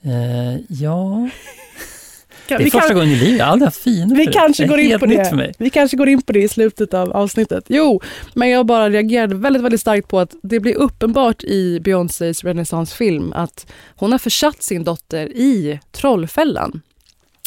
Eh, 0.02 0.56
ja, 0.68 1.28
det 2.48 2.54
är 2.54 2.58
vi 2.58 2.70
första 2.70 2.88
kan- 2.88 2.96
gången 2.96 3.10
i 3.10 3.16
livet. 3.16 3.38
Jag 3.38 3.44
har 3.46 3.52
aldrig 3.52 3.66
haft 3.66 3.82
fiender 3.82 4.16
Vi 4.16 4.26
kanske 4.26 4.66
går 4.66 4.78
in 4.80 4.98
på 4.98 5.06
det. 5.06 5.52
Vi 5.58 5.70
kanske 5.70 5.96
går 5.96 6.08
in 6.08 6.22
på 6.22 6.32
det 6.32 6.42
i 6.42 6.48
slutet 6.48 6.94
av 6.94 7.12
avsnittet. 7.12 7.64
Jo, 7.68 8.00
men 8.34 8.50
jag 8.50 8.66
bara 8.66 8.90
reagerade 8.90 9.34
väldigt, 9.34 9.62
väldigt 9.62 9.80
starkt 9.80 10.08
på 10.08 10.20
att 10.20 10.34
det 10.42 10.60
blir 10.60 10.74
uppenbart 10.74 11.44
i 11.44 11.80
Beyoncés 11.80 12.44
renässansfilm 12.44 13.32
att 13.32 13.66
hon 13.96 14.12
har 14.12 14.18
försatt 14.18 14.62
sin 14.62 14.84
dotter 14.84 15.26
i 15.26 15.80
trollfällan. 15.92 16.80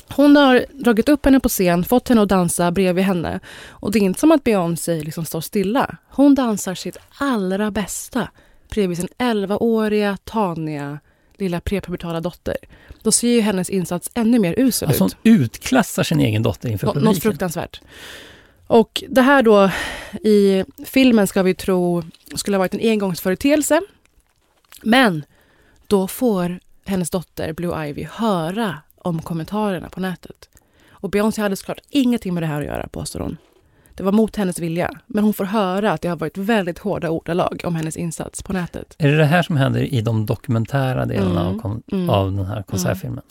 Hon 0.10 0.36
har 0.36 0.66
dragit 0.74 1.10
upp 1.10 1.26
henne 1.26 1.40
på 1.40 1.50
scen, 1.50 1.84
fått 1.84 2.10
henne 2.10 2.22
att 2.22 2.30
dansa 2.30 2.72
bredvid 2.72 3.04
henne. 3.04 3.40
Och 3.70 3.92
det 3.92 4.00
är 4.00 4.04
inte 4.04 4.20
som 4.20 4.32
att 4.32 4.44
Beyoncé 4.44 5.02
liksom 5.02 5.26
står 5.26 5.42
stilla. 5.42 5.96
Hon 6.10 6.36
dansar 6.36 6.76
sitt 6.76 6.98
allra 7.18 7.72
bästa 7.72 8.28
bredvid 8.70 8.98
sin 8.98 9.08
11-åriga, 9.18 10.18
taniga, 10.24 11.00
lilla 11.42 11.60
prepubertala 11.62 12.20
dotter. 12.22 12.58
Då 13.04 13.12
ser 13.12 13.28
ju 13.28 13.42
hennes 13.42 13.70
insats 13.70 14.10
ännu 14.14 14.40
mer 14.40 14.56
usel 14.58 14.88
Alltså 14.88 15.04
hon 15.04 15.12
ut. 15.24 15.42
utklassar 15.42 16.04
sin 16.04 16.20
egen 16.20 16.44
dotter 16.44 16.70
inför 16.70 16.88
Nå- 16.88 16.94
publiken. 16.94 17.14
Något 17.14 17.24
fruktansvärt. 17.24 17.82
Och 18.68 19.04
det 19.10 19.22
här 19.22 19.44
då 19.44 19.72
i 20.24 20.64
filmen 20.86 21.28
ska 21.28 21.44
vi 21.44 21.54
tro 21.54 22.04
skulle 22.36 22.58
ha 22.58 22.60
varit 22.60 22.74
en 22.74 22.90
engångsföreteelse. 22.90 23.82
Men 24.82 25.26
då 25.88 26.08
får 26.08 26.60
hennes 26.86 27.10
dotter 27.10 27.54
Blue 27.54 27.88
Ivy 27.90 28.08
höra 28.12 28.78
om 28.98 29.22
kommentarerna 29.22 29.90
på 29.90 30.00
nätet. 30.00 30.50
Och 30.90 31.10
Beyoncé 31.10 31.42
hade 31.42 31.56
såklart 31.56 31.80
ingenting 31.90 32.34
med 32.34 32.44
det 32.44 32.48
här 32.48 32.60
att 32.62 32.68
göra, 32.68 32.88
påstår 32.88 33.20
hon. 33.20 33.38
Det 33.98 34.04
var 34.04 34.12
mot 34.12 34.36
hennes 34.36 34.60
vilja. 34.60 34.92
Men 35.08 35.24
hon 35.24 35.34
får 35.34 35.46
höra 35.46 35.92
att 35.92 36.02
det 36.02 36.08
har 36.10 36.16
varit 36.16 36.38
väldigt 36.38 36.80
hårda 36.80 37.10
ordalag 37.10 37.62
om 37.66 37.76
hennes 37.76 37.98
insats 37.98 38.44
på 38.44 38.54
nätet. 38.54 38.96
Är 38.98 39.08
det 39.08 39.18
det 39.18 39.26
här 39.26 39.44
som 39.44 39.58
händer 39.58 39.94
i 39.94 40.02
de 40.02 40.26
dokumentära 40.26 41.06
delarna 41.06 41.42
Mm, 41.50 41.60
av, 41.64 41.82
mm, 41.92 42.10
av 42.10 42.32
den 42.32 42.46
här 42.46 42.64
konsertfilmen? 42.64 43.24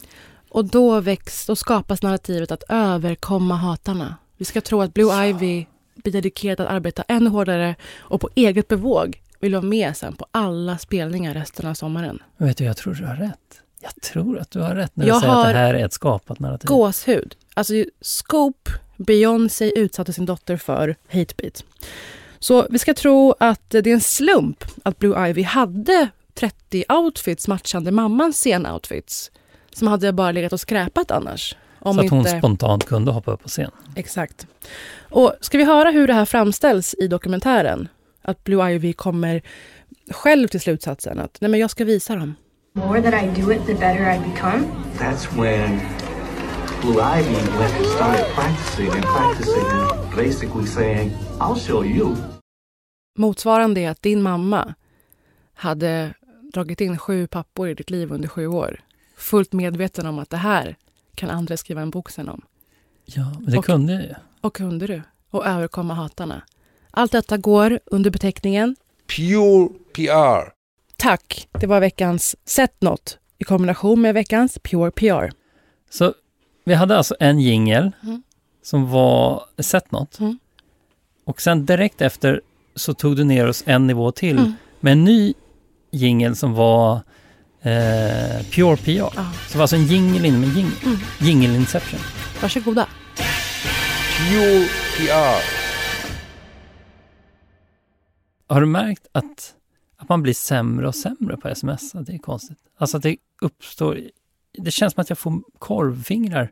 Och 0.49 0.65
då, 0.65 1.01
väcks, 1.01 1.47
då 1.47 1.57
skapas 1.57 2.03
narrativet 2.03 2.53
att 2.53 2.63
överkomma 2.69 3.55
hatarna. 3.57 4.17
Vi 4.37 4.45
ska 4.45 4.61
tro 4.61 4.81
att 4.83 4.95
Blue 4.95 5.27
Ivy 5.29 5.67
blir 5.95 6.13
dedikerad 6.13 6.61
att 6.61 6.69
arbeta 6.69 7.03
ännu 7.09 7.31
hårdare 7.31 7.75
och 7.99 8.21
på 8.21 8.29
eget 8.35 8.69
bevåg 8.69 9.21
vill 9.41 9.53
vara 9.55 9.63
med 9.65 9.97
sen 9.97 10.13
på 10.17 10.27
alla 10.31 10.79
spelningar 10.79 11.35
resten 11.35 11.67
av 11.67 11.75
sommaren. 11.75 12.19
Vet 12.37 12.57
du, 12.57 12.65
jag 12.65 12.77
tror 12.77 12.95
du 12.95 13.05
har 13.07 13.17
rätt. 13.17 13.61
Jag 13.81 14.03
tror 14.03 14.39
att 14.39 14.51
du 14.51 14.61
har 14.61 14.75
rätt 14.75 14.97
när 14.97 15.07
Jag 15.07 15.17
du 15.17 15.21
säger 15.21 15.33
att 15.35 15.47
har 15.47 15.53
det 15.53 15.59
här 15.59 15.75
är 15.75 15.85
ett 15.85 15.93
skapat 15.93 16.39
narrativ. 16.39 16.69
Gåshud. 16.69 17.37
Alltså 17.55 17.75
Scoop, 18.01 18.69
Beyoncé 18.97 19.73
utsatte 19.77 20.13
sin 20.13 20.27
dotter 20.27 20.57
för 20.57 20.97
hatebait. 21.13 21.65
Så 22.39 22.67
vi 22.71 22.79
ska 22.79 22.95
tro 22.95 23.35
att 23.41 23.71
det 23.71 23.87
är 23.87 23.95
en 23.95 24.01
slump 24.01 24.65
att 24.83 24.99
Blue 24.99 25.29
Ivy 25.29 25.43
hade 25.43 26.09
30 26.35 26.85
outfits 26.89 27.49
matchande 27.49 27.91
mammans 27.91 28.37
scenoutfits 28.37 29.31
som 29.73 29.89
hade 29.89 30.13
bara 30.13 30.33
legat 30.33 30.53
och 30.53 30.61
skräpat 30.61 31.11
annars. 31.11 31.57
Om 31.79 31.95
så 31.95 32.01
att 32.01 32.11
hon 32.11 32.19
inte... 32.19 32.39
spontant 32.39 32.85
kunde 32.85 33.13
hoppa 33.13 33.33
upp 33.33 33.43
på 33.43 33.49
scen. 33.49 33.71
Exakt. 33.97 34.47
Och 35.01 35.35
ska 35.41 35.59
vi 35.59 35.65
höra 35.65 35.91
hur 35.91 36.07
det 36.07 36.15
här 36.15 36.25
framställs 36.25 36.95
i 36.99 37.09
dokumentären? 37.09 37.89
Att 38.23 38.45
Blue 38.45 38.73
Ivy 38.73 38.93
kommer 38.93 39.43
själv 40.11 40.49
till 40.49 40.61
slutsatsen 40.61 41.19
att 41.19 41.39
nej 41.41 41.51
men 41.51 41.61
jag 41.61 41.71
ska 41.71 41.85
visa 41.85 42.17
dem. 42.17 42.35
more 42.77 43.01
that 43.01 43.15
I 43.15 43.27
do 43.41 43.51
it, 43.51 43.67
the 43.67 43.75
better 43.75 44.11
I 44.11 44.19
become. 44.19 44.65
That's 44.99 45.25
when 45.33 45.81
Blue 46.87 47.03
Ivy 47.03 47.35
went 47.35 47.75
and 47.77 47.87
started 47.87 48.27
practicing 48.35 48.91
and 48.91 49.03
practicing 49.03 49.67
and 49.71 50.17
basically 50.17 50.67
saying, 50.67 51.11
I'll 51.41 51.59
show 51.59 51.85
you. 51.85 52.17
Motsvarande 53.19 53.81
är 53.81 53.91
att 53.91 54.03
din 54.03 54.23
mamma 54.23 54.75
hade 55.55 56.15
dragit 56.53 56.81
in 56.81 56.99
sju 56.99 57.27
pappor 57.27 57.69
i 57.69 57.75
ditt 57.75 57.91
liv 57.91 58.13
under 58.13 58.29
sju 58.29 58.47
år. 58.47 58.81
Fullt 59.17 59.53
medveten 59.53 60.07
om 60.07 60.19
att 60.19 60.31
det 60.31 60.37
här 60.37 60.77
kan 61.15 61.31
andra 61.31 61.57
skriva 61.57 61.81
en 61.83 61.91
bok 61.91 62.11
sen 62.11 62.29
om. 62.29 62.43
Ja, 63.05 63.33
men 63.41 63.51
det 63.51 63.59
Och- 63.59 63.65
kunde 63.65 63.93
jag 63.93 64.03
ju. 64.03 64.15
Och 64.41 64.55
kunde 64.55 64.87
du. 64.87 65.03
Och 65.31 65.47
överkomma 65.47 65.95
hatarna. 65.95 66.43
Allt 66.91 67.13
detta 67.13 67.37
går 67.37 67.81
under 67.87 68.11
beteckningen 68.11 68.77
Pure 69.17 69.69
PR. 69.93 70.53
Tack. 70.97 71.49
Det 71.53 71.67
var 71.67 71.81
veckans 71.81 72.37
Sett 72.45 72.81
något 72.83 73.19
i 73.39 73.45
kombination 73.45 74.01
med 74.01 74.15
veckans 74.15 74.59
Pure 74.63 74.91
PR. 74.91 75.33
Så 75.91 76.15
vi 76.67 76.75
hade 76.75 76.97
alltså 76.97 77.17
en 77.21 77.41
jingel 77.41 77.91
Mm. 78.03 78.23
som 78.63 78.91
var 78.91 79.45
Sett 79.59 79.93
något. 79.93 80.19
Mm. 80.21 80.39
Och 81.25 81.41
sen 81.41 81.67
direkt 81.67 82.01
efter 82.01 82.41
så 82.75 82.95
tog 82.95 83.17
du 83.17 83.25
ner 83.25 83.47
oss 83.49 83.63
en 83.67 83.87
nivå 83.87 84.13
till 84.13 84.39
Mm. 84.39 84.53
med 84.81 84.93
en 84.93 85.05
ny 85.05 85.35
jingel 85.91 86.37
som 86.37 86.55
var 86.55 86.95
eh, 87.63 88.43
Pure 88.53 88.77
PR. 88.77 89.11
Så 89.15 89.53
det 89.53 89.55
var 89.55 89.63
alltså 89.63 89.77
en 89.77 89.87
jingel 89.87 90.25
in 90.25 90.41
med 90.41 90.49
jing, 90.49 90.71
Mm. 90.85 90.97
jingel 91.21 91.55
inception. 91.57 92.01
Varsågoda. 92.43 92.87
Pure 94.19 94.67
PR. 94.99 95.43
Har 98.49 98.61
du 98.61 98.67
märkt 98.67 99.07
att, 99.13 99.55
att 99.97 100.09
man 100.09 100.23
blir 100.23 100.35
sämre 100.35 100.89
och 100.89 100.95
sämre 100.95 101.37
på 101.37 101.49
sms? 101.49 101.93
Det 101.93 102.15
är 102.15 102.19
konstigt. 102.19 102.59
Alltså 102.79 102.97
att 102.97 103.03
det 103.03 103.17
uppstår... 103.43 104.01
Det 104.59 104.71
känns 104.71 104.93
som 104.95 105.01
att 105.01 105.09
jag 105.09 105.19
får 105.19 105.41
korvfingrar 105.59 106.51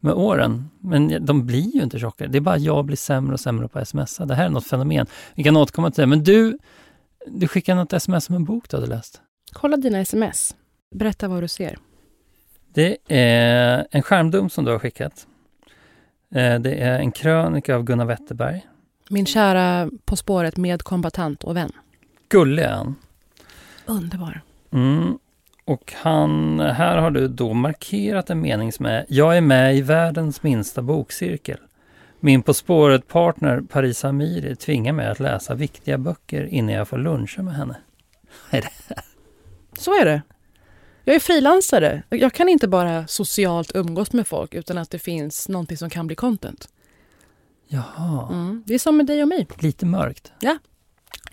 med 0.00 0.12
åren. 0.14 0.70
Men 0.80 1.26
de 1.26 1.46
blir 1.46 1.74
ju 1.76 1.82
inte 1.82 1.98
tjockare. 1.98 2.28
Det 2.28 2.38
är 2.38 2.40
bara 2.40 2.58
jag 2.58 2.84
blir 2.84 2.96
sämre 2.96 3.32
och 3.34 3.40
sämre 3.40 3.68
på 3.68 3.78
sms. 3.78 4.16
Det 4.16 4.34
här 4.34 4.44
är 4.46 4.50
något 4.50 4.66
fenomen. 4.66 5.06
Vi 5.34 5.44
kan 5.44 5.56
återkomma 5.56 5.90
till 5.90 6.00
det. 6.00 6.06
Men 6.06 6.24
du, 6.24 6.58
du 7.26 7.48
skickade 7.48 7.80
något 7.80 7.92
sms 7.92 8.28
om 8.28 8.34
en 8.36 8.44
bok 8.44 8.68
du 8.70 8.76
hade 8.76 8.86
läst. 8.86 9.20
Kolla 9.52 9.76
dina 9.76 9.98
sms. 10.00 10.56
Berätta 10.94 11.28
vad 11.28 11.42
du 11.42 11.48
ser. 11.48 11.78
Det 12.74 12.96
är 13.08 13.86
en 13.90 14.02
skärmdump 14.02 14.52
som 14.52 14.64
du 14.64 14.70
har 14.72 14.78
skickat. 14.78 15.26
Eh, 16.34 16.58
Det 16.60 16.74
är 16.74 16.98
en 16.98 17.12
krönika 17.12 17.76
av 17.76 17.82
Gunnar 17.84 18.04
Wetterberg. 18.04 18.66
Min 19.10 19.26
kära 19.26 19.90
På 20.04 20.16
spåret 20.16 20.56
medkombatant 20.56 21.44
och 21.44 21.56
vän. 21.56 21.72
Gullig 22.28 22.62
är 22.62 22.72
han. 22.72 22.94
Underbar. 23.86 24.40
Mm. 24.70 25.18
Och 25.64 25.92
han, 25.96 26.60
här 26.60 26.96
har 26.96 27.10
du 27.10 27.28
då 27.28 27.54
markerat 27.54 28.30
en 28.30 28.40
mening 28.40 28.72
som 28.72 28.86
är 28.86 29.06
Jag 29.08 29.36
är 29.36 29.40
med 29.40 29.76
i 29.76 29.80
världens 29.82 30.42
minsta 30.42 30.82
bokcirkel. 30.82 31.58
Min 32.20 32.42
På 32.42 32.54
spåret-partner 32.54 33.60
Parisa 33.60 34.08
Amiri 34.08 34.56
tvingar 34.56 34.92
mig 34.92 35.06
att 35.06 35.20
läsa 35.20 35.54
viktiga 35.54 35.98
böcker 35.98 36.44
innan 36.44 36.74
jag 36.74 36.88
får 36.88 36.98
luncha 36.98 37.42
med 37.42 37.54
henne. 37.54 37.76
Vad 38.50 38.58
är 38.60 38.62
det? 38.62 39.02
Så 39.78 40.00
är 40.00 40.04
det. 40.04 40.22
Jag 41.04 41.16
är 41.16 41.20
frilansare. 41.20 42.02
Jag 42.08 42.32
kan 42.32 42.48
inte 42.48 42.68
bara 42.68 43.06
socialt 43.06 43.72
umgås 43.74 44.12
med 44.12 44.26
folk 44.26 44.54
utan 44.54 44.78
att 44.78 44.90
det 44.90 44.98
finns 44.98 45.48
någonting 45.48 45.76
som 45.76 45.90
kan 45.90 46.06
bli 46.06 46.16
content. 46.16 46.68
Jaha, 47.68 48.28
Mm. 48.32 48.62
Det 48.66 48.74
är 48.74 48.78
som 48.78 48.96
med 48.96 49.06
dig 49.06 49.22
och 49.22 49.28
mig. 49.28 49.46
lite 49.58 49.86
mörkt. 49.86 50.32
Ja. 50.40 50.58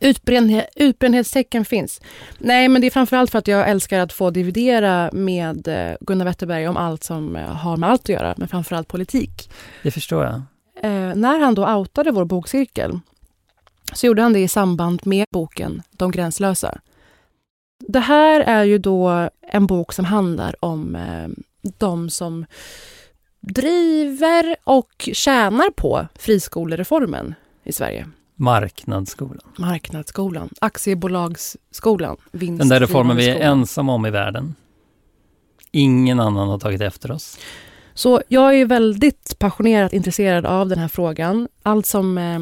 Utbrändhe- 0.02 0.66
utbrändhetstecken 0.76 1.66
finns. 1.66 2.02
Nej, 2.38 2.68
men 2.68 2.82
det 2.82 2.88
är 2.88 2.92
framförallt 2.92 3.32
för 3.32 3.40
att 3.40 3.48
jag 3.48 3.70
älskar 3.70 4.00
att 4.00 4.14
få 4.14 4.30
dividera 4.30 5.10
med 5.14 5.68
eh, 5.68 5.96
Gunnar 6.02 6.26
Wetterberg 6.26 6.68
om 6.68 6.78
allt 6.78 7.04
som 7.04 7.36
eh, 7.36 7.44
har 7.44 7.78
med 7.78 7.90
allt 7.90 8.02
att 8.02 8.10
göra, 8.10 8.34
men 8.38 8.48
framförallt 8.48 8.88
politik. 8.88 9.52
Det 9.84 9.92
förstår 9.92 10.24
jag. 10.24 10.42
Eh, 10.84 11.16
när 11.16 11.40
han 11.40 11.56
då 11.56 11.68
outade 11.74 12.12
vår 12.12 12.26
bokcirkel 12.26 13.00
så 13.94 14.08
gjorde 14.08 14.22
han 14.22 14.34
det 14.34 14.40
i 14.40 14.48
samband 14.48 15.02
med 15.08 15.26
boken 15.32 15.82
De 15.92 16.12
gränslösa. 16.12 16.80
Det 17.88 18.00
här 18.00 18.40
är 18.40 18.64
ju 18.64 18.78
då 18.78 19.30
en 19.42 19.68
bok 19.68 19.94
som 19.94 20.06
handlar 20.06 20.56
om 20.66 20.96
eh, 20.96 21.28
de 21.78 22.10
som 22.10 22.46
driver 23.40 24.56
och 24.64 25.10
tjänar 25.14 25.70
på 25.70 26.08
friskolereformen 26.16 27.36
i 27.64 27.74
Sverige. 27.74 28.08
Marknadsskolan. 28.42 29.52
Marknadsskolan, 29.58 30.50
aktiebolagsskolan, 30.62 32.18
Den 32.32 32.70
där 32.70 32.80
reformen 32.80 33.18
vi 33.18 33.30
är 33.30 33.40
ensamma 33.40 33.94
om 33.94 34.06
i 34.06 34.10
världen. 34.10 34.56
Ingen 35.72 36.20
annan 36.20 36.50
har 36.50 36.60
tagit 36.60 36.82
efter 36.82 37.12
oss. 37.12 37.38
Så 37.94 38.22
jag 38.28 38.56
är 38.56 38.66
väldigt 38.66 39.40
passionerat 39.40 39.94
intresserad 39.94 40.46
av 40.46 40.70
den 40.70 40.80
här 40.80 40.88
frågan. 40.88 41.48
Allt 41.64 41.86
som 41.86 42.18
eh, 42.18 42.40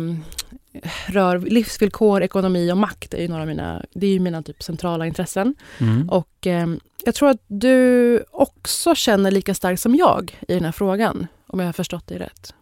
rör 1.08 1.40
livsvillkor, 1.40 2.24
ekonomi 2.24 2.72
och 2.72 2.78
makt 2.78 3.14
är 3.14 3.22
ju 3.22 3.28
några 3.28 3.42
av 3.42 3.48
mina, 3.48 3.86
det 3.94 4.08
är 4.08 4.20
mina 4.20 4.44
typ 4.44 4.64
centrala 4.64 5.08
intressen. 5.08 5.56
Mm. 5.78 6.10
Och 6.10 6.48
eh, 6.48 6.68
jag 7.06 7.16
tror 7.16 7.30
att 7.30 7.44
du 7.48 8.24
också 8.32 8.96
känner 8.96 9.32
lika 9.32 9.54
starkt 9.54 9.82
som 9.82 9.96
jag 9.96 10.40
i 10.48 10.54
den 10.54 10.66
här 10.66 10.72
frågan, 10.72 11.28
om 11.48 11.60
jag 11.60 11.68
har 11.68 11.74
förstått 11.74 12.08
dig 12.08 12.18
rätt. 12.18 12.54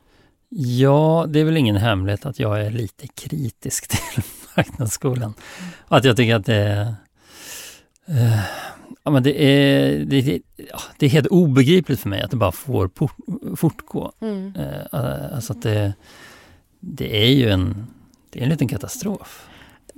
Ja, 0.49 1.25
det 1.29 1.39
är 1.39 1.43
väl 1.43 1.57
ingen 1.57 1.75
hemlighet 1.77 2.25
att 2.25 2.39
jag 2.39 2.61
är 2.61 2.71
lite 2.71 3.07
kritisk 3.07 3.87
till 4.13 4.23
marknadsskolan. 4.55 5.33
Att 5.87 6.05
jag 6.05 6.17
tycker 6.17 6.35
att 6.35 6.45
det 6.45 6.55
är... 6.55 6.95
eh, 8.07 8.39
ja, 9.03 9.11
men 9.11 9.23
det, 9.23 9.43
är 9.43 10.05
det, 10.05 10.41
det 10.99 11.05
är 11.05 11.09
helt 11.09 11.27
obegripligt 11.27 11.99
för 11.99 12.09
mig 12.09 12.21
att 12.21 12.31
det 12.31 12.37
bara 12.37 12.51
får 12.51 12.87
por- 12.87 13.55
fortgå. 13.55 14.11
Mm. 14.21 14.53
Eh, 14.55 15.35
alltså 15.35 15.53
att 15.53 15.61
det, 15.61 15.93
det 16.79 17.23
är 17.23 17.31
ju 17.31 17.49
en, 17.49 17.87
det 18.29 18.39
är 18.39 18.43
en 18.43 18.49
liten 18.49 18.67
katastrof. 18.67 19.46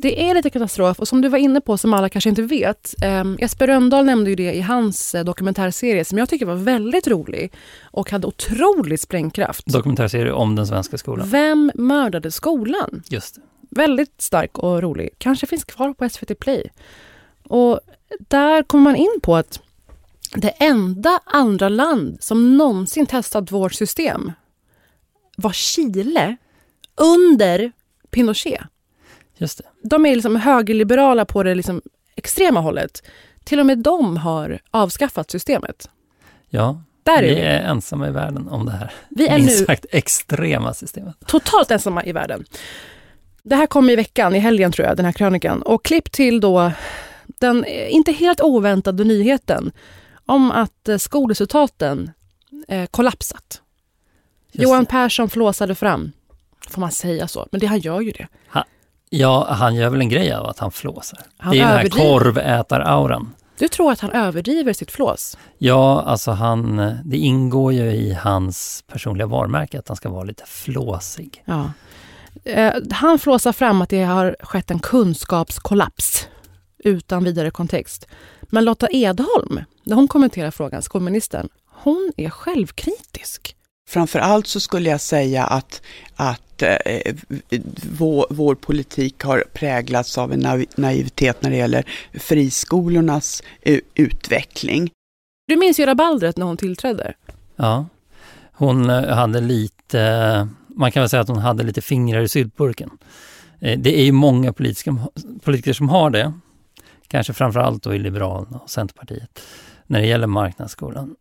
Det 0.01 0.29
är 0.29 0.35
lite 0.35 0.49
katastrof 0.49 0.99
och 0.99 1.07
som 1.07 1.21
du 1.21 1.29
var 1.29 1.37
inne 1.37 1.61
på, 1.61 1.77
som 1.77 1.93
alla 1.93 2.09
kanske 2.09 2.29
inte 2.29 2.41
vet. 2.41 2.95
Eh, 3.03 3.23
Jesper 3.39 3.67
Rönndahl 3.67 4.05
nämnde 4.05 4.29
ju 4.29 4.35
det 4.35 4.53
i 4.53 4.61
hans 4.61 5.15
eh, 5.15 5.23
dokumentärserie 5.23 6.05
som 6.05 6.17
jag 6.17 6.29
tycker 6.29 6.45
var 6.45 6.55
väldigt 6.55 7.07
rolig 7.07 7.53
och 7.81 8.11
hade 8.11 8.27
otrolig 8.27 8.99
sprängkraft. 8.99 9.65
Dokumentärserie 9.65 10.31
om 10.31 10.55
den 10.55 10.67
svenska 10.67 10.97
skolan. 10.97 11.29
Vem 11.29 11.71
mördade 11.75 12.31
skolan? 12.31 13.03
Just 13.09 13.35
det. 13.35 13.41
Väldigt 13.69 14.21
stark 14.21 14.57
och 14.57 14.81
rolig. 14.81 15.09
Kanske 15.17 15.47
finns 15.47 15.63
kvar 15.63 15.93
på 15.93 16.09
SVT 16.09 16.39
Play. 16.39 16.69
Och 17.43 17.79
där 18.19 18.63
kommer 18.63 18.83
man 18.83 18.95
in 18.95 19.19
på 19.21 19.35
att 19.35 19.61
det 20.35 20.49
enda 20.49 21.19
andra 21.25 21.69
land 21.69 22.17
som 22.19 22.57
någonsin 22.57 23.05
testat 23.05 23.51
vårt 23.51 23.73
system 23.73 24.31
var 25.37 25.51
Chile 25.51 26.37
under 26.95 27.71
Pinochet. 28.11 28.61
Just 29.39 29.57
det. 29.57 29.63
De 29.89 30.05
är 30.05 30.15
liksom 30.15 30.35
högerliberala 30.35 31.25
på 31.25 31.43
det 31.43 31.55
liksom 31.55 31.81
extrema 32.15 32.59
hållet. 32.59 33.03
Till 33.43 33.59
och 33.59 33.65
med 33.65 33.77
de 33.77 34.17
har 34.17 34.59
avskaffat 34.71 35.31
systemet. 35.31 35.89
Ja, 36.49 36.83
är 37.05 37.21
vi 37.21 37.35
vi. 37.35 37.41
är 37.41 37.59
ensamma 37.61 38.07
i 38.07 38.11
världen 38.11 38.47
om 38.47 38.65
det 38.65 38.71
här. 38.71 38.91
Vi 39.09 39.27
är 39.27 39.39
minst 39.39 39.59
nu- 39.59 39.65
sagt 39.65 39.85
extrema 39.91 40.73
systemet. 40.73 41.15
totalt 41.27 41.71
ensamma 41.71 42.05
i 42.05 42.11
världen. 42.11 42.45
Det 43.43 43.55
här 43.55 43.67
kom 43.67 43.89
i 43.89 43.95
veckan, 43.95 44.35
i 44.35 44.39
helgen 44.39 44.71
tror 44.71 44.87
jag, 44.87 44.97
den 44.97 45.05
här 45.05 45.11
krönikan. 45.11 45.61
Och 45.61 45.85
klipp 45.85 46.11
till 46.11 46.39
då 46.39 46.71
den 47.27 47.63
eh, 47.63 47.93
inte 47.93 48.11
helt 48.11 48.41
oväntade 48.41 49.03
nyheten 49.03 49.71
om 50.25 50.51
att 50.51 50.89
eh, 50.89 50.97
skolresultaten 50.97 52.11
eh, 52.67 52.85
kollapsat. 52.85 53.61
Just 54.51 54.63
Johan. 54.63 54.85
Persson 54.85 55.29
flåsade 55.29 55.75
fram. 55.75 56.11
Får 56.69 56.81
man 56.81 56.91
säga 56.91 57.27
så? 57.27 57.47
Men 57.51 57.59
det, 57.61 57.67
han 57.67 57.79
gör 57.79 58.01
ju 58.01 58.11
det. 58.11 58.27
Ha, 58.53 58.65
ja, 59.09 59.47
han 59.49 59.75
gör 59.75 59.89
väl 59.89 60.01
en 60.01 60.09
grej 60.09 60.33
av 60.33 60.45
att 60.45 60.59
han 60.59 60.71
flåsar. 60.71 61.19
Han 61.37 61.51
det 61.51 61.57
är 61.57 61.59
ju 61.59 61.65
den 61.65 61.71
här 61.71 61.79
överdriver. 61.79 62.19
korvätar-auran. 62.19 63.33
Du 63.57 63.67
tror 63.67 63.91
att 63.91 63.99
han 63.99 64.11
överdriver 64.11 64.73
sitt 64.73 64.91
flås? 64.91 65.37
Ja, 65.57 66.01
alltså 66.01 66.31
han, 66.31 66.77
det 67.05 67.17
ingår 67.17 67.73
ju 67.73 67.91
i 67.91 68.13
hans 68.13 68.83
personliga 68.87 69.27
varumärke 69.27 69.79
att 69.79 69.87
han 69.87 69.97
ska 69.97 70.09
vara 70.09 70.23
lite 70.23 70.43
flåsig. 70.47 71.43
Ja. 71.45 71.71
Eh, 72.43 72.73
han 72.91 73.19
flåsar 73.19 73.51
fram 73.51 73.81
att 73.81 73.89
det 73.89 74.03
har 74.03 74.35
skett 74.39 74.71
en 74.71 74.79
kunskapskollaps 74.79 76.27
utan 76.83 77.23
vidare 77.23 77.51
kontext. 77.51 78.07
Men 78.41 78.65
Lotta 78.65 78.87
Edholm, 78.91 79.59
när 79.83 79.95
hon 79.95 80.07
kommenterar 80.07 80.51
frågan, 80.51 80.81
skolministern, 80.81 81.49
hon 81.65 82.11
är 82.17 82.29
självkritisk. 82.29 83.55
Framför 83.89 84.19
allt 84.19 84.47
så 84.47 84.59
skulle 84.59 84.89
jag 84.89 85.01
säga 85.01 85.43
att, 85.45 85.81
att 86.15 86.61
eh, 86.61 87.15
vår, 87.97 88.25
vår 88.29 88.55
politik 88.55 89.23
har 89.23 89.43
präglats 89.53 90.17
av 90.17 90.33
en 90.33 90.41
naiv- 90.45 90.69
naivitet 90.75 91.41
när 91.41 91.49
det 91.49 91.55
gäller 91.57 91.85
friskolornas 92.13 93.43
eh, 93.61 93.79
utveckling. 93.95 94.89
Du 95.47 95.55
minns 95.55 95.79
ju 95.79 95.85
rabaldret 95.85 96.37
när 96.37 96.45
hon 96.45 96.57
tillträdde. 96.57 97.13
Ja, 97.55 97.85
hon 98.53 98.89
eh, 98.89 99.15
hade 99.15 99.41
lite, 99.41 100.47
man 100.67 100.91
kan 100.91 101.01
väl 101.01 101.09
säga 101.09 101.21
att 101.21 101.27
hon 101.27 101.37
hade 101.37 101.63
lite 101.63 101.81
fingrar 101.81 102.21
i 102.21 102.27
syltburken. 102.27 102.89
Eh, 103.59 103.79
Det 103.79 103.99
är 103.99 104.03
ju 104.03 104.11
många 104.11 104.53
politiska, 104.53 104.97
politiker 105.43 105.73
som 105.73 105.89
har 105.89 106.09
det. 106.09 106.33
Kanske 107.07 107.33
framförallt 107.33 107.83
då 107.83 107.95
i 107.95 107.99
Liberalerna 107.99 108.57
och 108.57 108.69
Centerpartiet 108.69 109.41
när 109.87 109.99
det 110.01 110.07
gäller 110.07 110.27
marknadsskolan. 110.27 111.15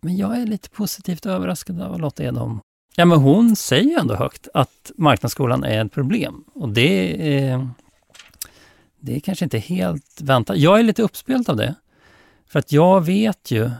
Men 0.00 0.16
jag 0.16 0.40
är 0.40 0.46
lite 0.46 0.70
positivt 0.70 1.26
överraskad 1.26 1.82
av 1.82 2.00
Lotta 2.00 2.24
Edholm. 2.24 2.60
Ja, 2.96 3.04
men 3.04 3.18
hon 3.18 3.56
säger 3.56 4.00
ändå 4.00 4.14
högt 4.14 4.48
att 4.54 4.90
marknadsskolan 4.96 5.64
är 5.64 5.84
ett 5.84 5.92
problem 5.92 6.44
och 6.54 6.68
det 6.68 7.38
är, 7.38 7.68
det 9.00 9.16
är 9.16 9.20
kanske 9.20 9.44
inte 9.44 9.58
helt 9.58 10.20
väntat. 10.20 10.58
Jag 10.58 10.78
är 10.78 10.82
lite 10.82 11.02
uppspelt 11.02 11.48
av 11.48 11.56
det. 11.56 11.74
För 12.48 12.58
att 12.58 12.72
jag 12.72 13.00
vet 13.00 13.50
ju, 13.50 13.70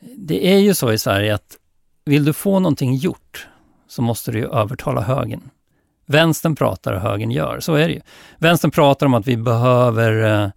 det 0.00 0.46
är 0.46 0.58
ju 0.58 0.74
så 0.74 0.92
i 0.92 0.98
Sverige 0.98 1.34
att 1.34 1.56
vill 2.04 2.24
du 2.24 2.32
få 2.32 2.60
någonting 2.60 2.94
gjort 2.94 3.48
så 3.88 4.02
måste 4.02 4.32
du 4.32 4.38
ju 4.38 4.46
övertala 4.46 5.00
högern. 5.00 5.50
Vänstern 6.06 6.56
pratar 6.56 6.92
och 6.92 7.00
högern 7.00 7.30
gör, 7.30 7.60
så 7.60 7.74
är 7.74 7.88
det 7.88 7.94
ju. 7.94 8.00
Vänstern 8.38 8.70
pratar 8.70 9.06
om 9.06 9.14
att 9.14 9.26
vi 9.26 9.36
behöver, 9.36 10.42
eh, 10.42 10.50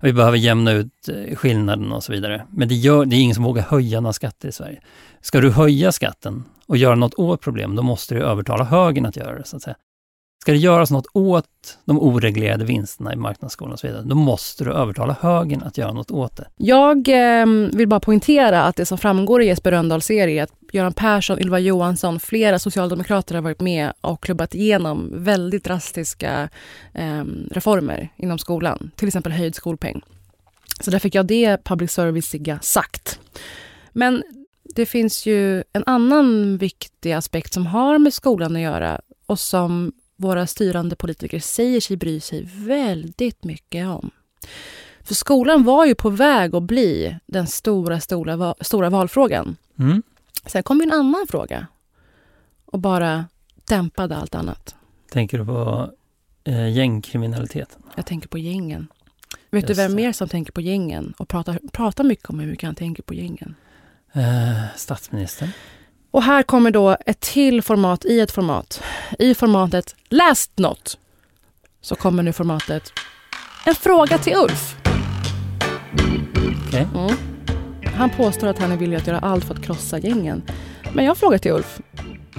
vi 0.00 0.12
behöver 0.12 0.38
jämna 0.38 0.72
ut 0.72 1.08
eh, 1.08 1.36
skillnaden 1.36 1.92
och 1.92 2.04
så 2.04 2.12
vidare. 2.12 2.46
Men 2.50 2.68
det, 2.68 2.74
gör, 2.74 3.04
det 3.04 3.16
är 3.16 3.20
ingen 3.20 3.34
som 3.34 3.44
vågar 3.44 3.62
höja 3.62 4.00
några 4.00 4.12
skatter 4.12 4.48
i 4.48 4.52
Sverige. 4.52 4.80
Ska 5.20 5.40
du 5.40 5.50
höja 5.50 5.92
skatten 5.92 6.44
och 6.66 6.76
göra 6.76 6.94
något 6.94 7.14
åt 7.14 7.40
problem, 7.40 7.76
då 7.76 7.82
måste 7.82 8.14
du 8.14 8.22
övertala 8.22 8.64
högern 8.64 9.06
att 9.06 9.16
göra 9.16 9.38
det. 9.38 9.44
Så 9.44 9.56
att 9.56 9.62
säga. 9.62 9.76
Ska 10.40 10.52
det 10.52 10.58
göras 10.58 10.90
något 10.90 11.06
åt 11.12 11.78
de 11.84 12.00
oreglerade 12.00 12.64
vinsterna 12.64 13.12
i 13.12 13.16
marknadsskolan 13.16 13.72
och 13.72 13.78
så 13.78 13.86
vidare, 13.86 14.02
då 14.02 14.14
måste 14.14 14.64
du 14.64 14.72
övertala 14.72 15.16
högern 15.20 15.62
att 15.62 15.78
göra 15.78 15.92
något 15.92 16.10
åt 16.10 16.36
det. 16.36 16.48
Jag 16.56 17.08
eh, 17.08 17.46
vill 17.72 17.88
bara 17.88 18.00
poängtera 18.00 18.62
att 18.62 18.76
det 18.76 18.86
som 18.86 18.98
framgår 18.98 19.42
i 19.42 19.46
Jesper 19.46 19.70
Rönndahls 19.70 20.04
serie 20.04 20.40
är 20.40 20.44
att 20.44 20.52
Göran 20.72 20.92
Persson, 20.92 21.40
Ylva 21.40 21.58
Johansson, 21.58 22.20
flera 22.20 22.58
socialdemokrater 22.58 23.34
har 23.34 23.42
varit 23.42 23.60
med 23.60 23.92
och 24.00 24.22
klubbat 24.22 24.54
igenom 24.54 25.10
väldigt 25.14 25.64
drastiska 25.64 26.48
eh, 26.94 27.24
reformer 27.50 28.08
inom 28.16 28.38
skolan. 28.38 28.90
Till 28.96 29.08
exempel 29.08 29.32
höjd 29.32 29.54
skolpeng. 29.54 30.02
Så 30.80 30.90
där 30.90 30.98
fick 30.98 31.14
jag 31.14 31.26
det 31.26 31.64
public 31.64 31.90
service-iga 31.90 32.58
sagt. 32.62 33.20
Men 33.92 34.22
det 34.74 34.86
finns 34.86 35.26
ju 35.26 35.64
en 35.72 35.82
annan 35.86 36.58
viktig 36.58 37.12
aspekt 37.12 37.52
som 37.52 37.66
har 37.66 37.98
med 37.98 38.14
skolan 38.14 38.56
att 38.56 38.62
göra 38.62 39.00
och 39.26 39.38
som 39.38 39.92
våra 40.18 40.46
styrande 40.46 40.96
politiker 40.96 41.38
säger 41.40 41.80
sig 41.80 41.96
bry 41.96 42.20
sig 42.20 42.48
väldigt 42.54 43.44
mycket 43.44 43.86
om. 43.86 44.10
För 45.02 45.14
skolan 45.14 45.64
var 45.64 45.86
ju 45.86 45.94
på 45.94 46.10
väg 46.10 46.54
att 46.54 46.62
bli 46.62 47.18
den 47.26 47.46
stora, 47.46 48.00
stora, 48.00 48.54
stora 48.60 48.90
valfrågan. 48.90 49.56
Mm. 49.78 50.02
Sen 50.46 50.62
kom 50.62 50.80
en 50.80 50.92
annan 50.92 51.26
fråga 51.28 51.66
och 52.64 52.78
bara 52.78 53.24
dämpade 53.64 54.16
allt 54.16 54.34
annat. 54.34 54.74
Tänker 55.10 55.38
du 55.38 55.46
på 55.46 55.90
eh, 56.44 56.68
gängkriminaliteten? 56.68 57.82
Jag 57.96 58.06
tänker 58.06 58.28
på 58.28 58.38
gängen. 58.38 58.88
Vet 59.50 59.68
Just 59.68 59.78
du 59.78 59.82
vem 59.82 59.94
mer 59.94 60.12
som 60.12 60.28
tänker 60.28 60.52
på 60.52 60.60
gängen 60.60 61.14
och 61.18 61.28
pratar, 61.28 61.58
pratar 61.72 62.04
mycket 62.04 62.30
om 62.30 62.40
hur 62.40 62.50
mycket 62.50 62.66
han 62.66 62.74
tänker 62.74 63.02
på 63.02 63.14
gängen? 63.14 63.54
Eh, 64.12 64.62
statsministern. 64.76 65.48
Och 66.10 66.22
här 66.22 66.42
kommer 66.42 66.70
då 66.70 66.96
ett 67.06 67.20
till 67.20 67.62
format 67.62 68.04
i 68.04 68.20
ett 68.20 68.30
format. 68.30 68.82
I 69.18 69.34
formatet 69.34 69.96
Läst 70.08 70.58
något 70.58 70.98
så 71.80 71.94
kommer 71.94 72.22
nu 72.22 72.32
formatet 72.32 72.92
En 73.66 73.74
fråga 73.74 74.18
till 74.18 74.36
Ulf. 74.36 74.76
Okay. 76.68 76.86
Mm. 76.94 77.16
Han 77.84 78.10
påstår 78.10 78.46
att 78.46 78.58
han 78.58 78.72
är 78.72 78.76
villig 78.76 78.96
att 78.96 79.06
göra 79.06 79.18
allt 79.18 79.44
för 79.44 79.54
att 79.54 79.62
krossa 79.62 79.98
gängen. 79.98 80.42
Men 80.92 81.04
jag 81.04 81.16
frågar 81.16 81.38
till 81.38 81.52
Ulf. 81.52 81.80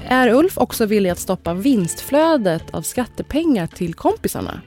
Är 0.06 0.30
Ulf 0.34 0.58
också 0.58 0.86
villig 0.86 1.10
att 1.10 1.20
stoppa 1.20 1.54
vinstflödet 1.54 2.74
av 2.74 2.82
skattepengar 2.82 3.68
till 3.68 3.94
kompisarna? 3.94 4.62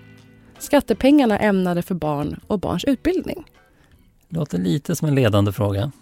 Skattepengarna 0.58 1.38
ämnade 1.38 1.82
för 1.82 1.94
barn 1.94 2.40
och 2.46 2.60
barns 2.60 2.84
utbildning. 2.84 3.44
Låter 4.28 4.58
lite 4.58 4.96
som 4.96 5.08
en 5.08 5.14
ledande 5.14 5.52
fråga. 5.52 5.92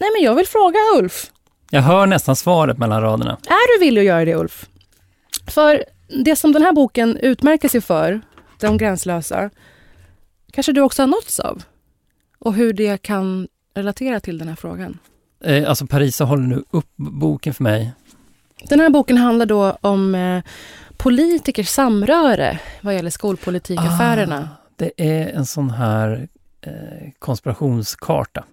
Nej, 0.00 0.10
men 0.16 0.24
jag 0.24 0.34
vill 0.34 0.46
fråga 0.46 0.78
Ulf. 0.98 1.30
Jag 1.70 1.82
hör 1.82 2.06
nästan 2.06 2.36
svaret 2.36 2.78
mellan 2.78 3.02
raderna. 3.02 3.38
Är 3.46 3.78
du 3.78 3.84
villig 3.84 4.00
att 4.00 4.06
göra 4.06 4.24
det, 4.24 4.34
Ulf? 4.34 4.68
För 5.46 5.84
det 6.24 6.36
som 6.36 6.52
den 6.52 6.62
här 6.62 6.72
boken 6.72 7.16
utmärker 7.16 7.68
sig 7.68 7.80
för, 7.80 8.20
De 8.60 8.78
gränslösa, 8.78 9.50
kanske 10.52 10.72
du 10.72 10.80
också 10.80 11.02
har 11.02 11.06
nåtts 11.06 11.40
av? 11.40 11.62
Och 12.38 12.54
hur 12.54 12.72
det 12.72 13.02
kan 13.02 13.48
relatera 13.74 14.20
till 14.20 14.38
den 14.38 14.48
här 14.48 14.56
frågan? 14.56 14.98
Eh, 15.44 15.68
alltså 15.68 15.86
Parisa 15.86 16.24
håller 16.24 16.46
nu 16.46 16.64
upp 16.70 16.92
boken 16.96 17.54
för 17.54 17.62
mig. 17.62 17.92
Den 18.68 18.80
här 18.80 18.90
boken 18.90 19.16
handlar 19.16 19.46
då 19.46 19.78
om 19.80 20.14
eh, 20.14 20.42
politikers 20.96 21.68
samröre 21.68 22.58
vad 22.80 22.94
gäller 22.94 23.10
skolpolitikaffärerna. 23.10 24.48
Ah, 24.52 24.68
det 24.76 24.90
är 24.96 25.28
en 25.28 25.46
sån 25.46 25.70
här 25.70 26.28
eh, 26.60 26.72
konspirationskarta 27.18 28.44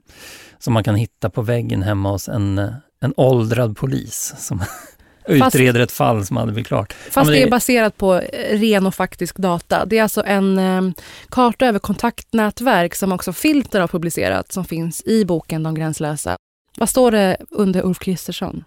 som 0.59 0.73
man 0.73 0.83
kan 0.83 0.95
hitta 0.95 1.29
på 1.29 1.41
väggen 1.41 1.83
hemma 1.83 2.11
hos 2.11 2.29
en, 2.29 2.73
en 2.99 3.13
åldrad 3.17 3.77
polis 3.77 4.33
som 4.37 4.63
utreder 5.27 5.79
ett 5.79 5.91
fall 5.91 6.25
som 6.25 6.37
aldrig 6.37 6.53
blir 6.53 6.63
klart. 6.63 6.93
Fast 6.93 7.15
ja, 7.15 7.23
det, 7.23 7.31
det 7.31 7.43
är 7.43 7.51
baserat 7.51 7.97
på 7.97 8.15
eh, 8.15 8.59
ren 8.59 8.87
och 8.87 8.95
faktisk 8.95 9.37
data. 9.37 9.85
Det 9.85 9.97
är 9.97 10.03
alltså 10.03 10.23
en 10.25 10.57
eh, 10.57 10.81
karta 11.29 11.65
över 11.65 11.79
kontaktnätverk 11.79 12.95
som 12.95 13.11
också 13.11 13.33
Filter 13.33 13.79
har 13.79 13.87
publicerat 13.87 14.51
som 14.51 14.65
finns 14.65 15.03
i 15.05 15.25
boken 15.25 15.63
De 15.63 15.75
gränslösa. 15.75 16.37
Vad 16.77 16.89
står 16.89 17.11
det 17.11 17.37
under 17.49 17.85
Ulf 17.85 17.99
Kristersson? 17.99 18.63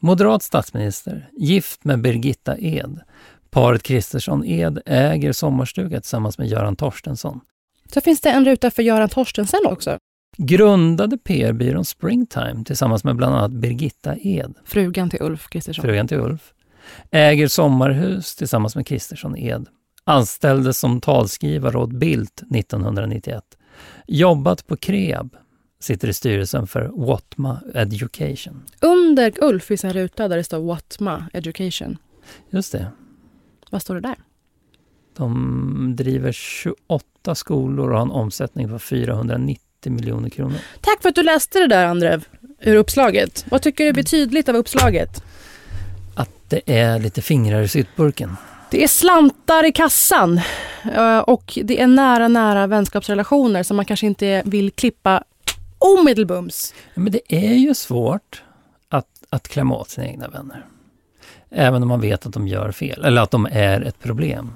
Moderat 0.00 0.42
statsminister, 0.42 1.28
gift 1.32 1.84
med 1.84 2.00
Birgitta 2.00 2.58
Ed. 2.58 3.00
Paret 3.50 3.82
Kristersson 3.82 4.44
Ed 4.44 4.80
äger 4.86 5.32
sommarstuga 5.32 6.00
tillsammans 6.00 6.38
med 6.38 6.48
Göran 6.48 6.76
Torstensson. 6.76 7.40
Så 7.92 8.00
finns 8.00 8.20
det 8.20 8.30
en 8.30 8.44
ruta 8.44 8.70
för 8.70 8.82
Göran 8.82 9.08
Torstensson 9.08 9.66
också? 9.66 9.98
Grundade 10.42 11.18
PR-byrån 11.18 11.84
Springtime 11.84 12.64
tillsammans 12.64 13.04
med 13.04 13.16
bland 13.16 13.34
annat 13.34 13.50
Birgitta 13.50 14.16
Ed. 14.16 14.54
Frugan 14.64 15.10
till 15.10 15.22
Ulf 15.22 15.48
Kristersson. 15.48 15.82
Frugan 15.82 16.08
till 16.08 16.18
Ulf. 16.18 16.52
Äger 17.10 17.48
sommarhus 17.48 18.36
tillsammans 18.36 18.76
med 18.76 18.86
Kristersson 18.86 19.36
Ed. 19.36 19.66
Anställdes 20.04 20.78
som 20.78 21.00
talskrivare 21.00 21.78
åt 21.78 21.92
Bildt 21.92 22.42
1991. 22.54 23.44
Jobbat 24.06 24.66
på 24.66 24.76
Kreab. 24.76 25.36
Sitter 25.80 26.08
i 26.08 26.12
styrelsen 26.12 26.66
för 26.66 26.90
Watma 26.94 27.60
Education. 27.74 28.62
Under 28.80 29.44
Ulf 29.44 29.64
finns 29.64 29.84
en 29.84 29.92
ruta 29.92 30.28
där 30.28 30.36
det 30.36 30.44
står 30.44 30.58
Watma 30.58 31.24
Education. 31.32 31.96
Just 32.50 32.72
det. 32.72 32.86
Vad 33.70 33.82
står 33.82 33.94
det 33.94 34.00
där? 34.00 34.16
De 35.16 35.96
driver 35.96 36.32
28 36.32 37.34
skolor 37.34 37.90
och 37.90 37.96
har 37.96 38.02
en 38.02 38.10
omsättning 38.10 38.68
på 38.68 38.78
490 38.78 39.69
miljoner 39.86 40.28
kronor. 40.28 40.58
Tack 40.80 41.02
för 41.02 41.08
att 41.08 41.14
du 41.14 41.22
läste 41.22 41.58
det 41.58 41.66
där, 41.66 41.86
Andrev, 41.86 42.24
ur 42.60 42.76
uppslaget. 42.76 43.44
Vad 43.50 43.62
tycker 43.62 43.84
du 43.84 43.92
blir 43.92 44.04
tydligt 44.04 44.48
av 44.48 44.56
uppslaget? 44.56 45.22
Att 46.14 46.30
det 46.48 46.60
är 46.66 46.98
lite 46.98 47.22
fingrar 47.22 47.62
i 47.62 47.68
syltburken. 47.68 48.36
Det 48.70 48.84
är 48.84 48.88
slantar 48.88 49.66
i 49.66 49.72
kassan 49.72 50.40
eh, 50.94 51.18
och 51.18 51.58
det 51.64 51.80
är 51.80 51.86
nära, 51.86 52.28
nära 52.28 52.66
vänskapsrelationer 52.66 53.62
som 53.62 53.76
man 53.76 53.84
kanske 53.84 54.06
inte 54.06 54.42
vill 54.44 54.70
klippa 54.70 55.24
omedelbums. 55.78 56.74
Men 56.94 57.12
det 57.12 57.20
är 57.28 57.54
ju 57.54 57.74
svårt 57.74 58.42
att, 58.88 59.06
att 59.30 59.48
klämma 59.48 59.76
åt 59.76 59.90
sina 59.90 60.06
egna 60.06 60.28
vänner. 60.28 60.66
Även 61.50 61.82
om 61.82 61.88
man 61.88 62.00
vet 62.00 62.26
att 62.26 62.32
de 62.32 62.48
gör 62.48 62.72
fel, 62.72 63.04
eller 63.04 63.22
att 63.22 63.30
de 63.30 63.48
är 63.52 63.80
ett 63.80 64.00
problem. 64.00 64.52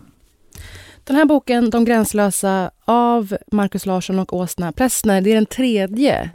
Den 1.04 1.16
här 1.16 1.24
boken, 1.24 1.70
De 1.70 1.84
gränslösa, 1.84 2.70
av 2.84 3.36
Markus 3.52 3.86
Larsson 3.86 4.18
och 4.18 4.32
Åsna 4.32 4.72
Plessner, 4.72 5.20
det 5.20 5.30
är 5.30 5.34
den 5.34 5.46
tredje 5.46 6.30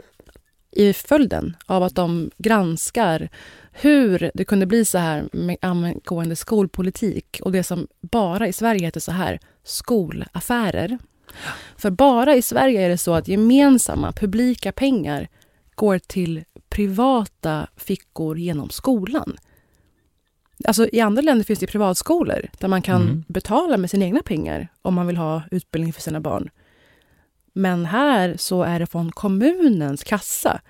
i 0.70 0.92
följden 0.92 1.56
av 1.66 1.82
att 1.82 1.94
de 1.94 2.30
granskar 2.38 3.28
hur 3.72 4.30
det 4.34 4.44
kunde 4.44 4.66
bli 4.66 4.84
så 4.84 4.98
här 4.98 5.28
med 5.32 5.56
angående 5.60 6.36
skolpolitik 6.36 7.40
och 7.42 7.52
det 7.52 7.62
som 7.62 7.86
bara 8.00 8.48
i 8.48 8.52
Sverige 8.52 8.86
heter 8.86 9.00
så 9.00 9.12
här, 9.12 9.40
skolaffärer. 9.64 10.98
För 11.76 11.90
bara 11.90 12.34
i 12.34 12.42
Sverige 12.42 12.80
är 12.80 12.88
det 12.88 12.98
så 12.98 13.14
att 13.14 13.28
gemensamma 13.28 14.12
publika 14.12 14.72
pengar 14.72 15.28
går 15.74 15.98
till 15.98 16.44
privata 16.68 17.66
fickor 17.76 18.38
genom 18.38 18.70
skolan. 18.70 19.36
Alltså, 20.64 20.88
I 20.92 21.00
andra 21.00 21.22
länder 21.22 21.44
finns 21.44 21.58
det 21.58 21.66
privatskolor 21.66 22.48
där 22.58 22.68
man 22.68 22.82
kan 22.82 23.02
mm. 23.02 23.24
betala 23.28 23.76
med 23.76 23.90
sina 23.90 24.04
egna 24.04 24.22
pengar 24.22 24.68
om 24.82 24.94
man 24.94 25.06
vill 25.06 25.16
ha 25.16 25.42
utbildning 25.50 25.92
för 25.92 26.02
sina 26.02 26.20
barn. 26.20 26.50
Men 27.52 27.86
här 27.86 28.36
så 28.38 28.62
är 28.62 28.78
det 28.78 28.86
från 28.86 29.12
kommunens 29.12 30.04
kassa 30.04 30.60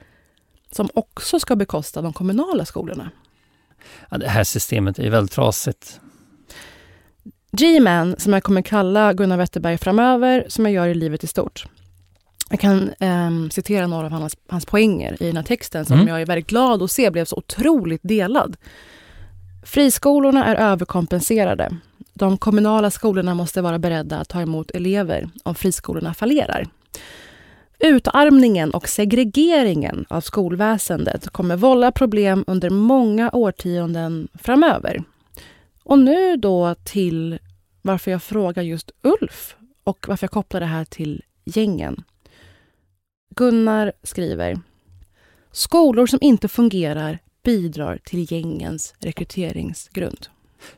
som 0.70 0.88
också 0.94 1.40
ska 1.40 1.56
bekosta 1.56 2.02
de 2.02 2.12
kommunala 2.12 2.64
skolorna. 2.64 3.10
Ja, 4.10 4.18
det 4.18 4.28
här 4.28 4.44
systemet 4.44 4.98
är 4.98 5.10
väldigt 5.10 5.32
trasigt. 5.32 6.00
G-man, 7.52 8.14
som 8.18 8.32
jag 8.32 8.42
kommer 8.42 8.62
kalla 8.62 9.12
Gunnar 9.12 9.36
Wetterberg 9.36 9.78
framöver, 9.78 10.44
som 10.48 10.64
jag 10.64 10.72
gör 10.72 10.86
i 10.86 10.94
livet 10.94 11.24
i 11.24 11.26
stort. 11.26 11.66
Jag 12.50 12.60
kan 12.60 12.90
eh, 13.00 13.30
citera 13.50 13.86
några 13.86 14.06
av 14.06 14.12
hans, 14.12 14.36
hans 14.48 14.66
poänger 14.66 15.22
i 15.22 15.26
den 15.26 15.36
här 15.36 15.44
texten 15.44 15.84
som 15.84 15.96
mm. 15.96 16.08
jag 16.08 16.22
är 16.22 16.26
väldigt 16.26 16.46
glad 16.46 16.82
att 16.82 16.90
se 16.90 17.10
blev 17.10 17.24
så 17.24 17.36
otroligt 17.36 18.00
delad. 18.02 18.56
Friskolorna 19.62 20.44
är 20.44 20.54
överkompenserade. 20.54 21.76
De 22.14 22.38
kommunala 22.38 22.90
skolorna 22.90 23.34
måste 23.34 23.62
vara 23.62 23.78
beredda 23.78 24.18
att 24.18 24.28
ta 24.28 24.40
emot 24.40 24.70
elever 24.70 25.30
om 25.42 25.54
friskolorna 25.54 26.14
fallerar. 26.14 26.66
Utarmningen 27.78 28.70
och 28.70 28.88
segregeringen 28.88 30.06
av 30.08 30.20
skolväsendet 30.20 31.30
kommer 31.30 31.56
vålla 31.56 31.92
problem 31.92 32.44
under 32.46 32.70
många 32.70 33.30
årtionden 33.30 34.28
framöver. 34.34 35.04
Och 35.84 35.98
nu 35.98 36.36
då 36.36 36.74
till 36.84 37.38
varför 37.82 38.10
jag 38.10 38.22
frågar 38.22 38.62
just 38.62 38.90
Ulf 39.02 39.56
och 39.84 40.06
varför 40.08 40.24
jag 40.24 40.30
kopplar 40.30 40.60
det 40.60 40.66
här 40.66 40.84
till 40.84 41.22
gängen. 41.44 42.04
Gunnar 43.36 43.92
skriver 44.02 44.60
Skolor 45.52 46.06
som 46.06 46.18
inte 46.22 46.48
fungerar 46.48 47.18
bidrar 47.42 47.98
till 48.04 48.32
gängens 48.32 48.94
rekryteringsgrund. 48.98 50.26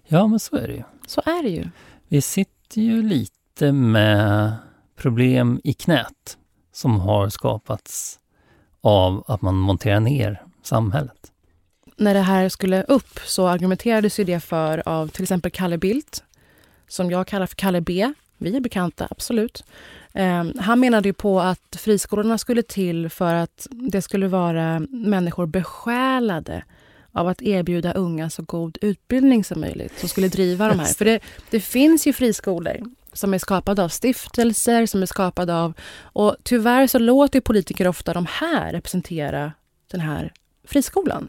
Ja, 0.06 0.26
men 0.26 0.40
så 0.40 0.56
är 0.56 0.68
det 0.68 0.74
ju. 0.74 0.82
Så 1.06 1.20
är 1.24 1.42
det 1.42 1.48
ju. 1.48 1.68
Vi 2.08 2.22
sitter 2.22 2.80
ju 2.80 3.02
lite 3.02 3.72
med 3.72 4.52
problem 4.96 5.60
i 5.64 5.72
knät 5.72 6.36
som 6.72 7.00
har 7.00 7.28
skapats 7.28 8.18
av 8.80 9.24
att 9.26 9.42
man 9.42 9.54
monterar 9.54 10.00
ner 10.00 10.42
samhället. 10.62 11.32
När 11.96 12.14
det 12.14 12.20
här 12.20 12.48
skulle 12.48 12.82
upp 12.82 13.18
så 13.24 13.46
argumenterades 13.46 14.20
ju 14.20 14.24
det 14.24 14.40
för 14.40 14.88
av 14.88 15.08
till 15.08 15.22
exempel 15.22 15.50
Kalle 15.50 15.78
Bildt, 15.78 16.24
som 16.88 17.10
jag 17.10 17.26
kallar 17.26 17.46
för 17.46 17.56
Kalle 17.56 17.80
B. 17.80 18.12
Vi 18.38 18.56
är 18.56 18.60
bekanta, 18.60 19.08
absolut. 19.10 19.64
Eh, 20.14 20.44
han 20.58 20.80
menade 20.80 21.08
ju 21.08 21.12
på 21.12 21.40
att 21.40 21.76
friskolorna 21.76 22.38
skulle 22.38 22.62
till 22.62 23.08
för 23.08 23.34
att 23.34 23.66
det 23.70 24.02
skulle 24.02 24.28
vara 24.28 24.80
människor 24.90 25.46
besjälade 25.46 26.64
av 27.12 27.28
att 27.28 27.42
erbjuda 27.42 27.92
unga 27.92 28.30
så 28.30 28.42
god 28.42 28.78
utbildning 28.80 29.44
som 29.44 29.60
möjligt 29.60 29.98
som 29.98 30.08
skulle 30.08 30.28
driva 30.28 30.68
de 30.68 30.78
här. 30.78 30.86
För 30.86 31.04
det, 31.04 31.20
det 31.50 31.60
finns 31.60 32.06
ju 32.06 32.12
friskolor 32.12 32.76
som 33.12 33.34
är 33.34 33.38
skapade 33.38 33.84
av 33.84 33.88
stiftelser, 33.88 34.86
som 34.86 35.02
är 35.02 35.06
skapade 35.06 35.54
av... 35.54 35.72
Och 36.02 36.36
tyvärr 36.42 36.86
så 36.86 36.98
låter 36.98 37.40
politiker 37.40 37.88
ofta 37.88 38.12
de 38.12 38.26
här 38.30 38.72
representera 38.72 39.52
den 39.90 40.00
här 40.00 40.32
friskolan. 40.64 41.28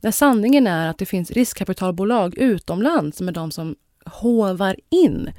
När 0.00 0.10
sanningen 0.10 0.66
är 0.66 0.88
att 0.88 0.98
det 0.98 1.06
finns 1.06 1.30
riskkapitalbolag 1.30 2.38
utomlands 2.38 3.18
som 3.18 3.28
är 3.28 3.32
de 3.32 3.50
som 3.50 3.76
hovar 4.04 4.76
in. 4.90 5.30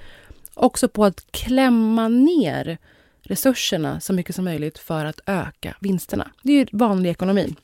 Också 0.62 0.88
på 0.88 1.06
att 1.06 1.32
klämma 1.32 2.08
ner 2.08 2.78
resurserna 3.22 4.00
så 4.00 4.14
mycket 4.14 4.36
som 4.36 4.46
möjligt 4.46 4.78
för 4.78 5.06
att 5.06 5.20
öka 5.26 5.76
vinsterna. 5.80 6.32
Det 6.44 6.52
är 6.52 6.58
ju 6.58 6.66
vanlig 6.72 7.10
ekonomi. 7.10 7.56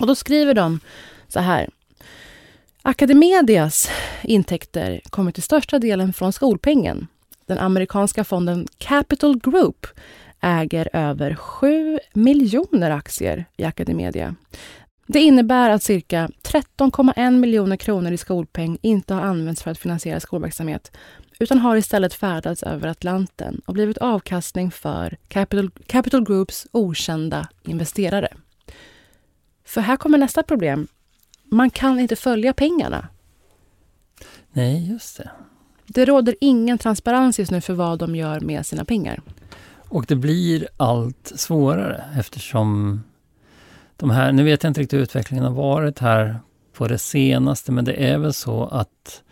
Och 0.00 0.06
då 0.06 0.14
skriver 0.14 0.54
de 0.54 0.80
så 1.28 1.40
här. 1.40 1.68
Academedias 2.82 3.90
intäkter 4.22 5.00
kommer 5.10 5.32
till 5.32 5.42
största 5.42 5.78
delen 5.78 6.12
från 6.12 6.32
skolpengen. 6.32 7.06
Den 7.46 7.58
amerikanska 7.58 8.24
fonden 8.24 8.66
Capital 8.78 9.38
Group 9.38 9.86
äger 10.40 10.88
över 10.92 11.34
7 11.34 11.98
miljoner 12.14 12.90
aktier 12.90 13.44
i 13.56 13.64
Academedia. 13.64 14.34
Det 15.06 15.20
innebär 15.20 15.70
att 15.70 15.82
cirka 15.82 16.28
13,1 16.42 17.38
miljoner 17.38 17.76
kronor 17.76 18.12
i 18.12 18.16
skolpeng 18.16 18.78
inte 18.82 19.14
har 19.14 19.22
använts 19.22 19.62
för 19.62 19.70
att 19.70 19.78
finansiera 19.78 20.20
skolverksamhet 20.20 20.92
utan 21.38 21.58
har 21.58 21.76
istället 21.76 22.14
färdats 22.14 22.62
över 22.62 22.88
Atlanten 22.88 23.60
och 23.66 23.74
blivit 23.74 23.98
avkastning 23.98 24.70
för 24.70 25.16
Capital, 25.28 25.70
Capital 25.86 26.24
Groups 26.24 26.66
okända 26.72 27.48
investerare. 27.62 28.28
För 29.64 29.80
här 29.80 29.96
kommer 29.96 30.18
nästa 30.18 30.42
problem. 30.42 30.88
Man 31.44 31.70
kan 31.70 32.00
inte 32.00 32.16
följa 32.16 32.52
pengarna. 32.52 33.08
Nej, 34.52 34.90
just 34.90 35.16
det. 35.16 35.30
Det 35.86 36.04
råder 36.04 36.36
ingen 36.40 36.78
transparens 36.78 37.38
just 37.38 37.50
nu 37.50 37.60
för 37.60 37.74
vad 37.74 37.98
de 37.98 38.16
gör 38.16 38.40
med 38.40 38.66
sina 38.66 38.84
pengar. 38.84 39.22
Och 39.88 40.04
det 40.08 40.16
blir 40.16 40.68
allt 40.76 41.32
svårare 41.36 42.04
eftersom 42.18 43.02
de 43.96 44.10
här, 44.10 44.32
nu 44.32 44.44
vet 44.44 44.62
jag 44.62 44.70
inte 44.70 44.80
riktigt 44.80 44.98
hur 44.98 45.02
utvecklingen 45.02 45.44
har 45.44 45.52
varit 45.52 45.98
här 45.98 46.40
på 46.72 46.88
det 46.88 46.98
senaste, 46.98 47.72
men 47.72 47.84
det 47.84 48.10
är 48.10 48.18
väl 48.18 48.32
så 48.32 48.64
att 48.64 49.22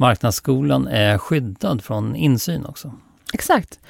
marknadsskolan 0.00 0.86
är 0.88 1.18
skyddad 1.18 1.84
från 1.84 2.16
insyn 2.16 2.66
också. 2.66 2.92
Exakt. 3.32 3.80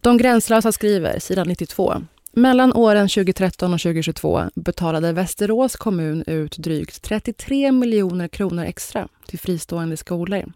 De 0.00 0.16
gränslösa 0.16 0.72
skriver, 0.72 1.18
sidan 1.18 1.48
92. 1.48 1.94
Mellan 2.32 2.72
åren 2.72 3.08
2013 3.08 3.74
och 3.74 3.80
2022 3.80 4.42
betalade 4.54 5.12
Västerås 5.12 5.76
kommun 5.76 6.24
ut 6.26 6.58
drygt 6.58 7.02
33 7.02 7.72
miljoner 7.72 8.28
kronor 8.28 8.64
extra 8.64 9.08
till 9.26 9.38
fristående 9.38 9.96
skolor. 9.96 10.52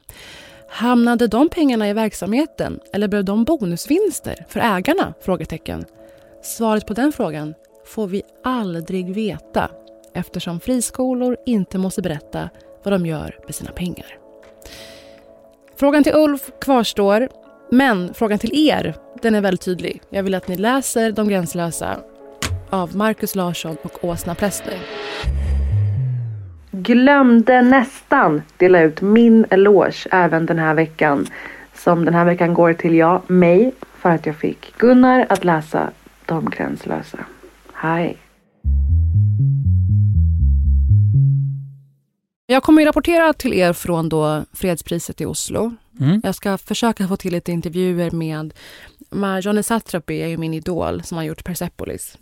Hamnade 0.68 1.26
de 1.26 1.48
pengarna 1.48 1.88
i 1.88 1.92
verksamheten 1.92 2.80
eller 2.92 3.08
blev 3.08 3.24
de 3.24 3.44
bonusvinster 3.44 4.46
för 4.48 4.60
ägarna? 4.60 5.14
Frågetecken. 5.24 5.84
Svaret 6.42 6.86
på 6.86 6.94
den 6.94 7.12
frågan 7.12 7.54
får 7.86 8.06
vi 8.06 8.22
aldrig 8.44 9.14
veta 9.14 9.70
eftersom 10.14 10.60
friskolor 10.60 11.36
inte 11.46 11.78
måste 11.78 12.02
berätta 12.02 12.50
vad 12.84 12.92
de 12.94 13.06
gör 13.06 13.38
med 13.46 13.54
sina 13.54 13.70
pengar. 13.70 14.21
Frågan 15.82 16.04
till 16.04 16.14
Ulf 16.14 16.50
kvarstår, 16.60 17.28
men 17.70 18.14
frågan 18.14 18.38
till 18.38 18.68
er 18.68 18.94
den 19.22 19.34
är 19.34 19.40
väldigt 19.40 19.60
tydlig. 19.60 20.02
Jag 20.10 20.22
vill 20.22 20.34
att 20.34 20.48
ni 20.48 20.56
läser 20.56 21.12
De 21.12 21.28
gränslösa 21.28 21.96
av 22.70 22.96
Markus 22.96 23.34
Larsson 23.34 23.76
och 23.82 24.04
Åsna 24.04 24.34
Prästner. 24.34 24.74
Glömde 26.70 27.62
nästan 27.62 28.42
dela 28.56 28.80
ut 28.80 29.00
min 29.00 29.46
eloge 29.50 30.08
även 30.10 30.46
den 30.46 30.58
här 30.58 30.74
veckan. 30.74 31.26
Som 31.74 32.04
den 32.04 32.14
här 32.14 32.24
veckan 32.24 32.54
går 32.54 32.72
till 32.72 32.94
jag, 32.94 33.30
mig, 33.30 33.72
för 33.98 34.10
att 34.10 34.26
jag 34.26 34.36
fick 34.36 34.78
Gunnar 34.78 35.26
att 35.28 35.44
läsa 35.44 35.90
De 36.26 36.50
gränslösa. 36.50 37.18
Hej! 37.72 38.21
Jag 42.52 42.62
kommer 42.62 42.82
att 42.82 42.86
rapportera 42.86 43.32
till 43.32 43.54
er 43.54 43.72
från 43.72 44.08
då 44.08 44.44
fredspriset 44.52 45.20
i 45.20 45.26
Oslo. 45.26 45.74
Mm. 46.00 46.20
Jag 46.24 46.34
ska 46.34 46.58
försöka 46.58 47.08
få 47.08 47.16
till 47.16 47.32
lite 47.32 47.52
intervjuer 47.52 48.10
med 48.10 48.54
Marjane 49.10 49.62
Satrapi 49.62 50.22
är 50.22 50.26
ju 50.26 50.36
min 50.36 50.54
idol 50.54 51.02
som 51.02 51.16
har 51.16 51.24
gjort 51.24 51.44
Persepolis. 51.44 52.18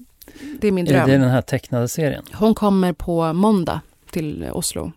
Det 0.60 0.68
är 0.68 0.72
min 0.72 0.84
dröm. 0.84 1.00
Är 1.00 1.06
det 1.06 1.18
den 1.18 1.30
här 1.30 1.42
tecknade 1.42 1.88
serien? 1.88 2.24
Hon 2.32 2.54
kommer 2.54 2.92
på 2.92 3.32
måndag 3.32 3.80
till 4.10 4.48
Oslo. 4.52 4.92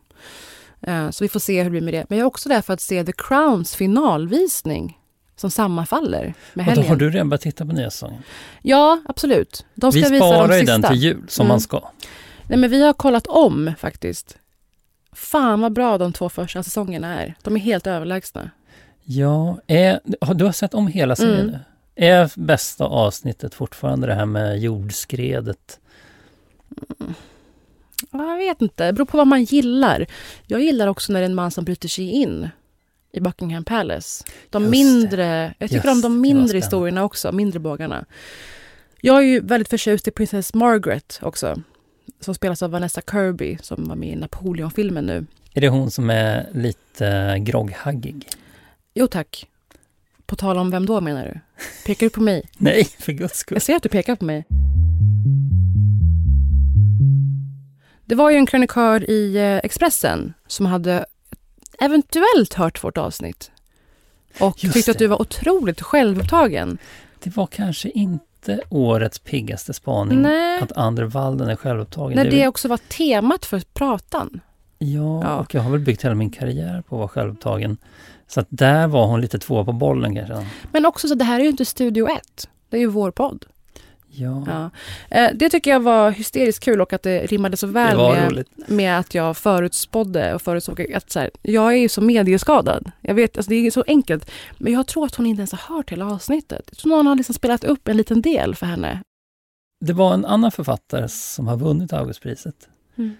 Eh, 0.81 1.09
så 1.09 1.23
vi 1.23 1.27
får 1.29 1.39
se 1.39 1.57
hur 1.57 1.63
det 1.63 1.69
blir 1.69 1.81
med 1.81 1.93
det. 1.93 2.05
Men 2.09 2.17
jag 2.17 2.25
är 2.25 2.27
också 2.27 2.49
där 2.49 2.61
för 2.61 2.73
att 2.73 2.81
se 2.81 3.03
The 3.03 3.13
Crowns 3.17 3.75
finalvisning 3.75 4.99
som 5.35 5.51
sammanfaller 5.51 6.33
med 6.53 6.65
helgen. 6.65 6.79
Och 6.79 6.85
då 6.85 6.89
har 6.89 6.95
du 6.95 7.09
redan 7.09 7.29
börjat 7.29 7.41
titta 7.41 7.65
på 7.65 7.71
nya 7.71 7.89
säsongen? 7.89 8.21
Ja, 8.61 9.01
absolut. 9.05 9.65
De 9.75 9.91
ska 9.91 10.09
vi 10.09 10.17
sparar 10.17 10.57
ju 10.57 10.63
den 10.63 10.83
till 10.83 10.97
jul, 10.97 11.23
som 11.27 11.43
mm. 11.43 11.49
man 11.49 11.61
ska. 11.61 11.89
Nej, 12.47 12.59
men 12.59 12.69
vi 12.69 12.81
har 12.81 12.93
kollat 12.93 13.27
om 13.27 13.73
faktiskt. 13.79 14.37
Fan 15.15 15.61
vad 15.61 15.73
bra 15.73 15.97
de 15.97 16.13
två 16.13 16.29
första 16.29 16.63
säsongerna 16.63 17.21
är. 17.21 17.35
De 17.41 17.55
är 17.55 17.59
helt 17.59 17.87
överlägsna. 17.87 18.49
Ja, 19.03 19.57
är, 19.67 19.99
du 20.33 20.45
har 20.45 20.51
sett 20.51 20.73
om 20.73 20.87
hela 20.87 21.15
serien 21.15 21.39
mm. 21.39 21.51
nu? 21.51 21.59
Är 21.95 22.31
bästa 22.35 22.85
avsnittet 22.85 23.53
fortfarande 23.53 24.07
det 24.07 24.13
här 24.13 24.25
med 24.25 24.59
jordskredet? 24.59 25.79
Mm. 26.99 27.13
Jag 28.11 28.37
vet 28.37 28.61
inte, 28.61 28.85
det 28.85 28.93
beror 28.93 29.05
på 29.05 29.17
vad 29.17 29.27
man 29.27 29.43
gillar. 29.43 30.05
Jag 30.47 30.61
gillar 30.61 30.87
också 30.87 31.13
när 31.13 31.19
det 31.19 31.25
är 31.25 31.29
en 31.29 31.35
man 31.35 31.51
som 31.51 31.65
bryter 31.65 31.89
sig 31.89 32.11
in 32.11 32.49
i 33.11 33.19
Buckingham 33.19 33.63
Palace. 33.63 34.23
De 34.49 34.63
Just 34.63 34.71
mindre, 34.71 35.53
jag 35.57 35.69
tycker 35.69 35.87
Just, 35.87 35.95
om 35.95 36.01
de 36.01 36.21
mindre 36.21 36.57
historierna 36.57 37.03
också, 37.03 37.31
mindre 37.31 37.59
bågarna. 37.59 38.05
Jag 39.01 39.17
är 39.17 39.21
ju 39.21 39.39
väldigt 39.39 39.69
förtjust 39.69 40.07
i 40.07 40.11
Princess 40.11 40.53
Margaret 40.53 41.19
också. 41.21 41.61
Som 42.19 42.35
spelas 42.35 42.63
av 42.63 42.71
Vanessa 42.71 43.01
Kirby 43.11 43.57
som 43.61 43.83
var 43.83 43.95
med 43.95 44.09
i 44.09 44.15
Napoleon-filmen 44.15 45.05
nu. 45.05 45.25
Är 45.53 45.61
det 45.61 45.69
hon 45.69 45.91
som 45.91 46.09
är 46.09 46.49
lite 46.53 47.37
grogghaggig? 47.39 48.29
Jo 48.93 49.07
tack. 49.07 49.47
På 50.25 50.35
tal 50.35 50.57
om 50.57 50.71
vem 50.71 50.85
då 50.85 51.01
menar 51.01 51.25
du? 51.25 51.39
Pekar 51.85 52.05
du 52.05 52.09
på 52.09 52.21
mig? 52.21 52.43
Nej, 52.57 52.85
för 52.99 53.11
guds 53.11 53.37
skull. 53.37 53.55
Jag 53.55 53.61
ser 53.61 53.75
att 53.75 53.83
du 53.83 53.89
pekar 53.89 54.15
på 54.15 54.25
mig. 54.25 54.45
Det 58.05 58.15
var 58.15 58.29
ju 58.29 58.37
en 58.37 58.45
krönikör 58.45 59.09
i 59.09 59.35
eh, 59.37 59.57
Expressen 59.57 60.33
som 60.47 60.65
hade 60.65 61.05
eventuellt 61.79 62.53
hört 62.53 62.83
vårt 62.83 62.97
avsnitt 62.97 63.51
och 64.39 64.63
Just 64.63 64.73
tyckte 64.73 64.91
att 64.91 64.97
du 64.99 65.07
var 65.07 65.21
otroligt 65.21 65.81
självupptagen. 65.81 66.77
Det 67.19 67.35
var 67.35 67.47
kanske 67.47 67.89
inte 67.89 68.25
årets 68.69 69.19
piggaste 69.19 69.73
spaning 69.73 70.21
Nej. 70.21 70.61
att 70.61 70.77
Ander 70.77 71.03
Walden 71.03 71.49
är 71.49 71.55
självupptagen. 71.55 72.15
När 72.15 72.23
det, 72.23 72.29
det 72.29 72.47
också 72.47 72.67
var 72.67 72.77
temat 72.77 73.45
för 73.45 73.61
pratan. 73.73 74.39
Ja, 74.77 75.23
ja, 75.23 75.35
och 75.35 75.55
jag 75.55 75.61
har 75.61 75.71
väl 75.71 75.79
byggt 75.79 76.05
hela 76.05 76.15
min 76.15 76.29
karriär 76.31 76.83
på 76.89 76.95
att 76.95 76.99
vara 76.99 77.07
självupptagen. 77.07 77.77
Så 78.27 78.39
att 78.39 78.47
där 78.49 78.87
var 78.87 79.05
hon 79.05 79.21
lite 79.21 79.39
två 79.39 79.65
på 79.65 79.71
bollen 79.71 80.15
kanske. 80.15 80.47
Men 80.71 80.85
också 80.85 81.07
så 81.07 81.15
det 81.15 81.23
här 81.23 81.39
är 81.39 81.43
ju 81.43 81.49
inte 81.49 81.65
Studio 81.65 82.07
1. 82.09 82.49
Det 82.69 82.77
är 82.77 82.81
ju 82.81 82.87
vår 82.87 83.11
podd. 83.11 83.45
Ja. 84.15 84.43
ja. 84.47 84.69
Eh, 85.17 85.31
det 85.35 85.49
tycker 85.49 85.71
jag 85.71 85.79
var 85.79 86.11
hysteriskt 86.11 86.63
kul 86.63 86.81
och 86.81 86.93
att 86.93 87.03
det 87.03 87.25
rimmade 87.25 87.57
så 87.57 87.67
väl 87.67 87.97
med, 87.97 88.45
med 88.67 88.99
att 88.99 89.15
jag 89.15 89.37
förutspådde 89.37 90.33
och 90.33 90.41
förutsåg 90.41 90.93
att 90.93 91.11
så 91.11 91.19
här, 91.19 91.31
jag 91.41 91.73
är 91.73 91.77
ju 91.77 91.89
så 91.89 92.01
medieskadad. 92.01 92.91
Jag 93.01 93.13
vet, 93.13 93.37
alltså 93.37 93.49
det 93.49 93.55
är 93.55 93.71
så 93.71 93.83
enkelt. 93.87 94.31
Men 94.57 94.73
jag 94.73 94.87
tror 94.87 95.05
att 95.05 95.15
hon 95.15 95.25
inte 95.25 95.39
ens 95.39 95.51
har 95.51 95.75
hört 95.75 95.91
hela 95.91 96.11
avsnittet. 96.11 96.61
Jag 96.69 96.77
tror 96.77 96.89
någon 96.89 97.07
har 97.07 97.15
liksom 97.15 97.35
spelat 97.35 97.63
upp 97.63 97.87
en 97.87 97.97
liten 97.97 98.21
del 98.21 98.55
för 98.55 98.65
henne. 98.65 99.01
Det 99.85 99.93
var 99.93 100.13
en 100.13 100.25
annan 100.25 100.51
författare 100.51 101.07
som 101.09 101.47
har 101.47 101.57
vunnit 101.57 101.93
Augustpriset. 101.93 102.69
Mm. 102.95 103.15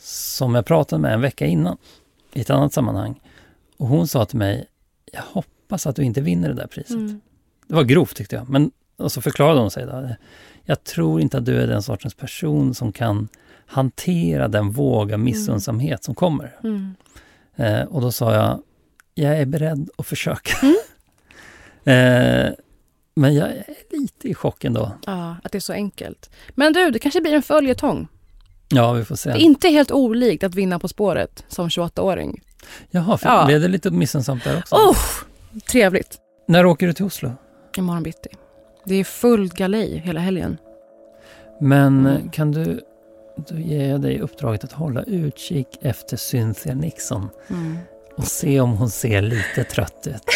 Som 0.00 0.54
jag 0.54 0.66
pratade 0.66 1.02
med 1.02 1.14
en 1.14 1.20
vecka 1.20 1.46
innan 1.46 1.76
i 2.32 2.40
ett 2.40 2.50
annat 2.50 2.72
sammanhang. 2.72 3.20
Och 3.76 3.86
hon 3.86 4.08
sa 4.08 4.24
till 4.24 4.38
mig, 4.38 4.66
jag 5.12 5.22
hoppas 5.22 5.86
att 5.86 5.96
du 5.96 6.02
inte 6.02 6.20
vinner 6.20 6.48
det 6.48 6.54
där 6.54 6.66
priset. 6.66 6.90
Mm. 6.90 7.20
Det 7.66 7.74
var 7.74 7.84
grovt 7.84 8.16
tyckte 8.16 8.36
jag, 8.36 8.48
men 8.48 8.70
och 9.00 9.12
så 9.12 9.20
förklarade 9.20 9.60
hon 9.60 9.70
sig. 9.70 9.86
Då, 9.86 10.08
jag 10.64 10.84
tror 10.84 11.20
inte 11.20 11.38
att 11.38 11.44
du 11.44 11.62
är 11.62 11.66
den 11.66 11.82
sortens 11.82 12.14
person 12.14 12.74
som 12.74 12.92
kan 12.92 13.28
hantera 13.66 14.48
den 14.48 14.70
våg 14.70 15.12
av 15.12 15.18
missunnsamhet 15.18 15.90
mm. 15.90 16.02
som 16.02 16.14
kommer. 16.14 16.56
Mm. 16.64 16.94
Eh, 17.56 17.82
och 17.82 18.00
då 18.00 18.12
sa 18.12 18.34
jag, 18.34 18.62
jag 19.14 19.38
är 19.38 19.46
beredd 19.46 19.90
att 19.98 20.06
försöka. 20.06 20.52
Mm. 20.62 20.76
eh, 22.48 22.52
men 23.14 23.34
jag 23.34 23.48
är 23.48 23.64
lite 23.90 24.28
i 24.28 24.34
chock 24.34 24.64
ändå. 24.64 24.92
Ja, 25.06 25.36
att 25.42 25.52
det 25.52 25.58
är 25.58 25.60
så 25.60 25.72
enkelt. 25.72 26.30
Men 26.50 26.72
du, 26.72 26.90
det 26.90 26.98
kanske 26.98 27.20
blir 27.20 27.34
en 27.34 27.42
följetong. 27.42 28.08
Ja, 28.68 28.92
vi 28.92 29.04
får 29.04 29.16
se. 29.16 29.30
Det 29.30 29.36
är 29.36 29.44
inte 29.44 29.68
helt 29.68 29.90
olikt 29.90 30.44
att 30.44 30.54
vinna 30.54 30.78
På 30.78 30.88
spåret 30.88 31.44
som 31.48 31.68
28-åring. 31.68 32.42
Jaha, 32.90 33.18
för 33.18 33.28
Ja. 33.28 33.46
blev 33.46 33.60
det 33.60 33.68
lite 33.68 33.90
missunnsamt 33.90 34.44
där 34.44 34.58
också? 34.58 34.74
Oh, 34.74 34.98
trevligt. 35.70 36.18
När 36.48 36.66
åker 36.66 36.86
du 36.86 36.92
till 36.92 37.04
Oslo? 37.04 37.32
Imorgon 37.76 38.02
bitti. 38.02 38.28
Det 38.84 38.94
är 38.94 39.04
fullt 39.04 39.52
galej 39.54 39.98
hela 40.04 40.20
helgen. 40.20 40.58
Men 41.60 42.06
Mm. 42.06 42.30
kan 42.30 42.52
du, 42.52 42.80
då 43.36 43.56
ger 43.56 43.88
jag 43.90 44.00
dig 44.00 44.20
uppdraget 44.20 44.64
att 44.64 44.72
hålla 44.72 45.02
utkik 45.02 45.68
efter 45.82 46.16
Cynthia 46.16 46.74
Nixon 46.74 47.28
Mm. 47.50 47.78
och 48.16 48.24
se 48.24 48.60
om 48.60 48.72
hon 48.72 48.90
ser 48.90 49.22
lite 49.22 49.64
trött 49.64 50.06
ut. 50.06 50.22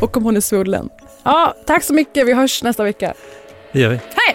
Och 0.00 0.16
om 0.16 0.24
hon 0.24 0.36
är 0.36 0.40
svullen. 0.40 0.88
Ja, 1.22 1.54
tack 1.66 1.84
så 1.84 1.94
mycket. 1.94 2.26
Vi 2.26 2.32
hörs 2.32 2.62
nästa 2.62 2.84
vecka. 2.84 3.14
Det 3.72 3.80
gör 3.80 3.90
vi. 3.90 3.96
Hej! 3.96 4.27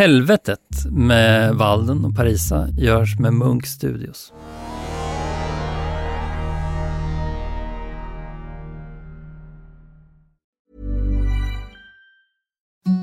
Helvetet 0.00 0.86
med 0.90 1.54
Walden 1.54 2.04
och 2.04 2.16
Parisa 2.16 2.68
görs 2.68 3.18
med 3.18 3.32
Munk 3.32 3.66
Studios. 3.66 4.32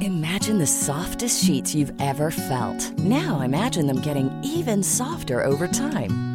Imagine 0.01 0.59
the 0.59 0.67
softest 0.67 1.45
sheets 1.45 1.75
you've 1.75 1.93
ever 1.99 2.31
felt. 2.31 2.93
Now 2.97 3.45
imagine 3.45 3.87
them 3.87 4.01
getting 4.01 4.31
even 4.43 4.83
softer 4.83 5.45
over 5.45 5.67
time. 5.67 6.26